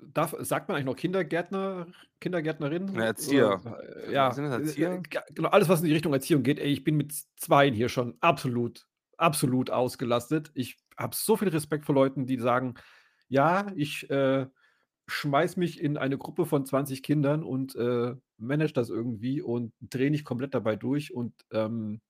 darf 0.00 0.34
sagt 0.40 0.68
man 0.68 0.76
eigentlich 0.76 0.86
noch 0.86 0.96
Kindergärtner 0.96 1.88
Kindergärtnerin 2.20 2.90
Ne, 2.92 3.04
oder, 3.16 3.58
Erzieher. 3.58 3.62
äh, 3.64 4.12
Äh, 4.12 4.12
ja, 4.12 4.32
sind 4.32 4.44
das 4.44 4.52
äh, 4.56 4.64
Erzieher? 4.64 5.06
g 5.08 5.18
genau, 5.34 5.48
alles, 5.50 5.68
was 5.68 5.80
in 5.80 5.86
die 5.86 5.92
Richtung 5.94 6.12
Erziehung 6.12 6.42
geht. 6.42 6.58
Ey, 6.58 6.72
ich 6.72 6.84
bin 6.84 6.96
mit 6.96 7.12
Zweien 7.36 7.74
hier 7.74 7.88
schon 7.88 8.16
absolut 8.20 8.86
absolut 9.16 9.70
ausgelastet. 9.70 10.50
Ich 10.54 10.76
habe 10.98 11.14
so 11.16 11.36
viel 11.36 11.48
Respekt 11.48 11.84
vor 11.86 11.94
Leuten, 11.94 12.26
die 12.26 12.38
sagen: 12.38 12.74
„Ja, 13.28 13.72
ich, 13.76 14.08
äh, 14.10 14.46
schmeiße 15.08 15.58
mich 15.60 15.80
in 15.80 15.98
eine 15.98 16.18
Gruppe 16.18 16.46
von 16.46 16.66
20 16.66 17.02
Kindern 17.02 17.42
und, 17.44 17.76
äh, 17.76 18.14
manage 18.38 18.72
das 18.74 18.90
irgendwie 18.90 19.42
und 19.42 19.72
drehe 19.80 20.10
nicht 20.10 20.24
komplett 20.24 20.54
dabei 20.54 20.76
durch“ 20.76 21.14
und, 21.14 21.34
ähm 21.52 22.00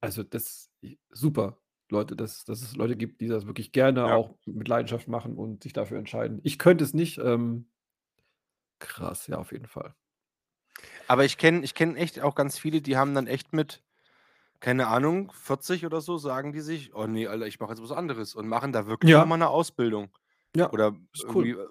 also, 0.00 0.22
das 0.22 0.70
super, 1.10 1.60
Leute, 1.90 2.16
dass 2.16 2.44
dass 2.44 2.62
es 2.62 2.76
Leute 2.76 2.96
gibt, 2.96 3.20
die 3.20 3.28
das 3.28 3.46
wirklich 3.46 3.72
gerne 3.72 4.06
Ja. 4.06 4.18
auch 4.18 4.36
mit 4.46 4.68
Leidenschaft 4.68 5.08
machen 5.08 5.36
und 5.38 5.62
sich 5.62 5.72
dafür 5.72 5.98
entscheiden. 5.98 6.40
Ich 6.44 6.58
könnte 6.58 6.84
es 6.84 6.94
nicht, 6.94 7.18
ähm 7.18 7.68
krass, 8.82 9.26
ja, 9.26 9.36
auf 9.38 9.52
jeden 9.52 9.66
Fall. 9.66 9.94
Aber 11.10 11.24
ich 11.24 11.38
kenne 11.38 11.64
ich 11.64 11.74
kenne 11.74 11.96
echt 11.96 12.20
auch 12.20 12.34
ganz 12.34 12.58
viele, 12.58 12.82
die 12.82 12.98
haben 12.98 13.14
dann 13.14 13.26
echt 13.26 13.54
mit, 13.54 13.82
keine 14.60 14.88
Ahnung, 14.88 15.32
40 15.32 15.86
oder 15.86 16.00
so, 16.00 16.18
sagen 16.18 16.52
die 16.52 16.60
sich: 16.62 16.94
„Oh 16.94 17.06
ne, 17.06 17.28
Alter, 17.28 17.46
ich 17.46 17.60
mache 17.60 17.72
jetzt 17.72 17.82
was 17.82 17.92
anderes“ 17.92 18.34
und 18.34 18.48
machen 18.48 18.72
da 18.72 18.86
wirklich 18.86 19.14
Ja. 19.14 19.24
mal 19.24 19.38
'ne 19.38 19.48
Ausbildung 19.48 20.10
Ja, 20.54 20.70
oder 20.70 20.96
cool. 21.32 21.48
äh, 21.54 21.66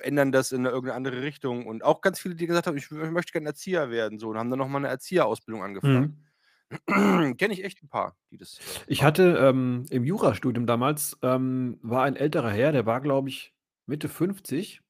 ändern 0.00 0.32
das 0.32 0.52
in 0.52 0.62
'ne 0.62 0.70
irgend 0.70 0.88
'ne 0.88 0.94
andere 0.94 1.22
Richtung. 1.22 1.66
Und 1.66 1.84
auch 1.84 2.00
ganz 2.02 2.20
viele, 2.20 2.36
die 2.36 2.46
gesagt 2.46 2.66
haben: 2.68 2.76
„Ich 2.78 2.90
w 2.92 3.10
möchte 3.12 3.32
gerne 3.32 3.48
Erzieher 3.50 3.90
werden“, 3.90 4.18
so 4.20 4.30
und 4.30 4.38
haben 4.38 4.50
dann 4.50 4.60
noch 4.60 4.68
mal 4.68 4.80
'ne 4.80 4.88
Erzieherausbildung 4.88 5.62
angefangen. 5.64 6.10
Mhm. 6.10 6.31
Kenne 7.38 7.52
ich 7.54 7.64
echt 7.64 7.82
'n 7.82 7.88
paar, 7.88 8.16
die 8.30 8.38
das, 8.38 8.60
äh, 8.64 8.80
Ich 8.86 9.02
machen. 9.02 9.02
hatte, 9.02 9.36
ähm, 9.38 9.84
im 9.90 10.04
Jurastudium 10.04 10.66
damals, 10.66 11.18
ähm, 11.22 11.78
war 11.82 12.04
ein 12.04 12.16
älterer 12.16 12.50
Herr, 12.50 12.72
der 12.72 12.86
war, 12.86 13.00
glaube 13.00 13.28
ich, 13.28 13.54
Mitte 13.86 14.08
50 14.08 14.80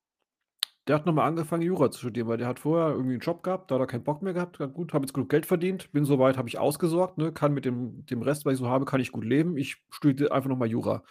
Der 0.89 0.97
hat 0.97 1.07
noch 1.07 1.13
mal 1.15 1.27
angefangen, 1.27 1.63
Jura 1.63 1.91
zu 1.93 2.01
studieren, 2.01 2.29
weil 2.29 2.39
der 2.39 2.49
hat 2.49 2.59
vorher 2.61 2.95
irgendwie 2.95 3.15
'n 3.15 3.21
Job 3.21 3.43
gehabt, 3.45 3.71
da 3.71 3.77
hat 3.77 3.83
er 3.83 3.87
keinen 3.87 4.05
Bock 4.05 4.23
mehr 4.23 4.33
gehabt. 4.35 4.59
Gesagt: 4.59 4.75
„Gut, 4.75 4.93
habe 4.95 5.05
jetzt 5.05 5.15
genug 5.15 5.29
Geld 5.31 5.47
verdient, 5.47 5.93
bin 5.93 6.05
so 6.05 6.19
weit, 6.19 6.37
habe 6.39 6.49
ich 6.49 6.59
ausgesorgt, 6.59 7.19
ne, 7.19 7.33
kann 7.33 7.55
mit 7.55 7.65
dem 7.65 8.05
dem 8.07 8.23
Rest, 8.23 8.45
was 8.47 8.55
ich 8.55 8.59
so 8.61 8.69
habe 8.69 8.85
kann 8.87 9.01
ich 9.01 9.13
gut 9.13 9.25
leben. 9.25 9.57
Ich 9.57 9.77
studiere 9.91 10.33
einfach 10.33 10.49
noch 10.51 10.57
mal 10.59 10.69
Jura.“ 10.69 11.05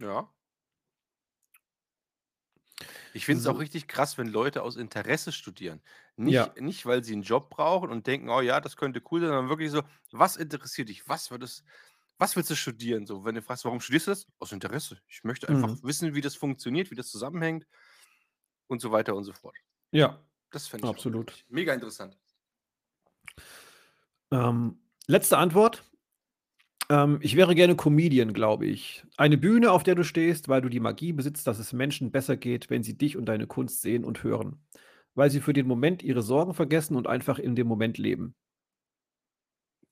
Ja. 0.00 0.28
Ich 3.16 3.24
finde 3.24 3.40
es 3.40 3.46
auch 3.46 3.58
So. 3.58 3.60
richtig 3.60 3.88
krass, 3.88 4.18
wenn 4.18 4.26
Leute 4.28 4.62
aus 4.62 4.76
Interesse 4.76 5.32
studieren. 5.32 5.80
Ja. 6.24 6.56
Nicht 6.56 6.60
nicht, 6.60 6.84
weil 6.84 7.02
sie 7.02 7.14
'n 7.14 7.22
Job 7.22 7.48
brauchen 7.48 7.90
und 7.90 8.06
denken: 8.06 8.28
„Oh 8.28 8.42
ja, 8.42 8.60
das 8.60 8.76
könnte 8.76 9.00
cool 9.10 9.20
sein“, 9.20 9.30
sondern 9.30 9.48
wirklich 9.48 9.70
so: 9.70 9.82
Was 10.12 10.36
interessiert 10.36 10.90
dich? 10.90 11.08
Was 11.08 11.30
würdest 11.30 11.64
was 12.18 12.36
willst 12.36 12.50
du 12.50 12.56
studieren 12.56 13.06
so? 13.06 13.24
Wenn 13.24 13.34
du 13.34 13.42
fragst: 13.42 13.64
„Warum 13.64 13.80
studierst 13.80 14.06
du 14.08 14.10
das?“ 14.12 14.26
„Aus 14.38 14.52
Interesse. 14.52 15.00
Ich 15.08 15.24
möchte 15.24 15.48
einfach 15.48 15.70
Mhm. 15.70 15.82
wissen, 15.82 16.14
wie 16.14 16.20
das 16.20 16.36
funktioniert, 16.36 16.90
wie 16.90 16.94
das 16.96 17.08
zusammenhängt“ 17.10 17.66
und 18.70 18.80
so 18.80 18.90
weiter 18.92 19.14
und 19.14 19.24
so 19.24 19.32
fort. 19.32 19.56
Ja, 19.92 20.24
Das 20.52 20.68
fände 20.68 20.86
ich 20.86 20.96
auch 20.96 21.04
absolut. 21.04 21.38
mega 21.48 21.74
interessant. 21.74 22.18
Ähm, 24.32 24.80
letzte 25.06 25.38
Antwort. 25.38 25.84
Ähm, 26.90 27.18
ich 27.20 27.36
wäre 27.36 27.54
gerne 27.54 27.76
Comedian, 27.76 28.32
glaube 28.32 28.66
ich. 28.66 29.04
Eine 29.16 29.38
Bühne, 29.38 29.72
auf 29.72 29.82
der 29.82 29.94
du 29.94 30.04
stehst, 30.04 30.48
weil 30.48 30.60
du 30.62 30.68
die 30.68 30.80
Magie 30.80 31.12
besitzt, 31.12 31.46
dass 31.46 31.58
es 31.58 31.72
Menschen 31.72 32.10
besser 32.12 32.36
geht, 32.36 32.70
wenn 32.70 32.82
sie 32.82 32.96
dich 32.96 33.16
und 33.16 33.26
deine 33.26 33.46
Kunst 33.46 33.82
sehen 33.82 34.04
und 34.04 34.22
hören. 34.22 34.60
Weil 35.14 35.30
sie 35.30 35.40
für 35.40 35.52
den 35.52 35.66
Moment 35.66 36.02
ihre 36.02 36.22
Sorgen 36.22 36.54
vergessen 36.54 36.96
und 36.96 37.06
einfach 37.06 37.38
in 37.38 37.56
dem 37.56 37.66
Moment 37.66 37.98
leben. 37.98 38.34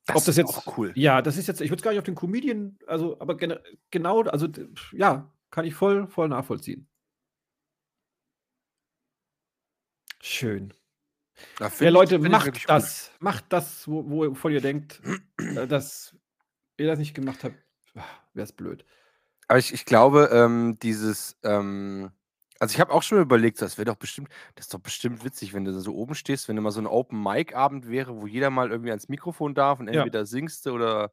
Das 0.07 0.25
das 0.25 0.37
ist 0.39 0.45
auch 0.45 0.67
jetzt 0.67 0.79
cool. 0.79 0.93
ja, 0.95 1.23
das 1.23 1.37
ist 1.39 1.47
jetzt 1.47 1.61
ich 1.63 1.71
würde 1.71 1.81
es 1.81 1.83
gar 1.83 1.91
nicht 1.93 1.99
auf 1.99 2.05
den 2.05 2.15
Comedian 2.15 2.79
also, 2.87 3.19
aber 3.21 3.37
genau, 3.91 4.23
also, 4.25 4.49
ja, 4.93 5.33
kann 5.51 5.65
ich 5.65 5.75
voll 5.75 6.09
voll 6.09 6.29
nachvollziehen. 6.29 6.89
Schön. 10.21 10.73
Ja, 11.61 11.71
Ja, 11.81 11.91
Leute, 11.91 12.19
macht 12.19 12.53
gut. 12.53 12.65
das. 12.69 13.13
Macht 13.21 13.47
das, 13.53 13.89
wo 13.89 14.09
wo 14.09 14.31
wovon 14.31 14.53
ihr 14.53 14.61
denkt, 14.61 15.01
äh, 15.39 15.67
dass 15.67 16.17
ihr 16.79 16.87
das 16.87 16.99
nicht 16.99 17.15
gemacht 17.15 17.45
habt, 17.45 17.57
wäre 18.35 18.45
es 18.45 18.53
blöd. 18.53 18.85
Aber 19.51 19.59
ich 19.59 19.73
ich 19.73 19.85
glaube, 19.85 20.31
ähm, 20.33 20.79
dieses, 20.83 21.37
ähm 21.43 22.13
also, 22.61 22.73
ich 22.73 22.81
habe 22.81 22.93
auch 22.93 23.03
schon 23.03 23.21
überlegt, 23.21 23.61
das 23.61 23.79
wäre 23.79 23.85
doch 23.87 23.97
bestimmt 23.97 24.29
das 24.55 24.67
ist 24.67 24.75
doch 24.75 24.79
bestimmt 24.79 25.25
witzig, 25.25 25.53
wenn 25.55 25.65
du 25.65 25.73
da 25.73 25.81
so 25.81 25.93
oben 25.95 26.15
stehst, 26.15 26.49
wenn 26.49 26.57
mal 26.63 26.71
so 26.71 26.81
'n 26.81 26.87
Open-Mic-Abend 26.87 27.89
wäre, 27.91 28.17
wo 28.23 28.27
jeder 28.29 28.49
mal 28.51 28.71
irgendwie 28.71 28.91
ans 28.91 29.09
Mikrofon 29.09 29.55
darf 29.55 29.81
und 29.81 29.89
Ja. 29.93 30.09
entweder 30.09 30.25
singst 30.25 30.65
du 30.67 30.71
oder 30.73 31.11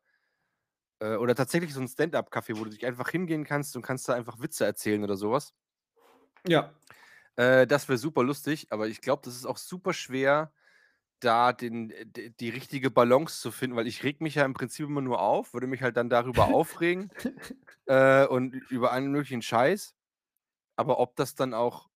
äh, 1.02 1.16
oder 1.16 1.36
tatsächlich 1.36 1.74
so 1.74 1.82
'n 1.82 1.88
Stand-up-Café, 1.88 2.56
wo 2.56 2.64
du 2.64 2.70
dich 2.70 2.86
einfach 2.86 3.10
hingehen 3.10 3.44
kannst 3.44 3.76
und 3.76 3.82
kannst 3.82 4.08
da 4.08 4.14
einfach 4.14 4.40
Witze 4.40 4.66
erzählen 4.66 5.04
oder 5.04 5.18
so 5.18 5.32
was. 5.32 5.52
Ja. 6.48 6.74
Äh, 7.38 7.66
das 7.68 7.88
wäre 7.88 7.98
super 7.98 8.24
lustig, 8.24 8.68
aber 8.72 8.88
ich 8.88 9.02
glaube, 9.02 9.22
das 9.26 9.36
ist 9.36 9.46
auch 9.46 9.58
super 9.58 9.94
schwer, 9.94 10.54
da 11.22 11.54
den 11.54 11.92
äh, 11.92 12.32
die 12.40 12.50
richtige 12.50 12.92
Balance 12.92 13.42
zu 13.42 13.52
finden, 13.52 13.78
weil 13.78 13.88
ich 13.88 14.04
rege 14.04 14.24
mich 14.24 14.36
ja 14.36 14.46
im 14.46 14.54
Prinzip 14.54 14.88
immer 14.88 15.02
nur 15.02 15.22
auf, 15.22 15.54
würde 15.54 15.68
mich 15.68 15.82
halt 15.84 15.98
dann 15.98 16.10
darüber 16.10 16.50
aufregen, 16.50 17.12
äh, 17.88 18.26
und 18.28 18.56
über 18.56 18.92
allen 18.94 19.12
möglichen 19.12 19.42
Scheiß. 19.44 19.96
Aber 20.78 21.00
ob 21.00 21.16
das 21.18 21.36
dann 21.36 21.54
auch 21.56 21.90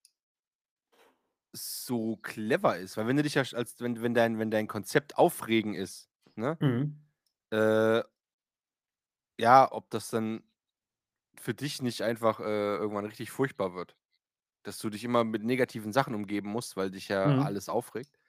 so 1.54 2.18
clever 2.18 2.78
ist, 2.78 2.98
weil 2.98 3.08
wenn 3.08 3.16
du 3.18 3.24
dich 3.24 3.36
ja 3.36 3.44
als 3.54 3.80
wenn 3.80 4.02
wenn 4.02 4.14
dein 4.14 4.40
wenn 4.40 4.52
dein 4.52 4.68
Konzept 4.68 5.18
Aufregen 5.18 5.74
ist, 5.74 6.10
ne? 6.36 6.60
Mhm. 6.60 7.06
Äh 7.52 8.04
ja, 9.40 9.72
ob 9.72 9.90
das 9.90 10.10
dann 10.10 10.44
für 11.40 11.54
dich 11.54 11.82
nicht 11.82 12.02
einfach, 12.04 12.40
äh, 12.42 12.44
irgendwann 12.78 13.06
richtig 13.06 13.32
furchtbar 13.32 13.76
wird, 13.76 13.98
dass 14.64 14.80
du 14.80 14.90
dich 14.92 15.04
immer 15.06 15.24
mit 15.24 15.44
negativen 15.44 15.94
Sachen 15.94 16.16
umgeben 16.16 16.50
musst, 16.50 16.78
weil 16.78 16.92
dich 16.92 17.10
ja 17.10 17.32
Mhm. 17.32 17.46
alles 17.46 17.70
aufregt. 17.70 18.20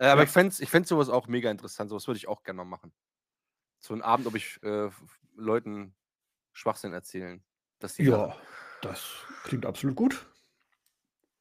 Äh, 0.00 0.06
aber 0.08 0.22
ich 0.24 0.28
Ja. 0.28 0.30
fände 0.30 0.54
ich 0.58 0.68
fände 0.70 0.86
so 0.88 0.98
was 0.98 1.08
auch 1.08 1.26
mega 1.28 1.50
interessant. 1.50 1.90
So 1.90 1.96
was 1.96 2.06
würde 2.06 2.18
ich 2.18 2.28
auch 2.28 2.42
gerne 2.42 2.58
mal 2.58 2.64
machen. 2.64 2.92
So 3.80 3.94
'n 3.94 4.02
Abend, 4.02 4.28
ob 4.28 4.36
ich, 4.36 4.62
äh, 4.62 4.90
Leuten 5.36 5.96
Schwachsinn 6.52 6.92
erzählen, 6.94 7.44
dass. 7.80 7.96
Ja, 7.98 8.36
das 8.82 9.24
klingt 9.42 9.64
absolut 9.66 9.96
gut. 9.96 10.26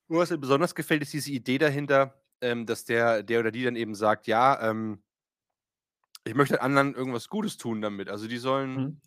Nur 0.10 0.20
was 0.22 0.30
mir 0.30 0.38
besonders 0.38 0.76
gefällt, 0.76 1.02
ist 1.02 1.14
diese 1.14 1.32
Idee 1.32 1.58
dahinter, 1.58 2.22
ähm, 2.42 2.66
dass 2.68 2.86
der 2.86 3.24
der 3.24 3.40
oder 3.40 3.52
die 3.52 3.64
dann 3.64 3.76
eben 3.76 3.96
sagt: 3.96 4.28
„Ja, 4.28 4.70
ähm“ 4.70 5.02
„ich 6.28 6.34
möchte 6.34 6.60
anderen 6.62 6.96
irgendwas 6.96 7.30
Gutes 7.30 7.58
tun 7.58 7.82
damit.“ 7.82 8.10
Also, 8.10 8.28
die 8.28 8.38
sollen 8.40 8.84
Mhm. 8.84 9.00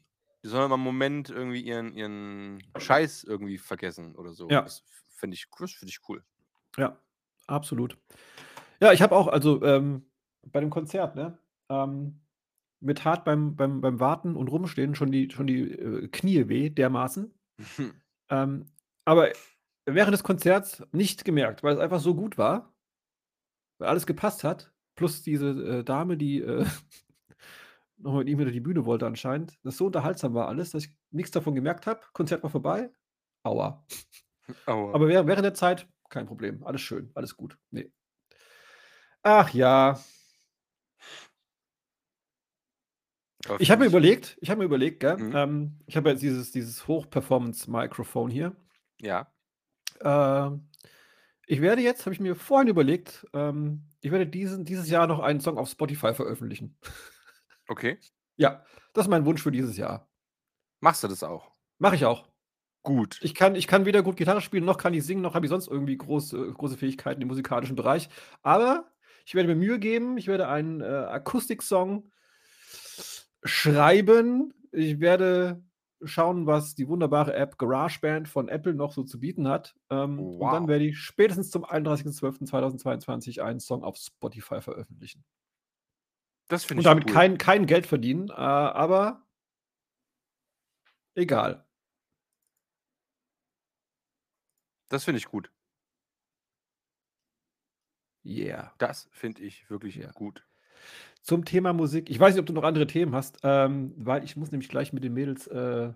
die 0.45 0.49
sollen 0.49 0.71
mal 0.71 0.77
'n 0.77 0.81
Moment 0.81 1.31
irgendwie 1.31 1.61
ihren 1.63 1.95
ihren 1.95 2.63
Scheiß 2.77 3.25
irgendwie 3.25 3.59
vergessen 3.59 4.15
oder 4.17 4.33
so. 4.35 4.51
Ja. 4.51 4.65
Das 4.65 4.81
f 4.89 5.19
fände 5.21 5.35
ich 5.35 5.47
das 5.59 5.73
finde 5.73 5.91
ich 5.91 5.99
cool. 6.09 6.25
Ja, 6.77 7.01
absolut. 7.47 7.99
Ja, 8.81 8.93
ich 8.93 9.03
habe 9.03 9.17
auch 9.17 9.27
also, 9.29 9.63
ähm, 9.63 10.07
bei 10.47 10.61
dem 10.61 10.71
Konzert, 10.71 11.17
ne, 11.17 11.39
ähm, 11.69 12.21
mir 12.81 12.95
tat 12.95 13.25
beim 13.25 13.57
beim 13.57 13.81
beim 13.81 13.99
Warten 14.01 14.37
und 14.37 14.49
Rumstehen 14.49 14.95
schon 14.95 15.11
die 15.11 15.31
schon 15.31 15.47
die, 15.47 15.63
äh, 15.73 16.09
Knie 16.09 16.49
weh 16.49 16.71
dermaßen. 16.71 17.35
Ähm, 18.31 18.67
aber 19.07 19.33
während 19.87 20.13
des 20.13 20.23
Konzerts 20.23 20.83
nicht 20.93 21.25
gemerkt, 21.25 21.63
weil 21.63 21.73
es 21.73 21.81
einfach 21.81 21.99
so 21.99 22.15
gut 22.15 22.37
war 22.37 22.75
weil 23.81 23.89
alles 23.89 24.07
gepasst 24.07 24.45
hat, 24.45 24.73
plus 24.97 25.23
diese, 25.23 25.51
äh, 25.51 25.85
Dame, 25.85 26.17
die, 26.17 26.41
äh, 26.41 26.65
noch 27.97 28.19
mit 28.19 28.29
ihm 28.29 28.39
hinter 28.39 28.53
die 28.53 28.61
Bühne 28.61 28.85
wollte 28.85 29.07
anscheinend, 29.07 29.59
das 29.63 29.77
so 29.77 29.87
unterhaltsam 29.87 30.35
war 30.35 30.49
alles, 30.49 30.71
dass 30.71 30.85
ich 30.85 30.93
nix 31.11 31.31
davon 31.31 31.55
gemerkt 31.55 31.87
habe. 31.87 32.01
Konzert 32.13 32.43
war 32.43 32.51
vorbei. 32.51 32.91
Aua. 33.43 33.85
Aua. 34.67 34.95
Aber 34.95 35.09
währ 35.09 35.27
während 35.27 35.45
der 35.45 35.55
Zeit 35.55 35.89
kein 36.09 36.27
Problem. 36.27 36.65
Alles 36.65 36.81
schön, 36.81 37.11
alles 37.15 37.37
gut. 37.37 37.59
Ne. 37.71 37.91
Ach 39.31 39.53
ja. 39.53 39.99
Ich 43.59 43.71
habe 43.71 43.83
mir 43.83 43.87
überlegt 43.89 44.37
ich 44.41 44.51
habe 44.51 44.59
mir 44.61 44.65
überlegt, 44.65 45.01
gell, 45.01 45.17
Mhm. 45.17 45.33
ähm, 45.37 45.79
ich 45.87 45.97
habe 45.97 46.11
jetzt 46.11 46.23
dieses 46.23 46.51
dieses 46.53 46.87
Hoch-Performance-Mikrofon 46.89 48.31
hier. 48.31 48.57
Ja. 49.01 49.33
Ähm, 50.03 50.69
ich 51.47 51.61
werde 51.63 51.83
jetzt 51.83 52.07
habe 52.07 52.15
ich 52.15 52.21
mir 52.21 52.37
vorhin 52.37 52.69
überlegt, 52.69 53.27
ähm, 53.35 53.85
ich 54.03 54.13
werde 54.13 54.27
diesen 54.27 54.65
dieses 54.65 54.91
Jahr 54.91 55.07
noch 55.09 55.21
einen 55.21 55.41
Song 55.41 55.59
auf 55.59 55.71
Spotify 55.71 56.15
veröffentlichen. 56.15 56.79
Okay. 57.71 57.99
Ja, 58.37 58.65
das 58.95 59.07
ist 59.07 59.11
mein 59.11 59.27
Wunsch 59.27 59.43
für 59.43 59.53
dieses 59.53 59.77
Jahr. 59.77 60.09
Machst 60.81 61.05
du 61.05 61.09
das 61.09 61.23
auch? 61.23 61.53
Mache 61.79 61.97
ich 61.97 62.05
auch. 62.07 62.29
Gut. 62.83 63.19
Ich 63.23 63.35
kann 63.35 63.55
ich 63.57 63.67
kann 63.67 63.87
weder 63.87 64.03
gut 64.03 64.17
Gitarre 64.17 64.41
spielen, 64.41 64.65
noch 64.65 64.79
kann 64.79 64.95
ich 64.95 65.05
singen, 65.05 65.23
noch 65.23 65.35
habe 65.35 65.47
ich 65.47 65.51
sonst 65.51 65.69
irgendwie 65.69 65.97
große 65.99 66.53
große 66.55 66.79
Fähigkeiten 66.79 67.23
im 67.23 67.29
musikalischen 67.29 67.77
Bereich. 67.77 68.09
Aber 68.43 68.91
ich 69.29 69.35
werde 69.35 69.51
mir 69.51 69.57
Mühe 69.57 69.79
geben. 69.79 70.17
Ich 70.17 70.27
werde 70.27 70.49
einen, 70.49 70.81
äh, 70.81 70.87
Akustik-Song 70.87 72.11
schreiben. 73.45 74.55
Ich 74.73 75.01
werde 75.01 75.63
schauen, 76.03 76.47
was 76.47 76.75
die 76.75 76.89
wunderbare 76.89 77.35
App 77.35 77.59
GarageBand 77.59 78.27
von 78.27 78.49
Apple 78.49 78.73
noch 78.73 78.91
so 78.95 79.03
zu 79.03 79.21
bieten 79.21 79.47
hat. 79.47 79.77
Ähm, 79.91 80.19
und 80.41 80.51
dann 80.51 80.63
Wow. 80.63 80.69
werde 80.69 80.87
ich 80.87 80.99
spätestens 80.99 81.51
zum 81.51 81.63
31.12.2022 81.67 83.43
einen 83.43 83.61
Song 83.61 83.85
auf 83.85 83.99
Spotify 83.99 84.63
veröffentlichen. 84.63 85.23
Das 86.49 86.65
finde 86.65 86.81
Und 86.81 86.81
ich 86.81 86.85
damit 86.87 87.05
cool. 87.07 87.13
kein 87.13 87.37
kein 87.37 87.67
Geld 87.67 87.87
verdienen, 87.87 88.31
äh, 88.31 88.33
aber 88.33 89.27
egal. 91.15 91.67
Das 94.89 95.05
finde 95.05 95.19
ich 95.19 95.27
gut. 95.27 95.51
Yeah. 98.29 98.73
Das 98.79 99.09
finde 99.11 99.43
ich 99.43 99.69
wirklich 99.71 99.97
Ja. 99.97 100.11
gut. 100.13 100.45
Zum 101.23 101.45
Thema 101.45 101.73
Musik 101.73 102.11
ich 102.11 102.21
weiß 102.21 102.35
nicht, 102.35 102.41
ob 102.41 102.47
du 102.47 102.53
noch 102.53 102.63
andere 102.63 102.87
Themen 102.87 103.15
hast, 103.15 103.39
ähm, 103.43 103.95
weil 103.97 104.23
ich 104.25 104.37
muss 104.37 104.51
nämlich 104.51 104.69
gleich 104.69 104.93
mit 104.93 105.03
den 105.03 105.15
Mädels, 105.15 105.47
äh, 105.47 105.93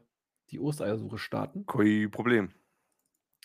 die 0.50 0.58
Ostereiersuche 0.58 1.18
starten. 1.18 1.66
Kein 1.66 2.10
Problem. 2.10 2.50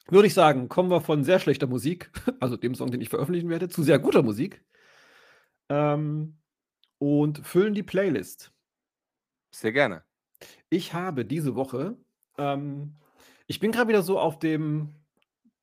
Würde 0.09 0.27
ich 0.27 0.33
sagen, 0.33 0.69
kommen 0.69 0.89
wir 0.89 1.01
von 1.01 1.23
sehr 1.23 1.39
schlechter 1.39 1.67
Musik, 1.67 2.11
also 2.39 2.57
dem 2.57 2.75
Song, 2.75 2.91
den 2.91 3.01
ich 3.01 3.09
veröffentlichen 3.09 3.49
werde, 3.49 3.69
zu 3.69 3.83
sehr 3.83 3.99
guter 3.99 4.23
Musik. 4.23 4.63
Ähm, 5.69 6.37
und 6.97 7.45
füllen 7.45 7.73
die 7.73 7.83
Playlist. 7.83 8.51
Sehr 9.51 9.71
gerne. 9.73 10.03
Ich 10.69 10.93
habe 10.93 11.25
diese 11.25 11.55
Woche 11.55 11.97
ähm, 12.37 12.95
ich 13.47 13.59
bin 13.59 13.71
grad 13.71 13.87
wieder 13.87 14.01
so 14.01 14.19
auf 14.19 14.39
dem 14.39 14.93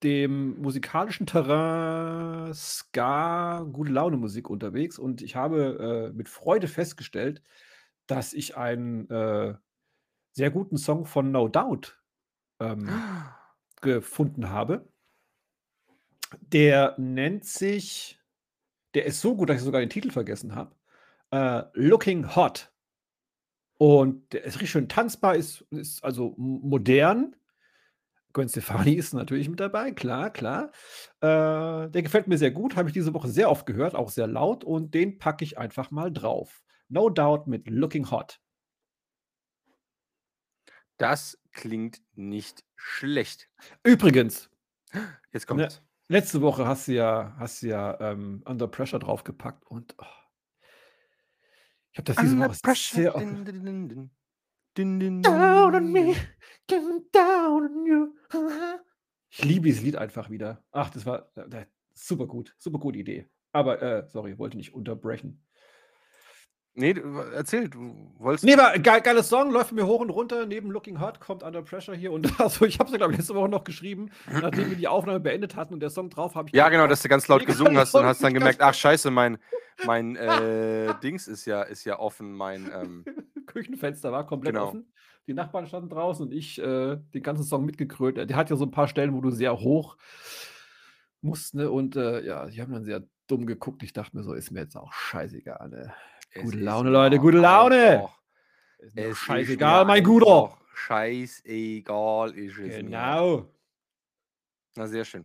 dem 0.02 0.60
musikalischen 0.60 1.26
Terrain 1.26 2.52
Ska, 2.54 3.62
Gute-Laune-Musik 3.72 4.50
unterwegs 4.50 4.98
und 4.98 5.22
ich 5.22 5.36
habe, 5.36 6.10
äh, 6.12 6.16
mit 6.16 6.28
Freude 6.28 6.68
festgestellt, 6.68 7.42
dass 8.06 8.32
ich 8.34 8.56
einen, 8.56 9.08
äh, 9.10 9.54
sehr 10.32 10.50
guten 10.50 10.76
Song 10.78 11.06
von 11.06 11.32
No 11.32 11.48
Doubt, 11.48 12.00
ähm, 12.60 13.06
gefunden 13.82 14.50
habe. 14.50 14.88
Der 16.40 16.94
nennt 16.98 17.44
sich 17.44 18.18
der 18.94 19.06
ist 19.06 19.20
so 19.20 19.36
gut, 19.36 19.50
dass 19.50 19.58
ich 19.58 19.62
sogar 19.64 19.80
den 19.80 19.90
Titel 19.90 20.10
vergessen 20.10 20.54
habe, 20.54 20.74
äh, 21.32 21.64
„Looking 21.74 22.36
Hot“. 22.36 22.72
Und 23.80 24.32
der 24.32 24.44
ist 24.44 24.54
richtig 24.54 24.70
schön 24.70 24.88
tanzbar, 24.88 25.34
ist 25.36 25.62
ist 25.70 26.02
also 26.04 26.34
modern, 26.36 27.34
Gwen 28.34 28.48
Stefani 28.48 28.92
ist 28.94 29.14
natürlich 29.14 29.48
mit 29.48 29.60
dabei, 29.60 29.92
klar, 29.92 30.30
klar. 30.30 30.70
Äh, 31.20 31.88
der 31.88 32.02
gefällt 32.02 32.26
mir 32.26 32.36
sehr 32.36 32.50
gut, 32.50 32.76
habe 32.76 32.88
ich 32.88 32.92
diese 32.92 33.14
Woche 33.14 33.28
sehr 33.28 33.48
oft 33.50 33.64
gehört, 33.64 33.94
auch 33.94 34.10
sehr 34.10 34.26
laut 34.26 34.64
und 34.64 34.92
den 34.92 35.18
packe 35.18 35.44
ich 35.44 35.56
einfach 35.56 35.90
mal 35.90 36.12
drauf. 36.12 36.62
No 36.88 37.08
Doubt 37.08 37.46
mit 37.46 37.70
Looking 37.70 38.10
Hot. 38.10 38.40
Das 40.96 41.40
klingt 41.52 42.02
nicht 42.14 42.64
schlecht. 42.76 43.48
Übrigens, 43.84 44.50
Jetzt 45.32 45.48
ne, 45.50 45.56
kommt's. 45.56 45.82
letzte 46.08 46.40
Woche 46.42 46.66
hast 46.66 46.88
du 46.88 46.92
ja, 46.92 47.34
hast 47.38 47.62
du 47.62 47.68
ja 47.68 47.98
ähm, 48.00 48.42
Under 48.46 48.66
Pressure 48.68 48.98
draufgepackt 48.98 49.64
und 49.66 49.94
oh, 49.98 50.04
ich 51.92 51.98
habe 51.98 52.04
das 52.04 52.16
diese 52.16 52.34
Under 52.34 52.48
Woche 52.50 52.58
pressure. 52.62 52.96
sehr 53.00 53.14
oft. 53.14 53.24
Din. 53.24 54.10
Din, 54.76 54.98
din, 54.98 55.22
Down 55.22 55.76
on 55.76 55.92
me, 55.92 56.16
Ich 59.30 59.44
liebe 59.44 59.66
dieses 59.66 59.82
Lied 59.82 59.96
einfach 59.96 60.30
wieder. 60.30 60.62
Ach, 60.70 60.90
das 60.90 61.06
war 61.06 61.30
äh, 61.36 61.66
super 61.92 62.26
gut, 62.26 62.54
super 62.58 62.78
gute 62.78 62.98
Idee. 62.98 63.28
Aber, 63.52 63.82
äh, 63.82 64.06
sorry, 64.08 64.38
wollte 64.38 64.56
nicht 64.56 64.74
unterbrechen. 64.74 65.44
Nee, 66.76 66.94
du- 66.94 67.18
erzähl, 67.32 67.68
du 67.68 68.12
wolltest. 68.18 68.44
Nee, 68.44 68.56
war 68.56 68.76
geil, 68.80 69.00
geiles 69.00 69.28
Song, 69.28 69.52
läuft 69.52 69.70
mir 69.70 69.86
hoch 69.86 70.00
und 70.00 70.10
runter. 70.10 70.44
Neben 70.44 70.72
Looking 70.72 71.00
Hot 71.00 71.20
kommt 71.20 71.44
Under 71.44 71.62
Pressure 71.62 71.94
hier. 71.94 72.10
Und 72.10 72.24
also, 72.40 72.64
ich 72.64 72.80
habe 72.80 72.90
es, 72.90 72.96
glaube 72.96 73.12
ich, 73.12 73.18
letzte 73.18 73.36
Woche 73.36 73.48
noch 73.48 73.62
geschrieben, 73.62 74.10
nachdem 74.28 74.70
wir 74.70 74.76
die 74.76 74.88
Aufnahme 74.88 75.20
beendet 75.20 75.54
hatten 75.54 75.72
und 75.74 75.80
der 75.80 75.90
Song 75.90 76.10
drauf, 76.10 76.34
habe 76.34 76.48
ich. 76.48 76.54
Ja, 76.54 76.64
gedacht, 76.64 76.72
genau, 76.72 76.84
oh, 76.84 76.88
dass 76.88 77.02
du 77.02 77.08
ganz 77.08 77.28
laut 77.28 77.46
gesungen 77.46 77.78
hast 77.78 77.94
und 77.94 78.04
hast 78.04 78.24
dann 78.24 78.34
gemerkt, 78.34 78.60
ach 78.60 78.74
scheiße, 78.74 79.12
mein, 79.12 79.38
mein 79.86 80.16
äh, 80.16 80.94
Dings 81.00 81.28
ist 81.28 81.44
ja, 81.44 81.62
ist 81.62 81.84
ja 81.84 81.98
offen, 82.00 82.32
mein. 82.32 82.68
Ähm, 82.74 83.04
Küchenfenster 83.54 84.12
war 84.12 84.26
komplett 84.26 84.54
Genau. 84.54 84.66
offen. 84.68 84.92
Die 85.26 85.32
Nachbarn 85.32 85.66
standen 85.66 85.88
draußen 85.88 86.26
und 86.26 86.32
ich 86.32 86.58
äh, 86.60 86.96
den 86.96 87.22
ganzen 87.22 87.44
Song 87.44 87.64
mitgekrönt. 87.64 88.18
Der 88.18 88.36
hat 88.36 88.50
ja 88.50 88.56
so 88.56 88.66
ein 88.66 88.70
paar 88.70 88.88
Stellen, 88.88 89.14
wo 89.14 89.22
du 89.22 89.30
sehr 89.30 89.58
hoch 89.58 89.96
musst, 91.22 91.54
ne? 91.54 91.70
Und 91.70 91.96
äh, 91.96 92.20
ja, 92.26 92.46
die 92.46 92.60
haben 92.60 92.72
dann 92.72 92.84
sehr 92.84 93.08
dumm 93.26 93.46
geguckt. 93.46 93.82
Ich 93.82 93.94
dachte 93.94 94.14
mir 94.16 94.22
so, 94.22 94.34
ist 94.34 94.50
mir 94.50 94.60
jetzt 94.60 94.76
auch 94.76 94.92
scheißegal, 94.92 95.70
ne? 95.70 95.94
Gute 96.42 96.58
Laune, 96.58 96.90
mir 96.90 96.94
Leute, 96.94 97.18
gute 97.18 97.38
Laune! 97.38 98.08
Ist 98.80 98.94
mir 98.96 99.14
scheißegal, 99.14 99.84
mir 99.84 99.92
mein 99.92 100.04
Guter! 100.04 100.58
Scheißegal 100.74 102.32
ist 102.32 102.58
es 102.58 102.58
mir. 102.58 102.82
Genau. 102.82 103.48
Na, 104.74 104.86
sehr 104.88 105.04
schön. 105.04 105.24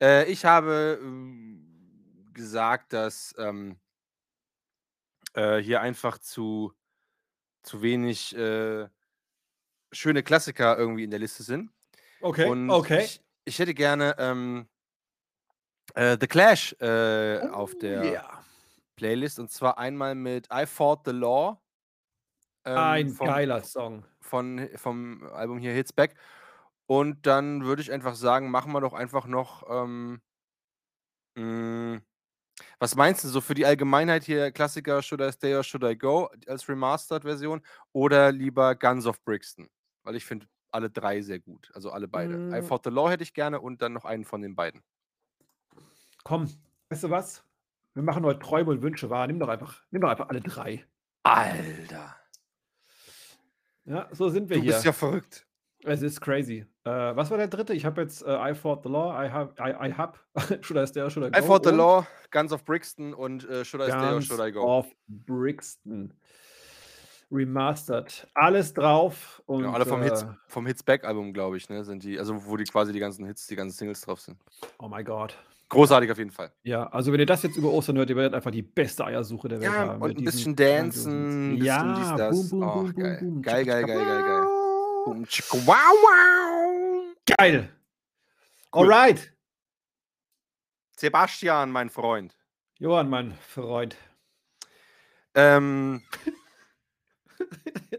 Äh, 0.00 0.30
ich 0.30 0.44
habe 0.44 0.98
ähm, 1.02 2.30
gesagt, 2.32 2.92
dass 2.92 3.34
ähm, 3.38 3.76
äh, 5.34 5.58
hier 5.58 5.80
einfach 5.80 6.18
zu, 6.18 6.72
zu 7.66 7.82
wenig 7.82 8.34
äh, 8.36 8.88
schöne 9.92 10.22
Klassiker 10.22 10.78
irgendwie 10.78 11.04
in 11.04 11.10
der 11.10 11.20
Liste 11.20 11.42
sind. 11.42 11.70
Okay, 12.20 12.46
Und 12.48 12.70
okay. 12.70 13.04
ich, 13.04 13.20
ich 13.44 13.58
hätte 13.58 13.74
gerne 13.74 14.14
ähm, 14.18 14.68
äh, 15.94 16.16
The 16.20 16.26
Clash 16.26 16.74
äh, 16.80 17.40
auf 17.50 17.74
Oh, 17.74 17.78
der 17.78 18.02
yeah. 18.04 18.44
Playlist. 18.96 19.38
Und 19.38 19.50
zwar 19.50 19.78
einmal 19.78 20.14
mit 20.14 20.48
I 20.52 20.66
Fought 20.66 21.02
the 21.06 21.12
Law. 21.12 21.60
ähm, 22.64 22.76
Ein 22.78 23.10
vom, 23.10 23.26
geiler 23.26 23.62
Song. 23.62 24.04
von, 24.20 24.68
vom 24.76 25.22
Album 25.32 25.58
hier 25.58 25.72
Hits 25.72 25.92
Back. 25.92 26.16
Und 26.86 27.26
dann 27.26 27.64
würde 27.64 27.82
ich 27.82 27.92
einfach 27.92 28.14
sagen, 28.14 28.50
machen 28.50 28.72
wir 28.72 28.80
doch 28.80 28.94
einfach 28.94 29.26
noch. 29.26 29.64
Ähm, 29.68 30.20
mh, 31.36 32.00
was 32.78 32.94
meinst 32.96 33.24
du 33.24 33.28
so 33.28 33.40
für 33.40 33.54
die 33.54 33.66
Allgemeinheit 33.66 34.24
hier 34.24 34.50
Klassiker 34.50 35.02
Should 35.02 35.20
I 35.20 35.30
Stay 35.32 35.54
or 35.54 35.62
Should 35.62 35.84
I 35.84 35.96
Go 35.96 36.30
als 36.46 36.68
Remastered-Version 36.68 37.62
oder 37.92 38.32
lieber 38.32 38.74
Guns 38.74 39.06
of 39.06 39.22
Brixton? 39.24 39.68
Weil 40.02 40.16
ich 40.16 40.24
finde 40.24 40.46
alle 40.70 40.90
drei 40.90 41.22
sehr 41.22 41.38
gut. 41.38 41.70
Also 41.74 41.90
alle 41.90 42.08
beide. 42.08 42.34
I 42.34 42.60
Mm. 42.60 42.64
Fought 42.64 42.84
the 42.84 42.90
Law 42.90 43.08
hätte 43.10 43.22
ich 43.22 43.34
gerne 43.34 43.60
und 43.60 43.82
dann 43.82 43.92
noch 43.92 44.04
einen 44.04 44.24
von 44.24 44.42
den 44.42 44.54
beiden. 44.56 44.82
Komm, 46.24 46.50
weißt 46.90 47.04
du 47.04 47.10
was? 47.10 47.44
Wir 47.94 48.02
machen 48.02 48.24
heute 48.24 48.40
Träume 48.40 48.70
und 48.72 48.82
Wünsche 48.82 49.08
wahr. 49.10 49.26
Nimm 49.26 49.38
doch 49.38 49.48
einfach, 49.48 49.82
nimm 49.90 50.02
doch 50.02 50.10
einfach 50.10 50.28
alle 50.28 50.40
drei. 50.40 50.84
Alter. 51.22 52.16
Ja, 53.84 54.08
so 54.12 54.28
sind 54.28 54.48
wir 54.50 54.56
Du 54.56 54.62
hier. 54.62 54.72
bist 54.72 54.84
ja 54.84 54.92
verrückt. 54.92 55.46
Es 55.88 56.02
ist 56.02 56.20
crazy. 56.20 56.66
Äh, 56.84 56.90
was 56.90 57.30
war 57.30 57.38
der 57.38 57.46
dritte? 57.48 57.72
Ich 57.72 57.84
habe 57.84 58.00
jetzt 58.02 58.22
äh, 58.26 58.50
I 58.50 58.54
fought 58.54 58.82
the 58.82 58.88
law, 58.88 59.12
I 59.14 59.28
have, 59.30 59.52
I, 59.58 59.88
I 59.88 59.92
hab, 59.92 60.18
should 60.62 60.76
I 60.76 60.86
stay 60.86 61.00
or 61.00 61.10
should 61.10 61.24
I 61.24 61.30
go? 61.30 61.38
I 61.38 61.42
Fought 61.42 61.64
the 61.64 61.70
Law, 61.70 62.04
Guns 62.32 62.52
of 62.52 62.64
Brixton 62.64 63.14
und 63.14 63.48
äh, 63.48 63.64
Should 63.64 63.82
I 63.82 63.86
Stay 63.90 63.96
or 63.96 64.10
Guns 64.14 64.26
Should 64.26 64.40
I 64.40 64.50
Go? 64.52 64.62
of 64.78 64.86
Brixton. 65.08 66.12
Remastered. 67.30 68.26
Alles 68.34 68.72
drauf. 68.74 69.42
Und, 69.46 69.62
Genau, 69.62 69.72
alle 69.74 69.84
vom, 69.86 70.02
Hits, 70.02 70.22
äh, 70.22 70.26
vom 70.48 70.66
Hits 70.66 70.82
Back 70.82 71.04
Album, 71.04 71.32
glaube 71.32 71.56
ich, 71.56 71.68
ne? 71.68 71.84
Sind 71.84 72.02
die, 72.04 72.18
also 72.18 72.46
wo 72.46 72.56
die 72.56 72.64
quasi 72.64 72.92
die 72.92 73.00
ganzen 73.00 73.24
Hits, 73.26 73.46
die 73.46 73.56
ganzen 73.56 73.76
Singles 73.76 74.00
drauf 74.02 74.20
sind. 74.20 74.36
Oh 74.78 74.88
mein 74.88 75.04
Gott. 75.04 75.36
Großartig 75.68 76.08
auf 76.12 76.18
jeden 76.18 76.30
Fall. 76.30 76.52
Ja, 76.62 76.86
also 76.88 77.12
wenn 77.12 77.18
ihr 77.18 77.26
das 77.26 77.42
jetzt 77.42 77.56
über 77.56 77.72
Ostern 77.72 77.96
hört, 77.96 78.08
ihr 78.10 78.14
werdet 78.14 78.34
einfach 78.34 78.52
die 78.52 78.62
beste 78.62 79.04
Eiersuche 79.04 79.48
der 79.48 79.60
Welt 79.60 79.72
Ja, 79.72 79.78
haben. 79.88 80.00
und 80.02 80.16
ein 80.16 80.24
bisschen 80.24 80.54
dancen, 80.54 81.50
Hits. 81.50 81.58
bisschen 81.58 81.64
Ja, 81.64 81.94
dies, 81.98 82.14
das. 82.16 82.50
boom, 82.50 82.60
boom, 82.60 82.68
Och, 82.68 82.92
boom, 82.92 82.94
geil. 82.94 83.20
Geil, 83.42 83.64
geil, 83.64 83.84
geil, 83.84 84.04
geil, 84.04 84.22
geil. 84.22 84.45
Geil. 87.26 87.72
Cool. 88.74 88.92
Alright. 88.92 89.32
Sebastian, 90.96 91.70
mein 91.70 91.90
Freund. 91.90 92.36
Johann, 92.78 93.08
mein 93.08 93.32
Freund. 93.34 93.96
Ähm, 95.34 96.02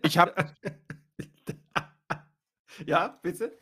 ich 0.03 0.17
habe 0.17 0.33
ja, 2.85 3.19
bitte? 3.21 3.57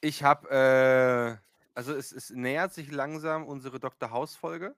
ich 0.00 0.22
hab, 0.22 0.48
äh, 0.50 1.36
also 1.74 1.92
es, 1.94 2.12
es 2.12 2.30
nähert 2.30 2.72
sich 2.72 2.92
langsam 2.92 3.46
unsere 3.46 3.80
Dr. 3.80 4.10
House-Folge. 4.10 4.76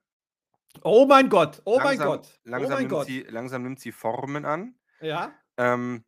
Oh 0.82 1.04
mein 1.06 1.28
Gott. 1.28 1.60
Oh 1.64 1.76
mein 1.76 1.98
langsam, 1.98 2.06
Gott. 2.06 2.40
Langsam, 2.44 2.66
oh 2.66 2.74
mein 2.74 2.78
nimmt 2.78 2.90
Gott. 2.90 3.06
Sie, 3.06 3.22
langsam 3.22 3.62
nimmt 3.64 3.80
sie 3.80 3.92
Formen 3.92 4.44
an. 4.44 4.78
Ja, 5.00 5.32
Ähm, 5.56 6.04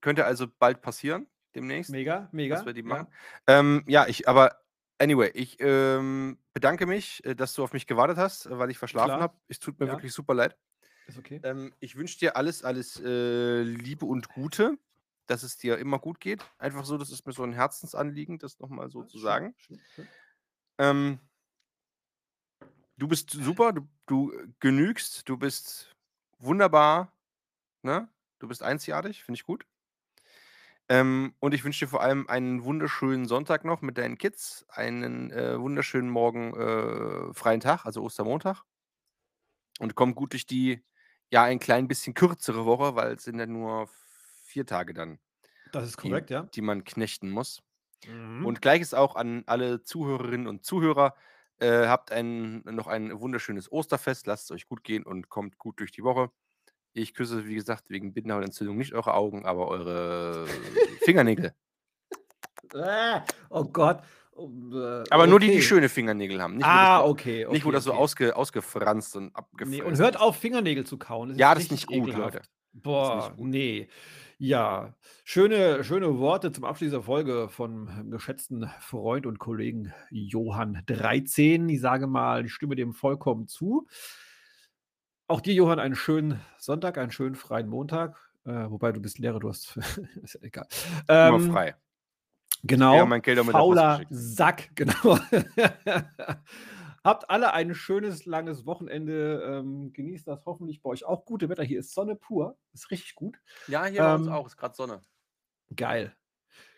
könnte 0.00 0.24
also 0.24 0.46
bald 0.58 0.82
passieren, 0.82 1.26
demnächst. 1.54 1.90
mega, 1.90 2.28
mega. 2.32 2.56
dass 2.56 2.66
wir 2.66 2.72
die 2.72 2.80
ja. 2.80 2.86
machen. 2.86 3.06
Ähm, 3.46 3.84
ja, 3.86 4.06
ich, 4.06 4.28
aber 4.28 4.60
anyway, 4.98 5.30
ich 5.34 5.56
ähm, 5.60 6.38
bedanke 6.52 6.86
mich, 6.86 7.24
äh, 7.24 7.34
dass 7.34 7.54
du 7.54 7.62
auf 7.62 7.72
mich 7.72 7.86
gewartet 7.86 8.18
hast, 8.18 8.46
äh, 8.46 8.58
weil 8.58 8.70
ich 8.70 8.78
verschlafen 8.78 9.20
habe. 9.20 9.36
Es 9.48 9.58
tut 9.58 9.78
mir 9.80 9.86
Ja. 9.86 9.92
wirklich 9.92 10.12
super 10.12 10.34
leid. 10.34 10.56
Ist 11.06 11.18
okay. 11.18 11.40
Ähm, 11.44 11.72
ich 11.80 11.96
wünsche 11.96 12.18
dir 12.18 12.36
alles, 12.36 12.64
alles 12.64 13.00
äh, 13.00 13.62
Liebe 13.62 14.06
und 14.06 14.28
Gute, 14.28 14.78
dass 15.26 15.42
es 15.42 15.56
dir 15.56 15.78
immer 15.78 15.98
gut 15.98 16.20
geht. 16.20 16.44
Einfach 16.58 16.84
so, 16.84 16.98
das 16.98 17.10
ist 17.10 17.26
mir 17.26 17.32
so 17.32 17.42
ein 17.42 17.52
Herzensanliegen, 17.52 18.38
das 18.38 18.58
nochmal 18.58 18.90
so 18.90 19.02
Ja, 19.02 19.06
zu 19.06 19.18
schön, 19.18 19.22
sagen. 19.22 19.54
schön, 19.58 19.80
schön. 19.94 20.08
Ähm, 20.78 21.18
du 22.96 23.08
bist 23.08 23.30
super, 23.30 23.72
du, 23.72 23.88
du 24.06 24.32
genügst, 24.60 25.28
du 25.28 25.36
bist 25.36 25.94
wunderbar, 26.38 27.12
ne? 27.82 28.08
Du 28.38 28.48
bist 28.48 28.62
einzigartig, 28.62 29.24
finde 29.24 29.36
ich 29.38 29.44
gut. 29.44 29.64
Ähm, 30.88 31.34
und 31.40 31.52
ich 31.54 31.64
wünsche 31.64 31.84
dir 31.86 31.90
vor 31.90 32.00
allem 32.02 32.28
einen 32.28 32.62
wunderschönen 32.64 33.26
Sonntag 33.26 33.64
noch 33.64 33.82
mit 33.82 33.98
deinen 33.98 34.18
Kids, 34.18 34.64
einen 34.68 35.30
äh, 35.32 35.58
wunderschönen 35.60 36.10
Morgen 36.10 36.54
äh, 36.54 37.34
freien 37.34 37.60
Tag, 37.60 37.84
also 37.86 38.02
Ostermontag. 38.02 38.62
Und 39.78 39.94
komm 39.94 40.14
gut 40.14 40.32
durch 40.32 40.46
die, 40.46 40.84
ja, 41.30 41.42
ein 41.44 41.58
klein 41.58 41.88
bisschen 41.88 42.14
kürzere 42.14 42.64
Woche, 42.64 42.94
weil 42.96 43.14
es 43.14 43.24
sind 43.24 43.38
ja 43.38 43.46
nur 43.46 43.88
vier 44.44 44.64
Tage 44.66 44.94
dann, 44.94 45.18
Das 45.70 45.86
ist 45.86 45.96
die, 46.02 46.18
korrekt, 46.18 46.30
ja. 46.30 46.50
die 46.54 46.62
man 46.62 46.84
knechten 46.84 47.30
muss. 47.30 47.62
Mhm. 48.04 48.46
Und 48.46 48.62
gleiches 48.62 48.94
auch 48.94 49.16
an 49.16 49.44
alle 49.46 49.82
Zuhörerinnen 49.82 50.48
und 50.48 50.64
Zuhörer. 50.64 51.16
Äh, 51.58 51.86
habt 51.88 52.12
ein, 52.12 52.62
noch 52.64 52.88
ein 52.88 53.20
wunderschönes 53.20 53.72
Osterfest, 53.72 54.26
lasst 54.26 54.46
es 54.46 54.52
euch 54.52 54.66
gut 54.68 54.84
gehen 54.84 55.04
und 55.04 55.28
kommt 55.30 55.58
gut 55.58 55.80
durch 55.80 55.92
die 55.92 56.04
Woche. 56.04 56.30
Ich 56.98 57.12
küsse, 57.12 57.46
wie 57.46 57.54
gesagt, 57.54 57.90
wegen 57.90 58.14
Bindehautentzündung 58.14 58.76
nicht 58.78 58.94
eure 58.94 59.12
Augen, 59.12 59.44
aber 59.44 59.68
eure 59.68 60.46
Fingernägel. 61.04 61.52
Äh, 62.72 63.20
oh 63.50 63.64
Gott. 63.64 63.98
Äh, 64.38 65.04
Aber 65.10 65.26
nur 65.26 65.38
die, 65.38 65.46
die 65.48 65.52
okay. 65.54 65.62
schöne 65.62 65.88
Fingernägel 65.90 66.40
haben. 66.42 66.56
Nicht, 66.56 66.66
Ah, 66.66 67.00
das, 67.00 67.08
okay, 67.10 67.44
so- 67.44 67.52
nicht 67.52 67.64
wo 67.64 67.68
okay, 67.68 67.74
das 67.76 67.84
so 67.84 67.90
okay. 67.92 68.00
ausge, 68.00 68.36
ausgefranst 68.36 69.16
und 69.16 69.24
Nee, 69.26 69.30
abgefressen 69.34 69.82
und 69.86 69.98
hört 69.98 70.18
auf, 70.20 70.36
Fingernägel 70.36 70.84
zu 70.84 70.96
kauen. 70.98 71.36
Ja, 71.38 71.54
das 71.54 71.64
ist 71.64 71.70
nicht 71.72 71.86
gut, 71.86 72.08
ekelhaft. 72.08 72.34
Leute. 72.34 72.42
Boah, 72.72 73.34
gut. 73.36 73.46
nee. 73.46 73.88
Ja, 74.38 74.94
schöne, 75.24 75.84
schöne 75.84 76.18
Worte 76.18 76.50
zum 76.52 76.64
Abschluss 76.64 76.88
dieser 76.90 77.02
Folge 77.02 77.48
von 77.50 78.10
geschätzten 78.10 78.70
Freund 78.80 79.26
und 79.26 79.38
Kollegen 79.38 79.92
Johann 80.10 80.82
13. 80.86 81.68
Ich 81.70 81.80
sage 81.80 82.06
mal, 82.06 82.44
ich 82.44 82.52
stimme 82.52 82.74
dem 82.76 82.92
vollkommen 82.94 83.48
zu. 83.48 83.86
Auch 85.28 85.40
dir, 85.40 85.54
Johann, 85.54 85.80
einen 85.80 85.96
schönen 85.96 86.40
Sonntag, 86.58 86.98
einen 86.98 87.10
schönen 87.10 87.34
freien 87.34 87.68
Montag. 87.68 88.16
Äh, 88.44 88.70
wobei 88.70 88.92
du 88.92 89.00
bist 89.00 89.18
Lehrer, 89.18 89.40
du 89.40 89.48
hast. 89.48 89.76
ist 90.22 90.34
ja 90.34 90.42
egal. 90.42 90.68
Immer 91.08 91.34
Ähm, 91.34 91.52
frei. 91.52 91.74
Genau. 92.62 93.08
Ja, 93.08 93.42
Fauler. 93.44 94.02
Sack, 94.10 94.70
genau. 94.76 95.18
Habt 97.04 97.30
alle 97.30 97.52
ein 97.52 97.74
schönes, 97.74 98.24
langes 98.24 98.66
Wochenende. 98.66 99.42
Ähm, 99.44 99.92
genießt 99.92 100.26
das 100.28 100.46
hoffentlich 100.46 100.80
bei 100.82 100.90
euch 100.90 101.04
auch. 101.04 101.24
Gute 101.24 101.48
Wetter. 101.48 101.62
Hier 101.64 101.80
ist 101.80 101.92
Sonne 101.92 102.14
pur. 102.16 102.56
Ist 102.72 102.90
richtig 102.90 103.14
gut. 103.14 103.36
Ja, 103.66 103.84
hier 103.84 104.02
bei 104.02 104.14
uns 104.14 104.26
Ähm, 104.28 104.32
auch. 104.32 104.46
Ist 104.46 104.56
gerade 104.56 104.74
Sonne. 104.74 105.00
Geil. 105.74 106.14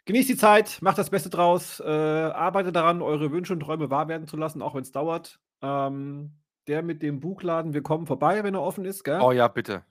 Genießt 0.07 0.29
die 0.31 0.37
Zeit, 0.39 0.79
macht 0.81 0.97
das 0.97 1.11
Beste 1.11 1.29
draus, 1.29 1.81
äh, 1.81 1.85
arbeitet 1.85 2.75
daran, 2.75 3.03
eure 3.03 3.31
Wünsche 3.31 3.53
und 3.53 3.61
Träume 3.61 3.91
wahr 3.91 4.09
werden 4.09 4.27
zu 4.27 4.39
lassen, 4.39 4.63
auch 4.63 4.75
wenn's 4.75 4.91
dauert. 4.91 5.39
Ähm, 5.61 6.33
der 6.69 6.83
mit 6.83 7.03
dem 7.03 7.21
Buchladen, 7.21 7.75
wir 7.75 7.83
kommen 7.83 8.07
vorbei, 8.07 8.45
wenn 8.45 8.55
er 8.55 8.63
offen 8.63 8.85
ist, 8.85 9.03
gell? 9.03 9.21
Oh 9.21 9.33
ja, 9.33 9.49
bitte. 9.49 9.85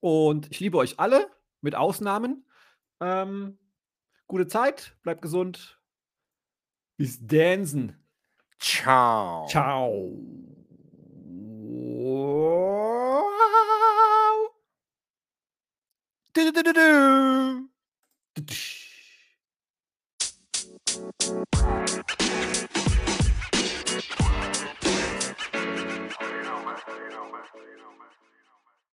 Und 0.00 0.50
ich 0.50 0.60
liebe 0.60 0.76
euch 0.76 1.00
alle, 1.00 1.26
mit 1.60 1.74
Ausnahmen. 1.74 2.46
Ähm, 3.00 3.58
gute 4.26 4.46
Zeit, 4.46 4.96
bleibt 5.02 5.22
gesund. 5.22 5.80
Bis 6.96 7.26
dänsen. 7.26 7.96
Ciao. 8.58 9.46
Ciao. 9.48 10.12
Du, 16.34 16.52
du, 16.52 16.62
du, 16.62 16.72
du. 16.72 17.68
Du, 18.34 18.44
tsch. 18.46 18.84
you 26.98 27.10
know, 27.10 27.24
man. 27.32 28.33